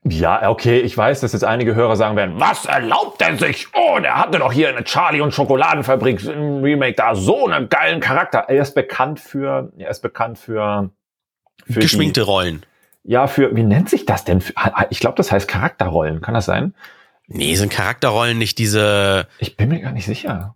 Ja, 0.03 0.49
okay, 0.49 0.79
ich 0.79 0.97
weiß, 0.97 1.21
dass 1.21 1.33
jetzt 1.33 1.43
einige 1.43 1.75
Hörer 1.75 1.95
sagen 1.95 2.15
werden, 2.15 2.39
was 2.39 2.65
erlaubt 2.65 3.21
er 3.21 3.37
sich? 3.37 3.67
Oh, 3.73 3.99
der 3.99 4.17
hatte 4.17 4.39
doch 4.39 4.51
hier 4.51 4.69
eine 4.69 4.83
Charlie 4.83 5.21
und 5.21 5.31
Schokoladenfabrik 5.31 6.23
im 6.25 6.63
Remake 6.63 6.95
da 6.95 7.13
so 7.13 7.47
einen 7.47 7.69
geilen 7.69 7.99
Charakter. 7.99 8.45
Er 8.47 8.63
ist 8.63 8.73
bekannt 8.73 9.19
für, 9.19 9.71
er 9.77 9.91
ist 9.91 10.01
bekannt 10.01 10.39
für, 10.39 10.89
für 11.69 11.81
geschminkte 11.81 12.21
die, 12.21 12.25
Rollen. 12.25 12.65
Ja, 13.03 13.27
für, 13.27 13.55
wie 13.55 13.63
nennt 13.63 13.89
sich 13.89 14.05
das 14.07 14.25
denn? 14.25 14.43
Ich 14.89 14.99
glaube, 14.99 15.17
das 15.17 15.31
heißt 15.31 15.47
Charakterrollen. 15.47 16.21
Kann 16.21 16.33
das 16.33 16.45
sein? 16.45 16.73
Nee, 17.27 17.53
sind 17.53 17.71
Charakterrollen 17.71 18.39
nicht 18.39 18.57
diese. 18.57 19.27
Ich 19.37 19.55
bin 19.55 19.69
mir 19.69 19.81
gar 19.81 19.91
nicht 19.91 20.05
sicher 20.05 20.55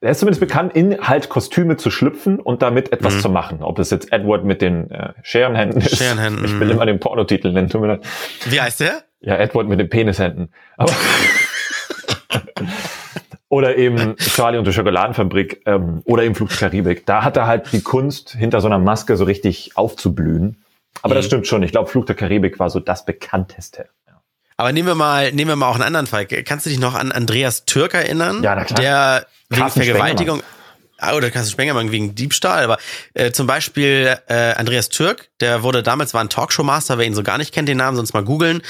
er 0.00 0.10
ist 0.12 0.20
zumindest 0.20 0.40
bekannt, 0.40 0.74
in 0.74 0.98
halt 1.00 1.28
Kostüme 1.28 1.76
zu 1.76 1.90
schlüpfen 1.90 2.38
und 2.38 2.62
damit 2.62 2.92
etwas 2.92 3.16
mhm. 3.16 3.20
zu 3.20 3.28
machen. 3.30 3.62
Ob 3.62 3.76
das 3.76 3.90
jetzt 3.90 4.12
Edward 4.12 4.44
mit 4.44 4.62
den 4.62 4.90
äh, 4.90 5.12
Scherenhänden 5.22 5.80
ist. 5.80 5.96
Scherenhänden. 5.96 6.44
Ich 6.44 6.58
will 6.60 6.70
immer 6.70 6.86
den 6.86 7.00
Pornotitel 7.00 7.52
nennen, 7.52 7.68
tut 7.68 7.80
mir 7.80 7.88
leid. 7.88 8.06
Wie 8.44 8.60
heißt 8.60 8.80
der? 8.80 9.02
Ja, 9.20 9.36
Edward 9.36 9.66
mit 9.66 9.80
den 9.80 9.88
Penishänden. 9.88 10.52
Aber 10.76 10.92
oder 13.48 13.76
eben 13.76 14.16
Charlie 14.18 14.58
und 14.58 14.66
die 14.66 14.72
Schokoladenfabrik 14.72 15.62
ähm, 15.66 16.02
oder 16.04 16.22
eben 16.22 16.36
Flug 16.36 16.50
Karibik. 16.50 17.04
Da 17.04 17.24
hat 17.24 17.36
er 17.36 17.48
halt 17.48 17.72
die 17.72 17.82
Kunst, 17.82 18.30
hinter 18.30 18.60
so 18.60 18.68
einer 18.68 18.78
Maske 18.78 19.16
so 19.16 19.24
richtig 19.24 19.76
aufzublühen. 19.76 20.62
Aber 21.02 21.14
mhm. 21.14 21.18
das 21.18 21.26
stimmt 21.26 21.48
schon. 21.48 21.64
Ich 21.64 21.72
glaube, 21.72 21.90
Flug 21.90 22.06
der 22.06 22.14
Karibik 22.14 22.60
war 22.60 22.70
so 22.70 22.78
das 22.78 23.04
bekannteste. 23.04 23.88
Aber 24.58 24.72
nehmen 24.72 24.88
wir 24.88 24.96
mal, 24.96 25.32
nehmen 25.32 25.48
wir 25.48 25.56
mal 25.56 25.68
auch 25.68 25.76
einen 25.76 25.84
anderen 25.84 26.08
Fall. 26.08 26.26
Kannst 26.26 26.66
du 26.66 26.70
dich 26.70 26.80
noch 26.80 26.94
an 26.94 27.12
Andreas 27.12 27.64
Türk 27.64 27.94
erinnern? 27.94 28.42
Ja, 28.42 28.56
na 28.56 28.64
klar. 28.64 28.80
Der 28.80 29.26
wegen 29.48 29.70
Vergewaltigung. 29.70 30.42
Ah, 31.00 31.14
oder 31.14 31.30
Carsten 31.30 31.52
Spengermann 31.52 31.92
wegen 31.92 32.16
Diebstahl, 32.16 32.64
aber 32.64 32.76
äh, 33.14 33.30
zum 33.30 33.46
Beispiel 33.46 34.18
äh, 34.26 34.34
Andreas 34.54 34.88
Türk, 34.88 35.30
der 35.38 35.62
wurde 35.62 35.84
damals 35.84 36.12
war 36.12 36.20
ein 36.20 36.28
Talkshow-Master, 36.28 36.98
wer 36.98 37.06
ihn 37.06 37.14
so 37.14 37.22
gar 37.22 37.38
nicht 37.38 37.54
kennt, 37.54 37.68
den 37.68 37.76
Namen, 37.76 37.96
sonst 37.96 38.14
mal 38.14 38.24
googeln. 38.24 38.62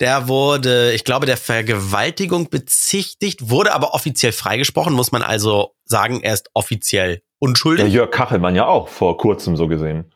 Der 0.00 0.26
wurde, 0.26 0.92
ich 0.94 1.04
glaube, 1.04 1.26
der 1.26 1.36
Vergewaltigung 1.36 2.50
bezichtigt, 2.50 3.50
wurde 3.50 3.72
aber 3.72 3.94
offiziell 3.94 4.32
freigesprochen, 4.32 4.94
muss 4.94 5.12
man 5.12 5.22
also 5.22 5.76
sagen, 5.84 6.22
er 6.24 6.34
ist 6.34 6.50
offiziell 6.54 7.22
unschuldig. 7.38 7.84
Der 7.84 7.92
Jörg 7.92 8.10
Kachelmann 8.10 8.56
ja 8.56 8.66
auch 8.66 8.88
vor 8.88 9.16
kurzem 9.16 9.56
so 9.56 9.68
gesehen. 9.68 10.12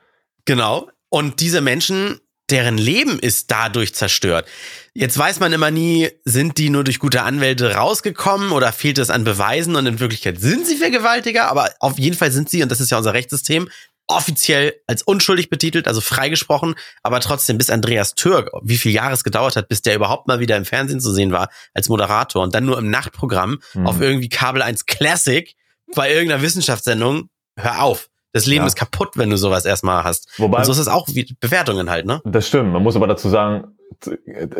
Genau. 0.46 0.88
Und 1.08 1.38
diese 1.38 1.60
Menschen 1.60 2.20
deren 2.50 2.78
Leben 2.78 3.18
ist 3.18 3.50
dadurch 3.50 3.94
zerstört. 3.94 4.46
Jetzt 4.92 5.16
weiß 5.16 5.40
man 5.40 5.52
immer 5.52 5.70
nie, 5.70 6.10
sind 6.24 6.58
die 6.58 6.70
nur 6.70 6.84
durch 6.84 6.98
gute 6.98 7.22
Anwälte 7.22 7.74
rausgekommen 7.74 8.50
oder 8.50 8.72
fehlt 8.72 8.98
es 8.98 9.10
an 9.10 9.24
Beweisen 9.24 9.76
und 9.76 9.86
in 9.86 10.00
Wirklichkeit 10.00 10.40
sind 10.40 10.66
sie 10.66 10.76
Vergewaltiger, 10.76 11.48
aber 11.48 11.70
auf 11.80 11.98
jeden 11.98 12.16
Fall 12.16 12.32
sind 12.32 12.50
sie, 12.50 12.62
und 12.62 12.70
das 12.70 12.80
ist 12.80 12.90
ja 12.90 12.98
unser 12.98 13.14
Rechtssystem, 13.14 13.68
offiziell 14.10 14.74
als 14.88 15.02
unschuldig 15.02 15.50
betitelt, 15.50 15.86
also 15.86 16.00
freigesprochen, 16.00 16.74
aber 17.02 17.20
trotzdem 17.20 17.58
bis 17.58 17.70
Andreas 17.70 18.14
Türk, 18.14 18.50
wie 18.62 18.76
viel 18.76 18.92
Jahre 18.92 19.14
es 19.14 19.22
gedauert 19.22 19.54
hat, 19.54 19.68
bis 19.68 19.82
der 19.82 19.94
überhaupt 19.94 20.26
mal 20.26 20.40
wieder 20.40 20.56
im 20.56 20.64
Fernsehen 20.64 21.00
zu 21.00 21.12
sehen 21.12 21.30
war 21.30 21.48
als 21.74 21.88
Moderator 21.88 22.42
und 22.42 22.54
dann 22.54 22.66
nur 22.66 22.76
im 22.78 22.90
Nachtprogramm 22.90 23.60
mhm. 23.74 23.86
auf 23.86 24.00
irgendwie 24.00 24.28
Kabel 24.28 24.62
1 24.62 24.86
Classic 24.86 25.54
bei 25.94 26.12
irgendeiner 26.12 26.42
Wissenschaftssendung, 26.42 27.30
hör 27.56 27.82
auf. 27.82 28.09
Das 28.32 28.46
Leben 28.46 28.62
ja. 28.62 28.66
ist 28.66 28.76
kaputt, 28.76 29.10
wenn 29.16 29.30
du 29.30 29.36
sowas 29.36 29.64
erstmal 29.64 30.04
hast. 30.04 30.28
Wobei, 30.38 30.58
und 30.58 30.64
so 30.64 30.72
ist 30.72 30.78
es 30.78 30.88
auch 30.88 31.08
wie 31.08 31.34
Bewertungen 31.40 31.90
halt, 31.90 32.06
ne? 32.06 32.20
Das 32.24 32.46
stimmt. 32.46 32.72
Man 32.72 32.82
muss 32.82 32.94
aber 32.94 33.08
dazu 33.08 33.28
sagen, 33.28 33.76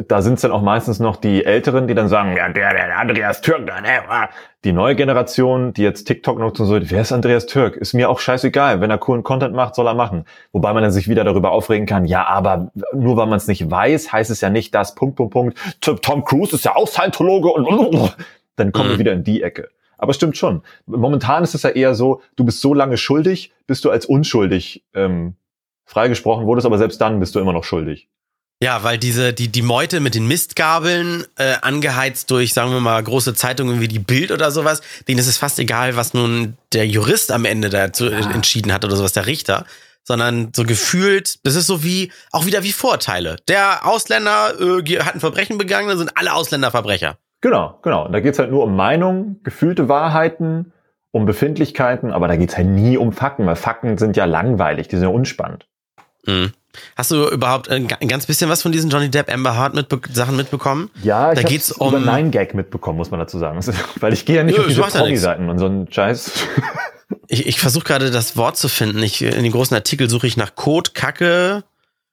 da 0.09 0.23
sind 0.23 0.35
es 0.35 0.41
dann 0.41 0.51
auch 0.51 0.61
meistens 0.61 0.99
noch 0.99 1.17
die 1.17 1.45
Älteren, 1.45 1.87
die 1.87 1.95
dann 1.95 2.09
sagen, 2.09 2.37
ja, 2.37 2.49
der, 2.49 2.75
der 2.75 2.99
Andreas 2.99 3.41
Türk, 3.41 3.67
der, 3.67 3.81
ne? 3.81 4.29
Die 4.65 4.73
neue 4.73 4.97
Generation, 4.97 5.73
die 5.73 5.83
jetzt 5.83 6.05
TikTok 6.05 6.39
nutzt 6.39 6.61
und 6.61 6.67
so, 6.67 6.79
wer 6.83 7.01
ist 7.01 7.13
Andreas 7.13 7.47
Türk? 7.47 7.77
Ist 7.77 7.95
mir 7.95 8.11
auch 8.11 8.19
scheißegal. 8.19 8.81
Wenn 8.81 8.91
er 8.91 8.99
coolen 8.99 9.23
Content 9.23 9.55
macht, 9.55 9.77
soll 9.77 9.87
er 9.87 9.95
machen. 9.95 10.25
Wobei 10.53 10.73
man 10.73 10.83
dann 10.83 10.93
sich 10.93 11.09
wieder 11.09 11.25
darüber 11.25 11.53
aufregen 11.53 11.87
kann, 11.87 12.05
ja, 12.05 12.27
aber 12.27 12.73
nur 12.93 13.17
weil 13.17 13.27
man 13.27 13.37
es 13.37 13.47
nicht 13.47 13.71
weiß, 13.71 14.13
heißt 14.13 14.31
es 14.31 14.41
ja 14.41 14.51
nicht, 14.51 14.75
dass 14.75 14.97
Punkt, 14.97 15.17
Punkt, 15.17 15.33
Punkt, 15.33 15.59
Tom 15.81 16.25
Cruise 16.25 16.55
ist 16.55 16.65
ja 16.65 16.75
auch 16.75 16.89
Scientologe 16.89 17.49
und 17.49 18.13
dann 18.57 18.73
kommen 18.73 18.89
mhm. 18.89 18.93
wir 18.93 18.99
wieder 18.99 19.13
in 19.13 19.25
die 19.25 19.43
Ecke. 19.43 19.69
Aber 20.01 20.15
stimmt 20.15 20.37
schon. 20.37 20.63
Momentan 20.87 21.45
ist 21.45 21.55
es 21.55 21.63
ja 21.63 21.71
eher 21.71 21.95
so, 21.95 22.23
du 22.35 22.45
bist 22.45 22.61
so 22.63 22.73
lange 22.73 22.97
schuldig, 22.97 23.53
bis 23.67 23.83
du 23.83 23.91
als 23.91 24.07
unschuldig 24.07 24.83
ähm, 24.95 25.35
freigesprochen 25.85 26.47
wurdest, 26.47 26.67
aber 26.67 26.79
selbst 26.79 27.01
dann 27.01 27.21
bist 27.21 27.35
du 27.35 27.39
immer 27.39 27.53
noch 27.53 27.65
schuldig. 27.65 28.09
Ja, 28.63 28.83
weil 28.83 28.99
diese, 28.99 29.33
die, 29.33 29.49
die 29.49 29.63
Meute 29.63 30.01
mit 30.01 30.15
den 30.15 30.27
Mistgabeln, 30.27 31.25
äh, 31.37 31.57
angeheizt 31.63 32.31
durch, 32.31 32.53
sagen 32.53 32.73
wir 32.73 32.81
mal, 32.81 33.03
große 33.03 33.35
Zeitungen 33.35 33.81
wie 33.81 33.89
die 33.89 33.99
Bild 33.99 34.33
oder 34.33 34.51
sowas, 34.51 34.81
denen 35.07 35.19
ist 35.19 35.29
es 35.29 35.39
fast 35.39 35.59
egal, 35.59 35.97
was 35.97 36.15
nun 36.15 36.57
der 36.73 36.87
Jurist 36.87 37.33
am 37.33 37.45
Ende 37.45 37.69
dazu 37.71 38.11
ja. 38.11 38.19
Ah. 38.19 38.31
entschieden 38.33 38.73
hat 38.73 38.85
oder 38.85 38.97
sowas, 38.97 39.13
der 39.13 39.27
Richter. 39.27 39.67
Sondern 40.03 40.53
so 40.55 40.65
gefühlt, 40.65 41.39
das 41.45 41.55
ist 41.55 41.67
so 41.67 41.85
wie, 41.85 42.11
auch 42.33 42.47
wieder 42.47 42.63
wie 42.63 42.73
Vorteile. 42.73 43.37
Der 43.49 43.87
Ausländer 43.87 44.55
äh, 44.59 44.99
hat 45.01 45.15
ein 45.15 45.21
Verbrechen 45.21 45.59
begangen, 45.59 45.89
dann 45.89 45.99
sind 45.99 46.17
alle 46.17 46.33
Ausländer 46.33 46.71
Verbrecher. 46.71 47.19
Genau, 47.41 47.79
genau. 47.83 48.07
Und 48.07 48.13
da 48.13 48.21
geht's 48.21 48.39
halt 48.39 48.51
nur 48.51 48.65
um 48.65 48.77
Meinung, 48.77 49.41
gefühlte 49.43 49.89
Wahrheiten, 49.89 50.73
um 51.11 51.27
Befindlichkeiten, 51.27 52.13
aber 52.13 52.29
da 52.29 52.37
geht's 52.37 52.57
halt 52.57 52.69
nie 52.69 52.97
um 52.97 53.13
Fakten, 53.13 53.47
weil 53.47 53.57
Fakten 53.57 53.99
sind 53.99 54.17
ja 54.17 54.27
langweilig, 54.27 54.89
die 54.89 54.97
sind 54.97 55.05
ja 55.05 55.15
unspannend. 55.15 55.67
Mhm. 56.27 56.53
Hast 56.95 57.11
du 57.11 57.29
überhaupt 57.29 57.69
ein, 57.69 57.89
ganz 57.89 58.27
bisschen 58.27 58.49
was 58.49 58.63
von 58.63 58.71
diesen 58.71 58.91
Johnny 58.91 59.11
Depp 59.11 59.33
Amber 59.33 59.57
Hart 59.57 59.75
mitbe 59.75 60.01
Sachen 60.13 60.37
mitbekommen? 60.37 60.89
Ja, 61.03 61.33
ich 61.33 61.41
da 61.41 61.49
geht's 61.49 61.73
um 61.73 61.95
über 61.95 61.99
Nine 61.99 62.31
Gag 62.31 62.55
mitbekommen, 62.55 62.97
muss 62.99 63.11
man 63.11 63.19
dazu 63.19 63.39
sagen, 63.39 63.59
weil 64.01 64.13
ich 64.13 64.25
gehe 64.25 64.37
ja 64.37 64.45
nicht 64.45 64.57
ja, 64.57 64.61
auf 64.61 64.69
diese 64.69 64.83
Promi-Seiten 64.83 65.49
und 65.49 65.59
so 65.59 65.67
einen 65.67 65.91
Scheiß. 65.91 66.47
ich, 67.27 67.47
ich 67.47 67.59
versuche 67.59 67.85
gerade 67.85 68.13
das 68.13 68.37
Wort 68.37 68.57
zu 68.57 68.69
finden. 68.69 69.03
Ich, 69.03 69.21
in 69.23 69.43
den 69.43 69.51
großen 69.51 69.75
Artikel 69.75 70.09
suche 70.09 70.29
ich 70.29 70.37
nach 70.37 70.55
Code, 70.55 70.91
Kacke, 70.95 71.65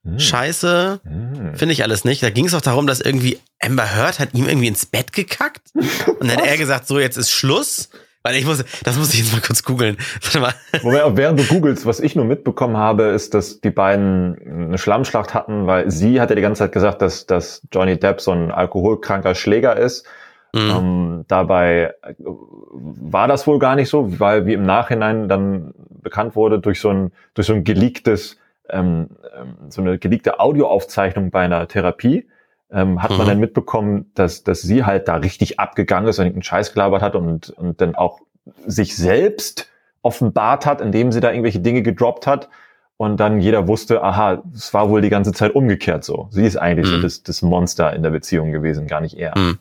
Hm. 0.08 0.20
Scheiße. 0.20 1.02
Hm. 1.04 1.56
Finde 1.56 1.74
ich 1.74 1.84
alles 1.84 2.06
nicht. 2.06 2.24
Da 2.24 2.30
ging 2.30 2.46
es 2.46 2.54
auch 2.54 2.62
darum, 2.62 2.88
dass 2.88 3.02
irgendwie 3.02 3.40
Amber 3.60 3.96
Heard 3.96 4.20
hat 4.20 4.34
ihm 4.34 4.48
irgendwie 4.48 4.68
ins 4.68 4.86
Bett 4.86 5.14
gekackt. 5.14 5.72
Und 5.74 6.30
dann 6.30 6.38
hat 6.38 6.46
er 6.46 6.58
gesagt, 6.58 6.88
so 6.88 7.00
jetzt 7.00 7.18
ist 7.18 7.32
Schluss. 7.32 7.90
Weil 8.24 8.36
ich 8.36 8.46
muss, 8.46 8.64
das 8.84 8.98
muss 8.98 9.14
ich 9.14 9.22
jetzt 9.22 9.32
mal 9.32 9.40
kurz 9.40 9.64
googeln. 9.64 9.96
Warte 10.22 10.40
mal. 10.42 10.54
Wobei, 10.82 11.16
während 11.16 11.40
du 11.40 11.46
googelst, 11.46 11.86
was 11.86 12.02
ich 12.02 12.14
nur 12.14 12.26
mitbekommen 12.26 12.76
habe, 12.76 13.04
ist, 13.04 13.34
dass 13.34 13.62
die 13.62 13.70
beiden 13.70 14.68
eine 14.68 14.78
Schlammschlacht 14.78 15.34
hatten, 15.34 15.66
weil 15.66 15.90
sie 15.90 16.20
hat 16.20 16.30
ja 16.30 16.36
die 16.36 16.42
ganze 16.42 16.60
Zeit 16.60 16.74
gesagt, 16.74 17.02
dass, 17.02 17.26
dass 17.26 17.62
Johnny 17.72 17.98
Depp 17.98 18.20
so 18.20 18.32
ein 18.32 18.52
alkoholkranker 18.52 19.34
Schläger 19.34 19.78
ist. 19.78 20.06
Mhm. 20.54 20.70
Ähm, 20.70 21.26
dabei 21.30 21.94
äh, 22.02 22.16
war 22.20 23.30
das 23.30 23.48
wohl 23.48 23.60
gar 23.60 23.76
nicht 23.76 23.90
so, 23.90 24.20
weil 24.20 24.46
wie 24.46 24.54
im 24.54 24.66
Nachhinein 24.66 25.30
dann 25.30 25.74
bekannt 26.02 26.36
wurde 26.36 26.60
durch 26.60 26.82
so 26.82 26.90
ein, 26.90 27.12
durch 27.34 27.48
so 27.48 27.54
ein 27.54 27.64
geleaktes, 27.64 28.38
ähm, 28.70 29.10
ähm, 29.40 29.70
so 29.70 29.82
eine 29.82 30.00
geleakte 30.00 30.40
Audioaufzeichnung 30.40 31.32
bei 31.32 31.46
einer 31.46 31.68
Therapie, 31.68 32.28
ähm, 32.72 33.02
hat 33.02 33.12
Mhm. 33.12 33.18
man 33.18 33.28
dann 33.28 33.40
mitbekommen, 33.40 34.12
dass, 34.16 34.44
dass 34.44 34.62
sie 34.62 34.84
halt 34.86 35.08
da 35.08 35.16
richtig 35.16 35.60
abgegangen 35.60 36.10
ist 36.10 36.20
und 36.20 36.26
irgendeinen 36.26 36.44
Scheiß 36.44 36.74
gelabert 36.74 37.02
hat 37.02 37.16
und, 37.16 37.50
und 37.52 37.80
dann 37.82 37.96
auch 37.96 38.20
sich 38.66 38.96
selbst 38.96 39.70
offenbart 40.02 40.66
hat, 40.66 40.82
indem 40.82 41.12
sie 41.12 41.20
da 41.20 41.32
irgendwelche 41.32 41.60
Dinge 41.60 41.82
gedroppt 41.82 42.28
hat. 42.28 42.50
Und 42.98 43.20
dann 43.20 43.40
jeder 43.42 43.68
wusste, 43.68 44.04
aha, 44.04 44.42
es 44.56 44.74
war 44.74 44.90
wohl 44.90 45.02
die 45.02 45.10
ganze 45.10 45.32
Zeit 45.32 45.54
umgekehrt 45.54 46.04
so. 46.04 46.28
Sie 46.32 46.44
ist 46.46 46.56
eigentlich 46.58 46.88
so 46.88 46.98
Mhm. 46.98 47.02
das, 47.02 47.22
das 47.24 47.42
Monster 47.44 47.94
in 47.94 48.02
der 48.04 48.10
Beziehung 48.10 48.52
gewesen, 48.52 48.88
gar 48.88 49.02
nicht 49.02 49.18
er. 49.18 49.38
Mhm. 49.38 49.60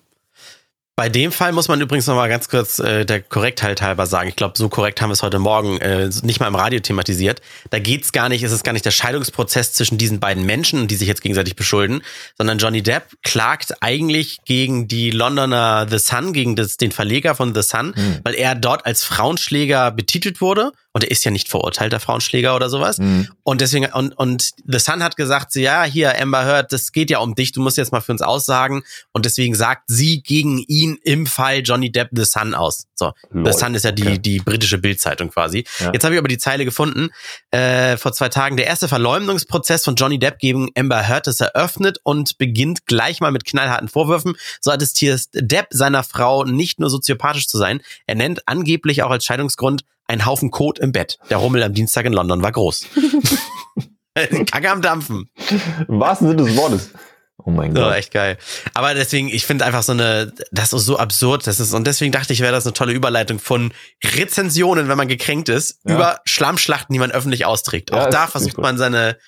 Bei 0.98 1.10
dem 1.10 1.30
Fall 1.30 1.52
muss 1.52 1.68
man 1.68 1.78
übrigens 1.82 2.06
noch 2.06 2.14
mal 2.14 2.26
ganz 2.30 2.48
kurz 2.48 2.78
äh, 2.78 3.04
der 3.04 3.20
Korrektheit 3.20 3.82
halber 3.82 4.06
sagen. 4.06 4.30
Ich 4.30 4.36
glaube, 4.36 4.54
so 4.56 4.70
korrekt 4.70 5.02
haben 5.02 5.10
wir 5.10 5.12
es 5.12 5.22
heute 5.22 5.38
Morgen 5.38 5.76
äh, 5.82 6.08
nicht 6.22 6.40
mal 6.40 6.46
im 6.48 6.54
Radio 6.54 6.80
thematisiert. 6.80 7.42
Da 7.68 7.78
geht's 7.78 8.12
gar 8.12 8.30
nicht, 8.30 8.42
es 8.42 8.50
ist 8.50 8.64
gar 8.64 8.72
nicht 8.72 8.86
der 8.86 8.92
Scheidungsprozess 8.92 9.74
zwischen 9.74 9.98
diesen 9.98 10.20
beiden 10.20 10.46
Menschen, 10.46 10.88
die 10.88 10.94
sich 10.94 11.06
jetzt 11.06 11.20
gegenseitig 11.20 11.54
beschulden, 11.54 12.00
sondern 12.38 12.56
Johnny 12.56 12.82
Depp 12.82 13.02
klagt 13.22 13.82
eigentlich 13.82 14.38
gegen 14.46 14.88
die 14.88 15.10
Londoner 15.10 15.86
The 15.86 15.98
Sun, 15.98 16.32
gegen 16.32 16.56
das, 16.56 16.78
den 16.78 16.92
Verleger 16.92 17.34
von 17.34 17.54
The 17.54 17.60
Sun, 17.60 17.92
Mhm. 17.94 18.20
weil 18.24 18.34
er 18.34 18.54
dort 18.54 18.86
als 18.86 19.04
Frauenschläger 19.04 19.90
betitelt 19.90 20.40
wurde. 20.40 20.72
Und 20.96 21.04
er 21.04 21.10
ist 21.10 21.26
ja 21.26 21.30
nicht 21.30 21.50
verurteilter 21.50 22.00
Frauenschläger 22.00 22.56
oder 22.56 22.70
sowas. 22.70 22.96
Mhm. 22.96 23.28
Und 23.42 23.60
deswegen, 23.60 23.84
und, 23.92 24.16
und 24.16 24.52
The 24.64 24.78
Sun 24.78 25.02
hat 25.02 25.18
gesagt, 25.18 25.52
so, 25.52 25.60
ja, 25.60 25.84
hier, 25.84 26.18
Amber 26.18 26.46
Heard, 26.46 26.72
das 26.72 26.90
geht 26.90 27.10
ja 27.10 27.18
um 27.18 27.34
dich, 27.34 27.52
du 27.52 27.60
musst 27.60 27.76
jetzt 27.76 27.92
mal 27.92 28.00
für 28.00 28.12
uns 28.12 28.22
aussagen. 28.22 28.82
Und 29.12 29.26
deswegen 29.26 29.54
sagt 29.54 29.82
sie 29.88 30.22
gegen 30.22 30.56
ihn 30.56 30.96
im 31.04 31.26
Fall 31.26 31.60
Johnny 31.62 31.92
Depp 31.92 32.08
The 32.12 32.24
Sun 32.24 32.54
aus. 32.54 32.86
So, 32.94 33.12
Lol. 33.28 33.52
The 33.52 33.58
Sun 33.58 33.74
ist 33.74 33.84
ja 33.84 33.92
die, 33.92 34.04
Okay. 34.04 34.18
die 34.18 34.38
britische 34.38 34.78
Bildzeitung 34.78 35.28
quasi. 35.28 35.66
Ja. 35.80 35.92
Jetzt 35.92 36.04
habe 36.04 36.14
ich 36.14 36.18
aber 36.18 36.28
die 36.28 36.38
Zeile 36.38 36.64
gefunden, 36.64 37.10
äh, 37.50 37.98
vor 37.98 38.14
zwei 38.14 38.30
Tagen. 38.30 38.56
Der 38.56 38.66
erste 38.66 38.88
Verleumdungsprozess 38.88 39.84
von 39.84 39.96
Johnny 39.96 40.18
Depp 40.18 40.38
gegen 40.38 40.70
Amber 40.78 41.06
Heard 41.06 41.26
ist 41.26 41.42
eröffnet 41.42 42.00
und 42.04 42.38
beginnt 42.38 42.86
gleich 42.86 43.20
mal 43.20 43.32
mit 43.32 43.44
knallharten 43.44 43.88
Vorwürfen. 43.88 44.34
So 44.62 44.70
attestiert 44.70 45.24
Depp 45.34 45.66
seiner 45.72 46.04
Frau 46.04 46.44
nicht 46.44 46.80
nur 46.80 46.88
soziopathisch 46.88 47.48
zu 47.48 47.58
sein, 47.58 47.82
er 48.06 48.14
nennt 48.14 48.48
angeblich 48.48 49.02
auch 49.02 49.10
als 49.10 49.26
Scheidungsgrund 49.26 49.82
ein 50.08 50.24
Haufen 50.26 50.50
Kot 50.50 50.78
im 50.78 50.92
Bett. 50.92 51.18
Der 51.30 51.38
Rummel 51.38 51.62
am 51.62 51.72
Dienstag 51.74 52.04
in 52.06 52.12
London 52.12 52.42
war 52.42 52.52
groß. 52.52 52.86
Kacke 54.50 54.70
am 54.70 54.82
Dampfen. 54.82 55.30
Im 55.88 56.00
wahrsten 56.00 56.28
Sinne 56.28 56.44
des 56.44 56.56
Wortes. 56.56 56.90
Oh 57.44 57.50
mein 57.50 57.74
So, 57.76 57.82
Gott. 57.82 57.94
echt 57.94 58.12
geil. 58.12 58.38
Aber 58.72 58.94
deswegen, 58.94 59.28
ich 59.28 59.44
finde 59.44 59.66
einfach 59.66 59.82
so 59.82 59.92
eine, 59.92 60.32
das 60.52 60.72
ist 60.72 60.86
so 60.86 60.96
absurd, 60.98 61.46
das 61.46 61.60
ist, 61.60 61.74
und 61.74 61.86
deswegen 61.86 62.10
dachte 62.12 62.32
ich, 62.32 62.40
wäre 62.40 62.52
das 62.52 62.64
eine 62.66 62.72
tolle 62.72 62.92
Überleitung 62.94 63.38
von 63.38 63.72
Rezensionen, 64.02 64.88
wenn 64.88 64.96
man 64.96 65.06
gekränkt 65.08 65.50
ist, 65.50 65.78
Ja. 65.84 65.94
über 65.94 66.20
Schlammschlachten, 66.24 66.92
die 66.94 66.98
man 66.98 67.10
öffentlich 67.12 67.44
austrägt. 67.44 67.90
Ja, 67.90 68.06
Auch 68.06 68.10
da 68.10 68.26
versucht 68.26 68.56
man 68.58 68.78
seine, 68.78 69.18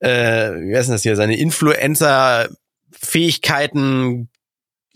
äh, 0.00 0.50
wie 0.50 0.76
heißt 0.76 0.88
denn 0.88 0.94
das 0.94 1.02
hier, 1.02 1.16
seine 1.16 1.38
Influencer-Fähigkeiten, 1.38 4.28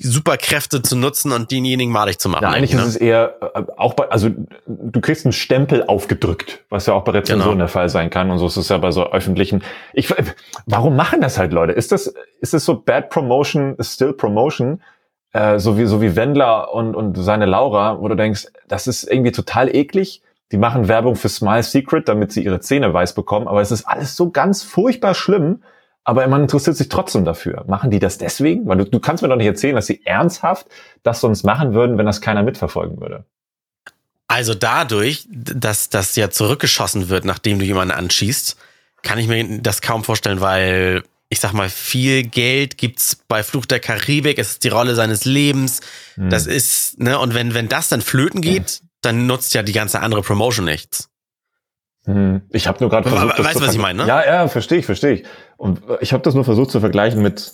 Superkräfte 0.08 0.82
zu 0.82 0.96
nutzen 0.96 1.32
und 1.32 1.50
denjenigen 1.50 1.92
malig 1.92 2.18
zu 2.18 2.28
machen. 2.28 2.42
Ja, 2.42 2.50
eigentlich 2.50 2.72
ist 2.72 2.80
ne? 2.80 2.86
es 2.86 2.96
eher 2.96 3.36
äh, 3.54 3.62
auch 3.76 3.94
bei, 3.94 4.08
also 4.10 4.30
du 4.66 5.00
kriegst 5.00 5.24
einen 5.24 5.32
Stempel 5.32 5.84
aufgedrückt, 5.86 6.64
was 6.68 6.86
ja 6.86 6.94
auch 6.94 7.04
bei 7.04 7.12
Rezensionen 7.12 7.52
Genau. 7.52 7.64
der 7.64 7.68
Fall 7.68 7.88
sein 7.88 8.10
kann 8.10 8.30
und 8.30 8.38
so 8.38 8.46
ist 8.46 8.56
es 8.56 8.68
ja 8.68 8.78
bei 8.78 8.90
so 8.90 9.10
öffentlichen. 9.10 9.62
Ich, 9.92 10.12
warum 10.66 10.96
machen 10.96 11.20
das 11.20 11.38
halt 11.38 11.52
Leute? 11.52 11.72
Ist 11.72 11.92
das, 11.92 12.14
ist 12.40 12.54
das 12.54 12.64
so 12.64 12.74
Bad 12.80 13.10
Promotion 13.10 13.76
still 13.80 14.12
Promotion? 14.12 14.80
Äh, 15.32 15.58
so 15.58 15.76
wie 15.78 15.86
so 15.86 16.00
wie 16.00 16.14
Wendler 16.14 16.72
und 16.72 16.94
und 16.94 17.16
seine 17.16 17.46
Laura, 17.46 18.00
wo 18.00 18.08
du 18.08 18.14
denkst, 18.14 18.46
das 18.68 18.86
ist 18.86 19.04
irgendwie 19.04 19.32
total 19.32 19.74
eklig. 19.74 20.22
Die 20.52 20.58
machen 20.58 20.86
Werbung 20.86 21.16
für 21.16 21.28
Smile 21.28 21.64
Secret, 21.64 22.08
damit 22.08 22.30
sie 22.30 22.44
ihre 22.44 22.60
Zähne 22.60 22.94
weiß 22.94 23.14
bekommen, 23.14 23.48
aber 23.48 23.60
es 23.60 23.72
ist 23.72 23.84
alles 23.88 24.14
so 24.14 24.30
ganz 24.30 24.62
furchtbar 24.62 25.14
schlimm. 25.14 25.62
Aber 26.04 26.26
man 26.26 26.42
interessiert 26.42 26.76
sich 26.76 26.88
trotzdem 26.88 27.24
dafür. 27.24 27.64
Machen 27.66 27.90
die 27.90 27.98
das 27.98 28.18
deswegen? 28.18 28.66
Weil 28.66 28.78
du, 28.78 28.84
du 28.84 29.00
kannst 29.00 29.22
mir 29.22 29.28
doch 29.28 29.36
nicht 29.36 29.46
erzählen, 29.46 29.74
dass 29.74 29.86
sie 29.86 30.04
ernsthaft 30.04 30.66
das 31.02 31.20
sonst 31.20 31.44
machen 31.44 31.72
würden, 31.72 31.96
wenn 31.96 32.06
das 32.06 32.20
keiner 32.20 32.42
mitverfolgen 32.42 33.00
würde. 33.00 33.24
Also 34.28 34.54
dadurch, 34.54 35.26
dass 35.30 35.88
das 35.88 36.14
ja 36.16 36.30
zurückgeschossen 36.30 37.08
wird, 37.08 37.24
nachdem 37.24 37.58
du 37.58 37.64
jemanden 37.64 37.94
anschießt, 37.94 38.56
kann 39.02 39.18
ich 39.18 39.28
mir 39.28 39.60
das 39.60 39.80
kaum 39.80 40.04
vorstellen, 40.04 40.40
weil 40.40 41.02
ich 41.28 41.40
sag 41.40 41.52
mal, 41.52 41.68
viel 41.68 42.22
Geld 42.22 42.78
gibt's 42.78 43.16
bei 43.28 43.42
Fluch 43.42 43.66
der 43.66 43.80
Karibik, 43.80 44.38
es 44.38 44.52
ist 44.52 44.64
die 44.64 44.68
Rolle 44.68 44.94
seines 44.94 45.24
Lebens. 45.24 45.80
Hm. 46.14 46.30
Das 46.30 46.46
ist, 46.46 47.00
ne, 47.00 47.18
und 47.18 47.34
wenn, 47.34 47.54
wenn 47.54 47.68
das 47.68 47.88
dann 47.88 48.02
flöten 48.02 48.40
geht, 48.40 48.82
dann 49.00 49.26
nutzt 49.26 49.54
ja 49.54 49.62
die 49.62 49.72
ganze 49.72 50.00
andere 50.00 50.22
Promotion 50.22 50.64
nichts. 50.64 51.08
Hm, 52.06 52.42
Ich 52.50 52.66
habe 52.66 52.78
nur 52.80 52.90
gerade 52.90 53.08
versucht, 53.08 53.38
das 53.38 53.46
weißt 53.46 53.54
zu 53.54 53.60
du, 53.60 53.66
was 53.66 53.74
ich 53.74 53.80
meine, 53.80 54.02
ne? 54.02 54.08
Ja, 54.08 54.24
ja, 54.24 54.48
verstehe 54.48 54.78
ich, 54.78 54.86
verstehe 54.86 55.12
ich. 55.12 55.24
Und 55.56 55.80
ich 56.00 56.12
habe 56.12 56.22
das 56.22 56.34
nur 56.34 56.44
versucht 56.44 56.70
zu 56.70 56.80
vergleichen 56.80 57.22
mit 57.22 57.52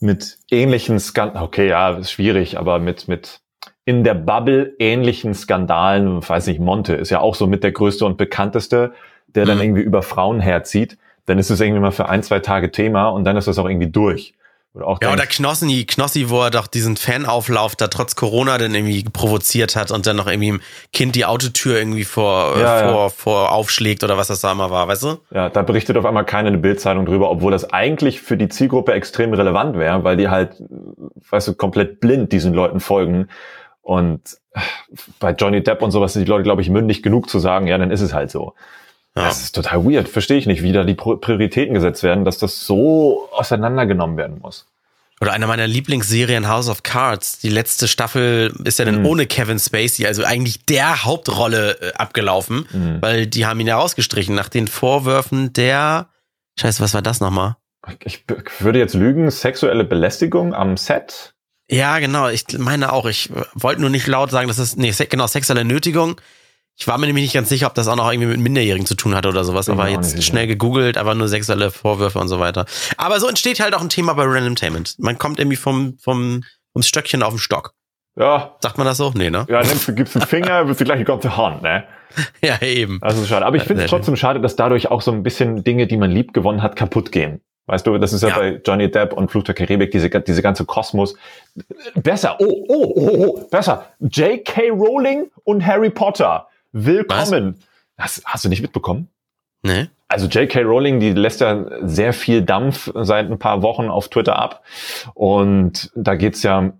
mit 0.00 0.38
ähnlichen 0.50 1.00
Skandalen. 1.00 1.42
Okay, 1.44 1.68
ja, 1.68 1.96
ist 1.96 2.12
schwierig, 2.12 2.58
aber 2.58 2.78
mit 2.78 3.08
mit 3.08 3.40
in 3.84 4.04
der 4.04 4.14
Bubble 4.14 4.74
ähnlichen 4.78 5.34
Skandalen. 5.34 6.18
Ich 6.18 6.28
weiß 6.28 6.46
nicht, 6.46 6.60
Monte 6.60 6.94
ist 6.94 7.10
ja 7.10 7.20
auch 7.20 7.34
so 7.34 7.46
mit 7.48 7.64
der 7.64 7.72
größte 7.72 8.04
und 8.04 8.16
bekannteste, 8.18 8.92
der 9.26 9.44
dann 9.46 9.56
Mhm. 9.56 9.62
irgendwie 9.64 9.82
über 9.82 10.02
Frauen 10.02 10.38
herzieht. 10.40 10.98
Dann 11.26 11.38
ist 11.38 11.50
es 11.50 11.60
irgendwie 11.60 11.80
mal 11.80 11.90
für 11.90 12.08
ein 12.08 12.22
zwei 12.22 12.38
Tage 12.38 12.70
Thema 12.70 13.08
und 13.08 13.24
dann 13.24 13.36
ist 13.36 13.48
das 13.48 13.58
auch 13.58 13.68
irgendwie 13.68 13.90
durch. 13.90 14.34
Oder 14.78 14.86
auch 14.86 14.98
Ja, 15.02 15.12
oder 15.12 15.26
Knossi, 15.26 15.84
Knossi, 15.86 16.30
wo 16.30 16.42
er 16.42 16.50
doch 16.50 16.66
diesen 16.66 16.96
Fanauflauf 16.96 17.76
da 17.76 17.88
trotz 17.88 18.16
Corona 18.16 18.56
dann 18.58 18.74
irgendwie 18.74 19.04
provoziert 19.04 19.76
hat 19.76 19.90
und 19.90 20.06
dann 20.06 20.16
noch 20.16 20.26
irgendwie 20.26 20.48
dem 20.48 20.60
Kind 20.92 21.14
die 21.16 21.24
Autotür 21.24 21.76
irgendwie 21.78 22.04
vor, 22.04 22.56
äh, 22.56 22.60
Ja, 22.60 22.80
ja. 22.80 22.92
vor, 22.92 23.10
vor 23.10 23.52
aufschlägt 23.52 24.04
oder 24.04 24.16
was 24.16 24.28
das 24.28 24.40
da 24.40 24.52
immer 24.52 24.70
war, 24.70 24.88
weißt 24.88 25.02
du? 25.02 25.18
Ja, 25.32 25.48
da 25.48 25.62
berichtet 25.62 25.96
auf 25.96 26.06
einmal 26.06 26.24
keine 26.24 26.56
Bildzeitung 26.56 27.04
drüber, 27.06 27.30
obwohl 27.30 27.52
das 27.52 27.72
eigentlich 27.72 28.20
für 28.20 28.36
die 28.36 28.48
Zielgruppe 28.48 28.92
extrem 28.92 29.34
relevant 29.34 29.76
wäre, 29.76 30.04
weil 30.04 30.16
die 30.16 30.28
halt, 30.28 30.62
weißt 31.30 31.48
du, 31.48 31.54
komplett 31.54 32.00
blind 32.00 32.32
diesen 32.32 32.54
Leuten 32.54 32.80
folgen. 32.80 33.28
Und 33.82 34.20
äh, 34.52 34.60
bei 35.18 35.32
Johnny 35.32 35.62
Depp 35.62 35.82
und 35.82 35.90
sowas 35.90 36.12
sind 36.12 36.24
die 36.26 36.30
Leute, 36.30 36.44
glaube 36.44 36.62
ich, 36.62 36.70
mündig 36.70 37.02
genug 37.02 37.28
zu 37.28 37.38
sagen, 37.38 37.66
ja, 37.66 37.78
dann 37.78 37.90
ist 37.90 38.00
es 38.00 38.14
halt 38.14 38.30
so. 38.30 38.54
Ja. 39.18 39.24
Das 39.28 39.42
ist 39.42 39.54
total 39.54 39.84
weird. 39.84 40.08
Verstehe 40.08 40.38
ich 40.38 40.46
nicht, 40.46 40.62
wie 40.62 40.72
da 40.72 40.84
die 40.84 40.94
Prioritäten 40.94 41.74
gesetzt 41.74 42.02
werden, 42.02 42.24
dass 42.24 42.38
das 42.38 42.64
so 42.66 43.28
auseinandergenommen 43.32 44.16
werden 44.16 44.38
muss. 44.40 44.66
Oder 45.20 45.32
eine 45.32 45.48
meiner 45.48 45.66
Lieblingsserien 45.66 46.46
House 46.48 46.68
of 46.68 46.84
Cards. 46.84 47.40
Die 47.40 47.48
letzte 47.48 47.88
Staffel 47.88 48.54
ist 48.64 48.78
ja 48.78 48.84
dann 48.84 49.00
Mhm. 49.00 49.06
ohne 49.06 49.26
Kevin 49.26 49.58
Spacey, 49.58 50.06
also 50.06 50.22
eigentlich 50.24 50.64
der 50.66 51.04
Hauptrolle 51.04 51.72
äh, 51.80 51.92
abgelaufen, 51.94 52.66
Mhm. 52.72 52.98
weil 53.02 53.26
die 53.26 53.44
haben 53.44 53.58
ihn 53.58 53.66
ja 53.66 53.76
rausgestrichen 53.78 54.34
nach 54.34 54.48
den 54.48 54.68
Vorwürfen 54.68 55.52
der, 55.52 56.06
scheiße, 56.60 56.80
was 56.82 56.94
war 56.94 57.02
das 57.02 57.18
nochmal? 57.20 57.56
Ich 58.04 58.24
würde 58.60 58.78
jetzt 58.78 58.94
lügen, 58.94 59.28
sexuelle 59.30 59.82
Belästigung 59.82 60.54
am 60.54 60.76
Set. 60.76 61.34
Ja, 61.70 61.98
genau, 61.98 62.28
ich 62.28 62.44
meine 62.56 62.92
auch, 62.92 63.06
ich 63.06 63.28
wollte 63.54 63.80
nur 63.80 63.90
nicht 63.90 64.06
laut 64.06 64.30
sagen, 64.30 64.46
das 64.48 64.58
ist, 64.58 64.78
nee, 64.78 64.92
genau, 65.08 65.26
sexuelle 65.26 65.64
Nötigung. 65.64 66.20
Ich 66.80 66.86
war 66.86 66.96
mir 66.96 67.06
nämlich 67.06 67.24
nicht 67.24 67.34
ganz 67.34 67.48
sicher, 67.48 67.66
ob 67.66 67.74
das 67.74 67.88
auch 67.88 67.96
noch 67.96 68.08
irgendwie 68.10 68.28
mit 68.28 68.38
Minderjährigen 68.38 68.86
zu 68.86 68.94
tun 68.94 69.16
hatte 69.16 69.28
oder 69.28 69.42
sowas, 69.42 69.66
Bin 69.66 69.74
aber 69.74 69.88
jetzt 69.88 70.22
schnell 70.22 70.46
gegoogelt, 70.46 70.96
aber 70.96 71.16
nur 71.16 71.26
sexuelle 71.26 71.72
Vorwürfe 71.72 72.20
und 72.20 72.28
so 72.28 72.38
weiter. 72.38 72.66
Aber 72.96 73.18
so 73.18 73.26
entsteht 73.26 73.58
halt 73.58 73.74
auch 73.74 73.80
ein 73.80 73.88
Thema 73.88 74.14
bei 74.14 74.22
Randomtainment. 74.24 74.94
Man 74.98 75.18
kommt 75.18 75.40
irgendwie 75.40 75.56
vom, 75.56 75.98
vom, 75.98 76.44
vom 76.72 76.82
Stöckchen 76.82 77.24
auf 77.24 77.30
den 77.34 77.40
Stock. 77.40 77.74
Ja, 78.16 78.56
Sagt 78.60 78.78
man 78.78 78.86
das 78.86 78.96
so? 78.96 79.12
Nee, 79.14 79.28
ne? 79.30 79.44
ja, 79.48 79.60
nimmst 79.62 79.88
du, 79.88 79.94
gibst 79.94 80.16
einen 80.16 80.26
Finger, 80.26 80.68
wird 80.68 80.78
gleich 80.78 80.98
die 80.98 81.04
ganze 81.04 81.36
Hand, 81.36 81.62
ne? 81.62 81.84
Ja, 82.42 82.62
eben. 82.62 83.00
Das 83.02 83.18
ist 83.18 83.28
schade. 83.28 83.44
Aber 83.44 83.56
ich 83.56 83.64
finde 83.64 83.82
es 83.84 83.90
trotzdem 83.90 84.16
schade, 84.16 84.40
dass 84.40 84.54
dadurch 84.56 84.90
auch 84.90 85.02
so 85.02 85.10
ein 85.12 85.22
bisschen 85.22 85.62
Dinge, 85.64 85.86
die 85.88 85.96
man 85.96 86.10
lieb 86.10 86.32
gewonnen 86.32 86.62
hat, 86.62 86.74
kaputt 86.76 87.12
gehen. 87.12 87.40
Weißt 87.66 87.86
du, 87.86 87.98
das 87.98 88.12
ist 88.12 88.22
ja, 88.22 88.28
Ja. 88.30 88.38
bei 88.38 88.60
Johnny 88.64 88.90
Depp 88.90 89.12
und 89.12 89.30
Fluch 89.30 89.42
der 89.44 89.54
Karibik, 89.54 89.90
diese, 89.90 90.08
diese 90.08 90.42
ganze 90.42 90.64
Kosmos. 90.64 91.16
Besser, 91.96 92.36
oh, 92.40 92.64
oh, 92.68 92.92
oh, 92.96 93.10
oh, 93.36 93.48
besser. 93.50 93.86
J.K. 94.00 94.70
Rowling 94.70 95.30
und 95.44 95.66
Harry 95.66 95.90
Potter. 95.90 96.47
Willkommen. 96.72 97.58
Das 97.96 98.22
hast 98.24 98.44
du 98.44 98.48
nicht 98.48 98.62
mitbekommen? 98.62 99.08
Nee? 99.62 99.88
Also 100.06 100.26
J.K. 100.26 100.62
Rowling, 100.62 101.00
die 101.00 101.12
lässt 101.12 101.40
ja 101.40 101.66
sehr 101.86 102.12
viel 102.12 102.42
Dampf 102.42 102.90
seit 102.94 103.30
ein 103.30 103.38
paar 103.38 103.62
Wochen 103.62 103.88
auf 103.88 104.08
Twitter 104.08 104.38
ab. 104.38 104.64
Und 105.14 105.90
da 105.94 106.14
geht's 106.14 106.42
ja 106.42 106.72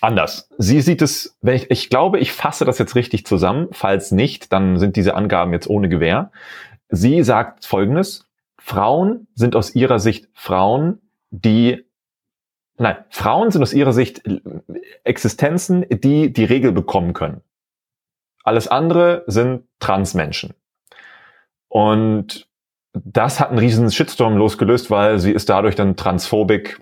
anders. 0.00 0.48
Sie 0.58 0.80
sieht 0.80 1.02
es, 1.02 1.36
wenn 1.40 1.54
ich, 1.54 1.70
ich 1.70 1.88
glaube, 1.88 2.18
ich 2.18 2.32
fasse 2.32 2.64
das 2.64 2.78
jetzt 2.78 2.94
richtig 2.94 3.24
zusammen. 3.26 3.68
Falls 3.72 4.10
nicht, 4.10 4.52
dann 4.52 4.78
sind 4.78 4.96
diese 4.96 5.14
Angaben 5.14 5.52
jetzt 5.52 5.68
ohne 5.68 5.88
Gewähr. 5.88 6.32
Sie 6.88 7.22
sagt 7.22 7.64
Folgendes. 7.64 8.26
Frauen 8.58 9.26
sind 9.34 9.56
aus 9.56 9.74
ihrer 9.74 9.98
Sicht 9.98 10.28
Frauen, 10.34 11.00
die 11.30 11.84
Nein, 12.78 12.96
Frauen 13.10 13.50
sind 13.50 13.62
aus 13.62 13.74
ihrer 13.74 13.92
Sicht 13.92 14.22
Existenzen, 15.04 15.84
die 15.88 16.32
die 16.32 16.44
Regel 16.44 16.72
bekommen 16.72 17.12
können. 17.12 17.42
Alles 18.44 18.68
andere 18.68 19.24
sind 19.26 19.64
Transmenschen. 19.78 20.54
Und 21.68 22.46
das 22.92 23.40
hat 23.40 23.50
einen 23.50 23.58
riesen 23.58 23.90
Shitstorm 23.90 24.36
losgelöst, 24.36 24.90
weil 24.90 25.18
sie 25.18 25.32
ist 25.32 25.48
dadurch 25.48 25.74
dann 25.74 25.96
transphobic, 25.96 26.80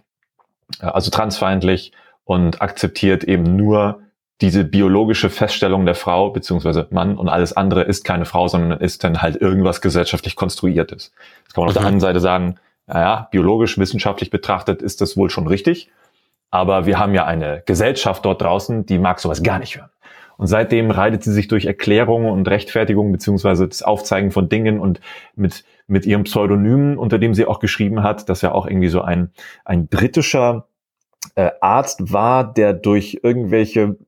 äh, 0.80 0.86
also 0.86 1.11
transfeindlich 1.11 1.92
und 2.24 2.61
akzeptiert 2.61 3.24
eben 3.24 3.56
nur 3.56 4.02
diese 4.40 4.64
biologische 4.64 5.28
Feststellung 5.28 5.84
der 5.84 5.94
Frau 5.94 6.30
beziehungsweise 6.30 6.88
Mann 6.90 7.18
und 7.18 7.28
alles 7.28 7.52
andere 7.52 7.82
ist 7.82 8.04
keine 8.04 8.24
Frau, 8.24 8.48
sondern 8.48 8.80
ist 8.80 9.04
dann 9.04 9.20
halt 9.20 9.36
irgendwas 9.36 9.80
gesellschaftlich 9.80 10.34
konstruiertes. 10.34 11.12
Das 11.44 11.54
kann 11.54 11.62
man 11.62 11.68
auf 11.68 11.74
der 11.74 11.82
anderen 11.82 12.00
Seite 12.00 12.20
sagen, 12.20 12.56
naja, 12.86 13.28
biologisch, 13.30 13.78
wissenschaftlich 13.78 14.30
betrachtet 14.30 14.82
ist 14.82 15.00
das 15.00 15.16
wohl 15.16 15.30
schon 15.30 15.46
richtig. 15.46 15.90
Aber 16.50 16.86
wir 16.86 16.98
haben 16.98 17.14
ja 17.14 17.26
eine 17.26 17.62
Gesellschaft 17.66 18.24
dort 18.24 18.42
draußen, 18.42 18.86
die 18.86 18.98
mag 18.98 19.20
sowas 19.20 19.42
gar 19.42 19.58
nicht 19.58 19.76
hören. 19.76 19.89
Und 20.41 20.47
seitdem 20.47 20.91
reitet 20.91 21.22
sie 21.22 21.34
sich 21.34 21.49
durch 21.49 21.66
Erklärungen 21.66 22.30
und 22.30 22.49
Rechtfertigungen 22.49 23.12
beziehungsweise 23.12 23.68
das 23.68 23.82
Aufzeigen 23.82 24.30
von 24.30 24.49
Dingen 24.49 24.80
und 24.80 24.99
mit, 25.36 25.64
mit 25.86 26.07
ihrem 26.07 26.24
Pseudonym, 26.24 26.99
unter 26.99 27.18
dem 27.18 27.34
sie 27.34 27.45
auch 27.45 27.61
geschrieben 27.61 28.03
hat, 28.03 28.30
das 28.30 28.41
ja 28.41 28.53
auch 28.53 28.66
irgendwie 28.66 28.88
so 28.88 29.03
ein, 29.03 29.32
ein 29.66 29.86
britischer 29.86 30.66
äh, 31.34 31.51
Arzt 31.61 32.11
war, 32.14 32.55
der 32.55 32.72
durch 32.72 33.20
irgendwelche 33.22 33.99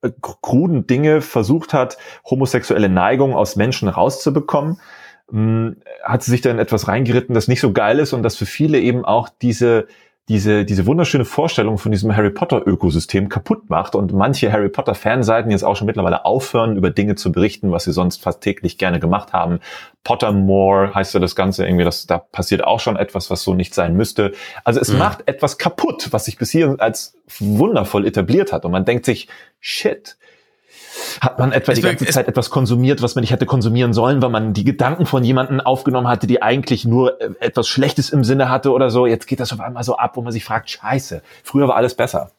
äh, 0.00 0.10
kruden 0.22 0.86
Dinge 0.86 1.20
versucht 1.20 1.74
hat, 1.74 1.98
homosexuelle 2.24 2.88
Neigung 2.88 3.34
aus 3.34 3.54
Menschen 3.54 3.90
rauszubekommen, 3.90 4.80
hm, 5.28 5.76
hat 6.04 6.22
sie 6.22 6.30
sich 6.30 6.40
dann 6.40 6.58
etwas 6.58 6.88
reingeritten, 6.88 7.34
das 7.34 7.48
nicht 7.48 7.60
so 7.60 7.74
geil 7.74 7.98
ist 7.98 8.14
und 8.14 8.22
das 8.22 8.36
für 8.36 8.46
viele 8.46 8.80
eben 8.80 9.04
auch 9.04 9.28
diese 9.28 9.88
diese, 10.28 10.64
diese 10.66 10.84
wunderschöne 10.86 11.24
Vorstellung 11.24 11.78
von 11.78 11.90
diesem 11.90 12.14
Harry 12.14 12.30
Potter 12.30 12.66
Ökosystem 12.66 13.28
kaputt 13.28 13.70
macht 13.70 13.94
und 13.94 14.12
manche 14.12 14.52
Harry 14.52 14.68
Potter 14.68 14.94
Fanseiten 14.94 15.50
jetzt 15.50 15.64
auch 15.64 15.76
schon 15.76 15.86
mittlerweile 15.86 16.26
aufhören, 16.26 16.76
über 16.76 16.90
Dinge 16.90 17.14
zu 17.14 17.32
berichten, 17.32 17.72
was 17.72 17.84
sie 17.84 17.92
sonst 17.92 18.22
fast 18.22 18.42
täglich 18.42 18.76
gerne 18.76 19.00
gemacht 19.00 19.32
haben. 19.32 19.60
Pottermore 20.04 20.94
heißt 20.94 21.14
ja 21.14 21.20
das 21.20 21.34
Ganze 21.34 21.64
irgendwie, 21.64 21.84
das, 21.84 22.06
da 22.06 22.18
passiert 22.18 22.62
auch 22.62 22.80
schon 22.80 22.96
etwas, 22.96 23.30
was 23.30 23.42
so 23.42 23.54
nicht 23.54 23.74
sein 23.74 23.94
müsste. 23.96 24.32
Also 24.64 24.80
es 24.80 24.92
mhm. 24.92 24.98
macht 24.98 25.26
etwas 25.26 25.56
kaputt, 25.56 26.08
was 26.10 26.26
sich 26.26 26.36
bis 26.36 26.50
hier 26.50 26.76
als 26.78 27.16
wundervoll 27.38 28.06
etabliert 28.06 28.52
hat 28.52 28.66
und 28.66 28.72
man 28.72 28.84
denkt 28.84 29.06
sich, 29.06 29.28
shit, 29.60 30.18
hat 31.20 31.38
man 31.38 31.52
etwa 31.52 31.72
es 31.72 31.78
die 31.78 31.82
ganze 31.82 32.06
Zeit 32.06 32.28
etwas 32.28 32.50
konsumiert, 32.50 33.02
was 33.02 33.14
man 33.14 33.22
nicht 33.22 33.30
hätte 33.30 33.46
konsumieren 33.46 33.92
sollen, 33.92 34.22
weil 34.22 34.30
man 34.30 34.54
die 34.54 34.64
Gedanken 34.64 35.06
von 35.06 35.24
jemandem 35.24 35.60
aufgenommen 35.60 36.08
hatte, 36.08 36.26
die 36.26 36.42
eigentlich 36.42 36.84
nur 36.84 37.20
äh, 37.20 37.30
etwas 37.40 37.68
Schlechtes 37.68 38.10
im 38.10 38.24
Sinne 38.24 38.48
hatte 38.48 38.72
oder 38.72 38.90
so. 38.90 39.06
Jetzt 39.06 39.26
geht 39.26 39.40
das 39.40 39.52
auf 39.52 39.60
einmal 39.60 39.84
so 39.84 39.96
ab, 39.96 40.16
wo 40.16 40.22
man 40.22 40.32
sich 40.32 40.44
fragt, 40.44 40.70
scheiße, 40.70 41.22
früher 41.42 41.68
war 41.68 41.76
alles 41.76 41.94
besser. 41.94 42.32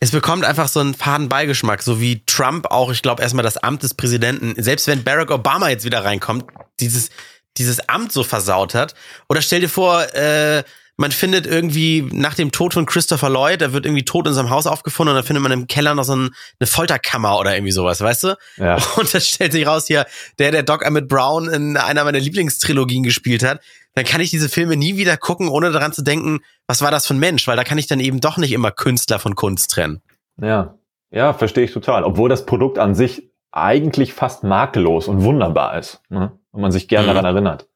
Es 0.00 0.10
bekommt 0.10 0.44
einfach 0.44 0.68
so 0.68 0.80
einen 0.80 0.94
faden 0.94 1.28
Beigeschmack, 1.28 1.82
so 1.82 2.00
wie 2.00 2.22
Trump 2.26 2.66
auch, 2.70 2.90
ich 2.90 3.02
glaube, 3.02 3.22
erstmal 3.22 3.42
das 3.42 3.56
Amt 3.56 3.82
des 3.82 3.94
Präsidenten, 3.94 4.54
selbst 4.62 4.86
wenn 4.86 5.02
Barack 5.02 5.30
Obama 5.30 5.70
jetzt 5.70 5.84
wieder 5.84 6.04
reinkommt, 6.04 6.44
dieses, 6.80 7.10
dieses 7.56 7.88
Amt 7.88 8.12
so 8.12 8.22
versaut 8.22 8.74
hat. 8.74 8.94
Oder 9.28 9.40
stell 9.40 9.60
dir 9.60 9.68
vor, 9.68 10.02
äh, 10.14 10.62
man 10.96 11.10
findet 11.10 11.46
irgendwie 11.46 12.08
nach 12.12 12.34
dem 12.34 12.52
Tod 12.52 12.74
von 12.74 12.86
Christopher 12.86 13.30
Lloyd, 13.30 13.60
der 13.60 13.72
wird 13.72 13.86
irgendwie 13.86 14.04
tot 14.04 14.26
in 14.26 14.34
seinem 14.34 14.50
Haus 14.50 14.66
aufgefunden 14.66 15.12
und 15.12 15.16
dann 15.16 15.24
findet 15.24 15.42
man 15.42 15.52
im 15.52 15.66
Keller 15.66 15.94
noch 15.94 16.04
so 16.04 16.14
ein, 16.14 16.30
eine 16.60 16.66
Folterkammer 16.66 17.38
oder 17.38 17.54
irgendwie 17.54 17.72
sowas, 17.72 18.00
weißt 18.00 18.24
du? 18.24 18.36
Ja. 18.58 18.76
Und 18.96 19.12
das 19.12 19.26
stellt 19.26 19.52
sich 19.52 19.66
raus 19.66 19.86
hier, 19.86 20.06
der, 20.38 20.52
der 20.52 20.62
Doc 20.62 20.84
Emmett 20.84 21.08
Brown 21.08 21.48
in 21.48 21.76
einer 21.76 22.04
meiner 22.04 22.20
Lieblingstrilogien 22.20 23.02
gespielt 23.02 23.42
hat, 23.42 23.60
dann 23.94 24.04
kann 24.04 24.20
ich 24.20 24.30
diese 24.30 24.48
Filme 24.48 24.76
nie 24.76 24.96
wieder 24.96 25.16
gucken, 25.16 25.48
ohne 25.48 25.70
daran 25.70 25.92
zu 25.92 26.02
denken, 26.02 26.40
was 26.66 26.82
war 26.82 26.90
das 26.90 27.06
für 27.06 27.14
ein 27.14 27.20
Mensch, 27.20 27.46
weil 27.46 27.56
da 27.56 27.64
kann 27.64 27.78
ich 27.78 27.86
dann 27.86 28.00
eben 28.00 28.20
doch 28.20 28.36
nicht 28.36 28.52
immer 28.52 28.70
Künstler 28.70 29.18
von 29.18 29.34
Kunst 29.34 29.70
trennen. 29.70 30.02
Ja, 30.40 30.78
ja, 31.10 31.32
verstehe 31.34 31.64
ich 31.64 31.72
total. 31.72 32.04
Obwohl 32.04 32.28
das 32.28 32.46
Produkt 32.46 32.78
an 32.78 32.94
sich 32.94 33.30
eigentlich 33.50 34.14
fast 34.14 34.44
makellos 34.44 35.08
und 35.08 35.24
wunderbar 35.24 35.78
ist 35.78 36.00
ne? 36.08 36.32
und 36.52 36.62
man 36.62 36.72
sich 36.72 36.88
gern 36.88 37.04
mhm. 37.04 37.08
daran 37.08 37.24
erinnert. 37.24 37.68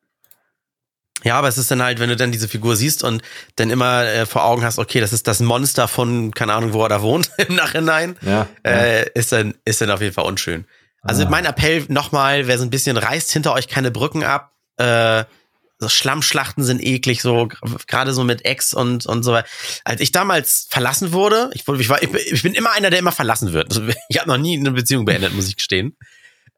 Ja, 1.26 1.36
aber 1.38 1.48
es 1.48 1.58
ist 1.58 1.72
dann 1.72 1.82
halt, 1.82 1.98
wenn 1.98 2.08
du 2.08 2.14
dann 2.14 2.30
diese 2.30 2.46
Figur 2.46 2.76
siehst 2.76 3.02
und 3.02 3.20
dann 3.56 3.70
immer 3.70 4.04
äh, 4.04 4.26
vor 4.26 4.44
Augen 4.44 4.62
hast, 4.62 4.78
okay, 4.78 5.00
das 5.00 5.12
ist 5.12 5.26
das 5.26 5.40
Monster 5.40 5.88
von, 5.88 6.30
keine 6.30 6.52
Ahnung, 6.52 6.72
wo 6.72 6.84
er 6.84 6.88
da 6.88 7.02
wohnt 7.02 7.32
im 7.48 7.56
Nachhinein, 7.56 8.16
ja, 8.22 8.46
äh, 8.62 9.00
ja. 9.00 9.06
ist 9.14 9.32
dann, 9.32 9.54
ist 9.64 9.80
dann 9.80 9.90
auf 9.90 10.00
jeden 10.00 10.14
Fall 10.14 10.24
unschön. 10.24 10.66
Also 11.02 11.24
ah. 11.24 11.28
mein 11.28 11.44
Appell 11.44 11.84
nochmal, 11.88 12.46
wer 12.46 12.58
so 12.58 12.64
ein 12.64 12.70
bisschen 12.70 12.96
reißt 12.96 13.32
hinter 13.32 13.54
euch 13.54 13.66
keine 13.66 13.90
Brücken 13.90 14.22
ab, 14.22 14.52
äh, 14.76 15.24
so 15.78 15.88
Schlammschlachten 15.88 16.62
sind 16.62 16.80
eklig, 16.80 17.20
so 17.22 17.48
gerade 17.88 18.14
so 18.14 18.22
mit 18.22 18.44
Ex 18.44 18.72
und 18.72 19.04
und 19.04 19.24
so 19.24 19.32
weiter. 19.32 19.48
Als 19.84 20.00
ich 20.00 20.12
damals 20.12 20.68
verlassen 20.70 21.12
wurde, 21.12 21.50
ich, 21.54 21.68
ich, 21.68 21.88
war, 21.88 22.00
ich 22.02 22.42
bin 22.42 22.54
immer 22.54 22.72
einer, 22.72 22.88
der 22.88 23.00
immer 23.00 23.12
verlassen 23.12 23.52
wird. 23.52 23.68
Also, 23.70 23.82
ich 24.08 24.18
habe 24.18 24.28
noch 24.28 24.38
nie 24.38 24.56
eine 24.58 24.70
Beziehung 24.70 25.04
beendet, 25.04 25.34
muss 25.34 25.48
ich 25.48 25.56
gestehen. 25.56 25.96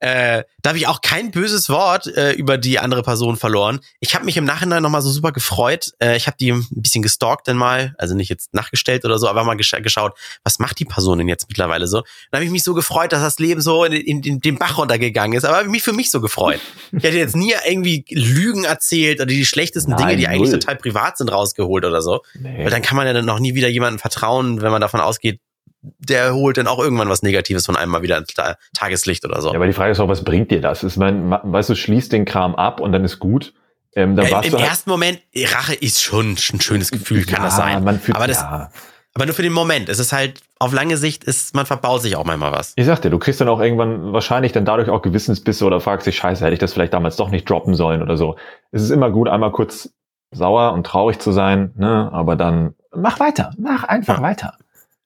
Äh, 0.01 0.45
da 0.63 0.71
habe 0.71 0.79
ich 0.79 0.87
auch 0.87 1.01
kein 1.01 1.31
böses 1.31 1.69
Wort 1.69 2.07
äh, 2.07 2.33
über 2.33 2.57
die 2.57 2.79
andere 2.79 3.03
Person 3.03 3.37
verloren. 3.37 3.81
Ich 4.01 4.15
habe 4.15 4.25
mich 4.25 4.37
im 4.37 4.45
Nachhinein 4.45 4.83
nochmal 4.83 5.03
so 5.03 5.11
super 5.11 5.33
gefreut. 5.33 5.93
Äh, 5.99 6.17
ich 6.17 6.27
habe 6.27 6.37
die 6.39 6.53
ein 6.53 6.67
bisschen 6.71 7.03
gestalkt 7.03 7.49
dann 7.49 7.57
mal, 7.57 7.95
also 7.99 8.15
nicht 8.15 8.29
jetzt 8.29 8.55
nachgestellt 8.55 9.05
oder 9.05 9.19
so, 9.19 9.29
aber 9.29 9.45
mal 9.45 9.57
gesch 9.57 9.75
geschaut, 9.83 10.17
was 10.45 10.59
macht 10.59 10.79
die 10.79 10.85
Person 10.85 11.19
denn 11.19 11.29
jetzt 11.29 11.49
mittlerweile 11.49 11.87
so? 11.87 12.03
Dann 12.31 12.39
habe 12.39 12.45
ich 12.45 12.51
mich 12.51 12.63
so 12.63 12.75
gefreut, 12.75 13.13
dass 13.13 13.23
das 13.23 13.39
Leben 13.39 13.61
so 13.61 13.85
in, 13.85 13.93
in, 13.93 14.23
in 14.23 14.41
den 14.41 14.59
Bach 14.59 14.79
runtergegangen 14.79 15.37
ist, 15.37 15.45
aber 15.45 15.59
habe 15.59 15.69
mich 15.69 15.83
für 15.83 15.93
mich 15.93 16.11
so 16.11 16.21
gefreut. 16.21 16.61
Ich 16.93 17.03
hätte 17.03 17.19
jetzt 17.19 17.37
nie 17.37 17.55
irgendwie 17.67 18.05
Lügen 18.11 18.65
erzählt 18.65 19.19
oder 19.19 19.27
die 19.27 19.45
schlechtesten 19.45 19.91
Nein, 19.93 19.99
Dinge, 19.99 20.17
die 20.17 20.23
null. 20.25 20.33
eigentlich 20.33 20.51
total 20.53 20.77
privat 20.77 21.19
sind, 21.19 21.31
rausgeholt 21.31 21.85
oder 21.85 22.03
so. 22.03 22.23
Nee. 22.35 22.65
Weil 22.65 22.71
dann 22.71 22.83
kann 22.83 22.97
man 22.97 23.07
ja 23.07 23.13
dann 23.13 23.27
noch 23.27 23.41
nie 23.41 23.55
wieder 23.55 23.69
jemandem 23.69 23.99
vertrauen, 23.99 24.63
wenn 24.63 24.71
man 24.71 24.81
davon 24.81 25.01
ausgeht, 25.01 25.41
der 25.83 26.35
holt 26.35 26.57
dann 26.57 26.67
auch 26.67 26.79
irgendwann 26.79 27.09
was 27.09 27.23
Negatives 27.23 27.67
von 27.67 27.77
einem 27.77 27.93
mal 27.93 28.03
wieder 28.03 28.19
ins 28.19 28.35
Tageslicht 28.75 29.25
oder 29.25 29.41
so. 29.41 29.51
Ja, 29.51 29.55
aber 29.55 29.67
die 29.67 29.73
Frage 29.73 29.93
ist 29.93 30.01
auch, 30.01 30.09
was 30.09 30.25
bringt 30.25 30.51
dir 30.51 30.61
das? 30.61 30.83
Ist 30.83 30.97
mein, 30.97 31.31
weißt 31.31 31.71
du, 31.71 31.75
schließt 31.75 32.13
den 32.13 32.25
Kram 32.25 32.55
ab 32.55 32.81
und 32.81 32.93
dann 32.93 33.05
ist 33.05 33.19
gut. 33.19 33.55
Ähm, 33.95 34.17
dann 34.17 34.27
ja, 34.27 34.41
Im 34.41 34.53
halt 34.53 34.63
ersten 34.63 34.91
Moment, 34.91 35.21
Rache 35.37 35.75
ist 35.75 36.03
schon 36.03 36.33
ein 36.33 36.61
schönes 36.61 36.91
Gefühl, 36.91 37.25
kann 37.25 37.43
ja, 37.43 37.45
das 37.45 37.57
sein. 37.57 37.83
Man 37.85 38.01
fühlt, 38.01 38.17
aber 38.17 38.27
das, 38.27 38.41
ja. 38.41 38.71
aber 39.15 39.27
nur 39.27 39.35
für 39.35 39.43
den 39.43 39.53
Moment. 39.53 39.89
Es 39.89 39.99
ist 39.99 40.13
halt, 40.13 40.41
auf 40.59 40.73
lange 40.73 40.97
Sicht 40.97 41.25
ist, 41.25 41.55
man 41.55 41.65
verbaut 41.65 42.03
sich 42.03 42.17
auch 42.17 42.25
manchmal 42.25 42.53
was. 42.53 42.73
Ich 42.77 42.87
sag 42.87 43.01
dir, 43.01 43.11
du 43.11 43.19
kriegst 43.19 43.41
dann 43.41 43.49
auch 43.49 43.61
irgendwann 43.61 44.13
wahrscheinlich 44.13 44.53
dann 44.53 44.65
dadurch 44.65 44.89
auch 44.91 45.03
Gewissensbisse 45.03 45.65
oder 45.65 45.81
fragst 45.81 46.07
dich, 46.07 46.17
scheiße, 46.17 46.45
hätte 46.45 46.55
ich 46.55 46.61
das 46.61 46.73
vielleicht 46.73 46.93
damals 46.93 47.17
doch 47.17 47.31
nicht 47.31 47.49
droppen 47.49 47.75
sollen 47.75 48.03
oder 48.03 48.17
so. 48.17 48.37
Es 48.73 48.83
ist 48.83 48.91
immer 48.91 49.11
gut, 49.11 49.29
einmal 49.29 49.53
kurz 49.53 49.91
sauer 50.33 50.73
und 50.73 50.85
traurig 50.85 51.21
zu 51.21 51.33
sein, 51.33 51.73
ne, 51.77 52.11
aber 52.13 52.37
dann 52.37 52.75
mach 52.95 53.19
weiter, 53.21 53.53
mach 53.57 53.85
einfach 53.85 54.19
ja. 54.19 54.23
weiter 54.23 54.59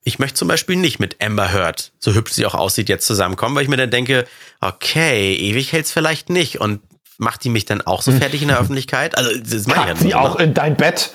ich 0.04 0.18
möchte 0.18 0.36
zum 0.36 0.48
Beispiel 0.48 0.76
nicht 0.76 0.98
mit 0.98 1.22
Amber 1.22 1.52
Heard, 1.52 1.92
so 1.98 2.12
hübsch 2.14 2.32
sie 2.32 2.46
auch 2.46 2.54
aussieht, 2.54 2.88
jetzt 2.88 3.06
zusammenkommen, 3.06 3.54
weil 3.54 3.62
ich 3.62 3.68
mir 3.68 3.76
dann 3.76 3.90
denke, 3.90 4.24
okay, 4.60 5.34
ewig 5.34 5.72
hält's 5.72 5.92
vielleicht 5.92 6.28
nicht 6.28 6.60
und 6.60 6.80
macht 7.18 7.44
die 7.44 7.50
mich 7.50 7.64
dann 7.64 7.82
auch 7.82 8.02
so 8.02 8.10
fertig 8.12 8.42
in 8.42 8.48
der 8.48 8.58
Öffentlichkeit? 8.58 9.16
Also, 9.16 9.30
das 9.38 9.66
meine 9.66 9.82
ich 9.82 9.88
ja 9.88 9.96
sie 9.96 10.14
auch 10.14 10.36
in 10.36 10.54
dein 10.54 10.76
Bett? 10.76 11.12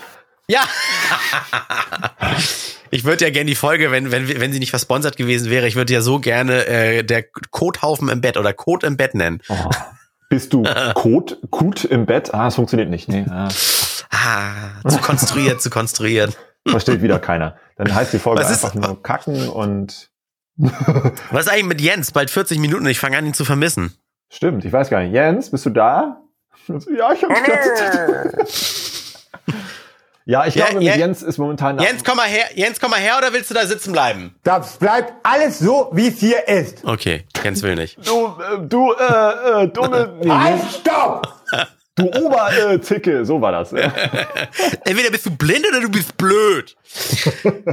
Ja. 0.47 0.61
ich 2.91 3.03
würde 3.03 3.25
ja 3.25 3.31
gerne 3.31 3.49
die 3.49 3.55
Folge, 3.55 3.91
wenn, 3.91 4.11
wenn, 4.11 4.27
wenn 4.39 4.53
sie 4.53 4.59
nicht 4.59 4.69
versponsert 4.69 5.17
gewesen 5.17 5.49
wäre, 5.49 5.67
ich 5.67 5.75
würde 5.75 5.91
ja 5.91 6.01
so 6.01 6.19
gerne 6.19 6.65
äh, 6.67 7.03
der 7.03 7.23
Kothaufen 7.23 8.07
im 8.07 8.21
Bett 8.21 8.37
oder 8.37 8.53
Kot 8.53 8.85
im 8.85 8.95
Bett 8.95 9.15
nennen. 9.15 9.41
Oh. 9.49 9.55
Bist 10.29 10.53
du 10.53 10.63
Kot, 10.93 11.39
Kut 11.51 11.83
im 11.83 12.05
Bett? 12.05 12.33
Ah, 12.33 12.47
es 12.47 12.55
funktioniert 12.55 12.89
nicht. 12.89 13.09
Nee. 13.09 13.25
Ah. 13.29 13.49
ah, 14.11 14.89
zu 14.89 14.97
konstruiert, 14.99 15.61
zu 15.61 15.69
konstruiert. 15.69 16.37
Versteht 16.69 17.01
wieder 17.01 17.19
keiner. 17.19 17.55
Dann 17.75 17.93
heißt 17.93 18.13
die 18.13 18.19
Folge 18.19 18.45
einfach 18.45 18.73
nur 18.73 19.01
kacken 19.01 19.49
und. 19.49 20.09
Was 20.57 21.45
ist 21.45 21.51
eigentlich 21.51 21.65
mit 21.65 21.81
Jens? 21.81 22.11
Bald 22.11 22.31
40 22.31 22.59
Minuten, 22.59 22.85
ich 22.87 22.99
fange 22.99 23.17
an, 23.17 23.25
ihn 23.25 23.33
zu 23.33 23.45
vermissen. 23.45 23.95
Stimmt, 24.29 24.65
ich 24.65 24.73
weiß 24.73 24.89
gar 24.89 25.01
nicht. 25.01 25.13
Jens, 25.13 25.51
bist 25.51 25.65
du 25.65 25.69
da? 25.69 26.21
Ja, 26.67 27.13
ich 27.13 27.23
hab 27.23 27.29
dich 27.33 28.83
Ja, 30.29 30.45
ich 30.45 30.55
glaube, 30.55 30.83
ja, 30.83 30.91
mit 30.91 30.97
Jens 30.97 31.23
ist 31.23 31.37
momentan. 31.37 31.79
Jens, 31.79 32.03
komm 32.03 32.17
mal 32.17 32.27
her. 32.27 32.47
Jens, 32.53 32.81
komm 32.81 32.91
mal 32.91 32.99
her, 32.99 33.13
oder 33.17 33.31
willst 33.31 33.49
du 33.49 33.53
da 33.53 33.65
sitzen 33.65 33.93
bleiben? 33.93 34.35
Das 34.43 34.75
bleibt 34.75 35.13
alles 35.23 35.59
so, 35.59 35.89
wie 35.93 36.09
es 36.09 36.19
hier 36.19 36.45
ist. 36.49 36.83
Okay, 36.83 37.23
Jens 37.41 37.63
will 37.63 37.75
nicht. 37.75 37.97
Du, 38.05 38.25
äh, 38.25 38.59
du, 38.59 38.91
äh, 38.91 39.63
äh, 39.63 39.67
dumme. 39.69 40.19
Halt, 40.27 40.61
stopp! 40.69 41.33
Du 41.97 42.05
Oberzicke, 42.05 43.25
so 43.25 43.41
war 43.41 43.51
das. 43.51 43.73
Entweder 44.85 45.09
bist 45.11 45.25
du 45.25 45.31
blind 45.31 45.67
oder 45.67 45.81
du 45.81 45.89
bist 45.89 46.15
blöd. 46.17 46.75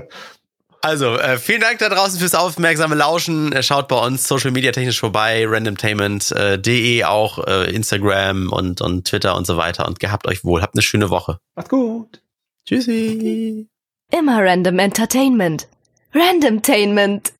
Also, 0.85 1.17
äh, 1.17 1.39
vielen 1.39 1.63
Dank 1.63 1.79
da 1.79 1.89
draußen 1.89 2.21
fürs 2.21 2.35
aufmerksame 2.35 2.95
Lauschen. 2.95 3.53
Äh, 3.53 3.63
schaut 3.63 3.89
bei 3.89 3.97
uns 3.97 4.29
social 4.29 4.51
media 4.51 4.71
technisch 4.71 5.01
vorbei, 5.01 5.47
randomtainment.de 5.49 6.99
äh, 6.99 7.05
auch, 7.05 7.39
äh, 7.47 7.75
Instagram 7.75 8.53
und, 8.53 8.83
und 8.83 9.07
Twitter 9.07 9.35
und 9.35 9.47
so 9.47 9.57
weiter. 9.57 9.89
Und 9.89 9.99
gehabt 9.99 10.27
euch 10.27 10.45
wohl. 10.45 10.61
Habt 10.61 10.75
eine 10.75 10.83
schöne 10.83 11.09
Woche. 11.09 11.39
Macht's 11.57 11.71
gut. 11.71 12.21
Tschüssi. 12.67 13.67
Immer 14.13 14.45
Random 14.45 14.79
Entertainment. 14.79 15.69
Randomtainment. 16.13 17.33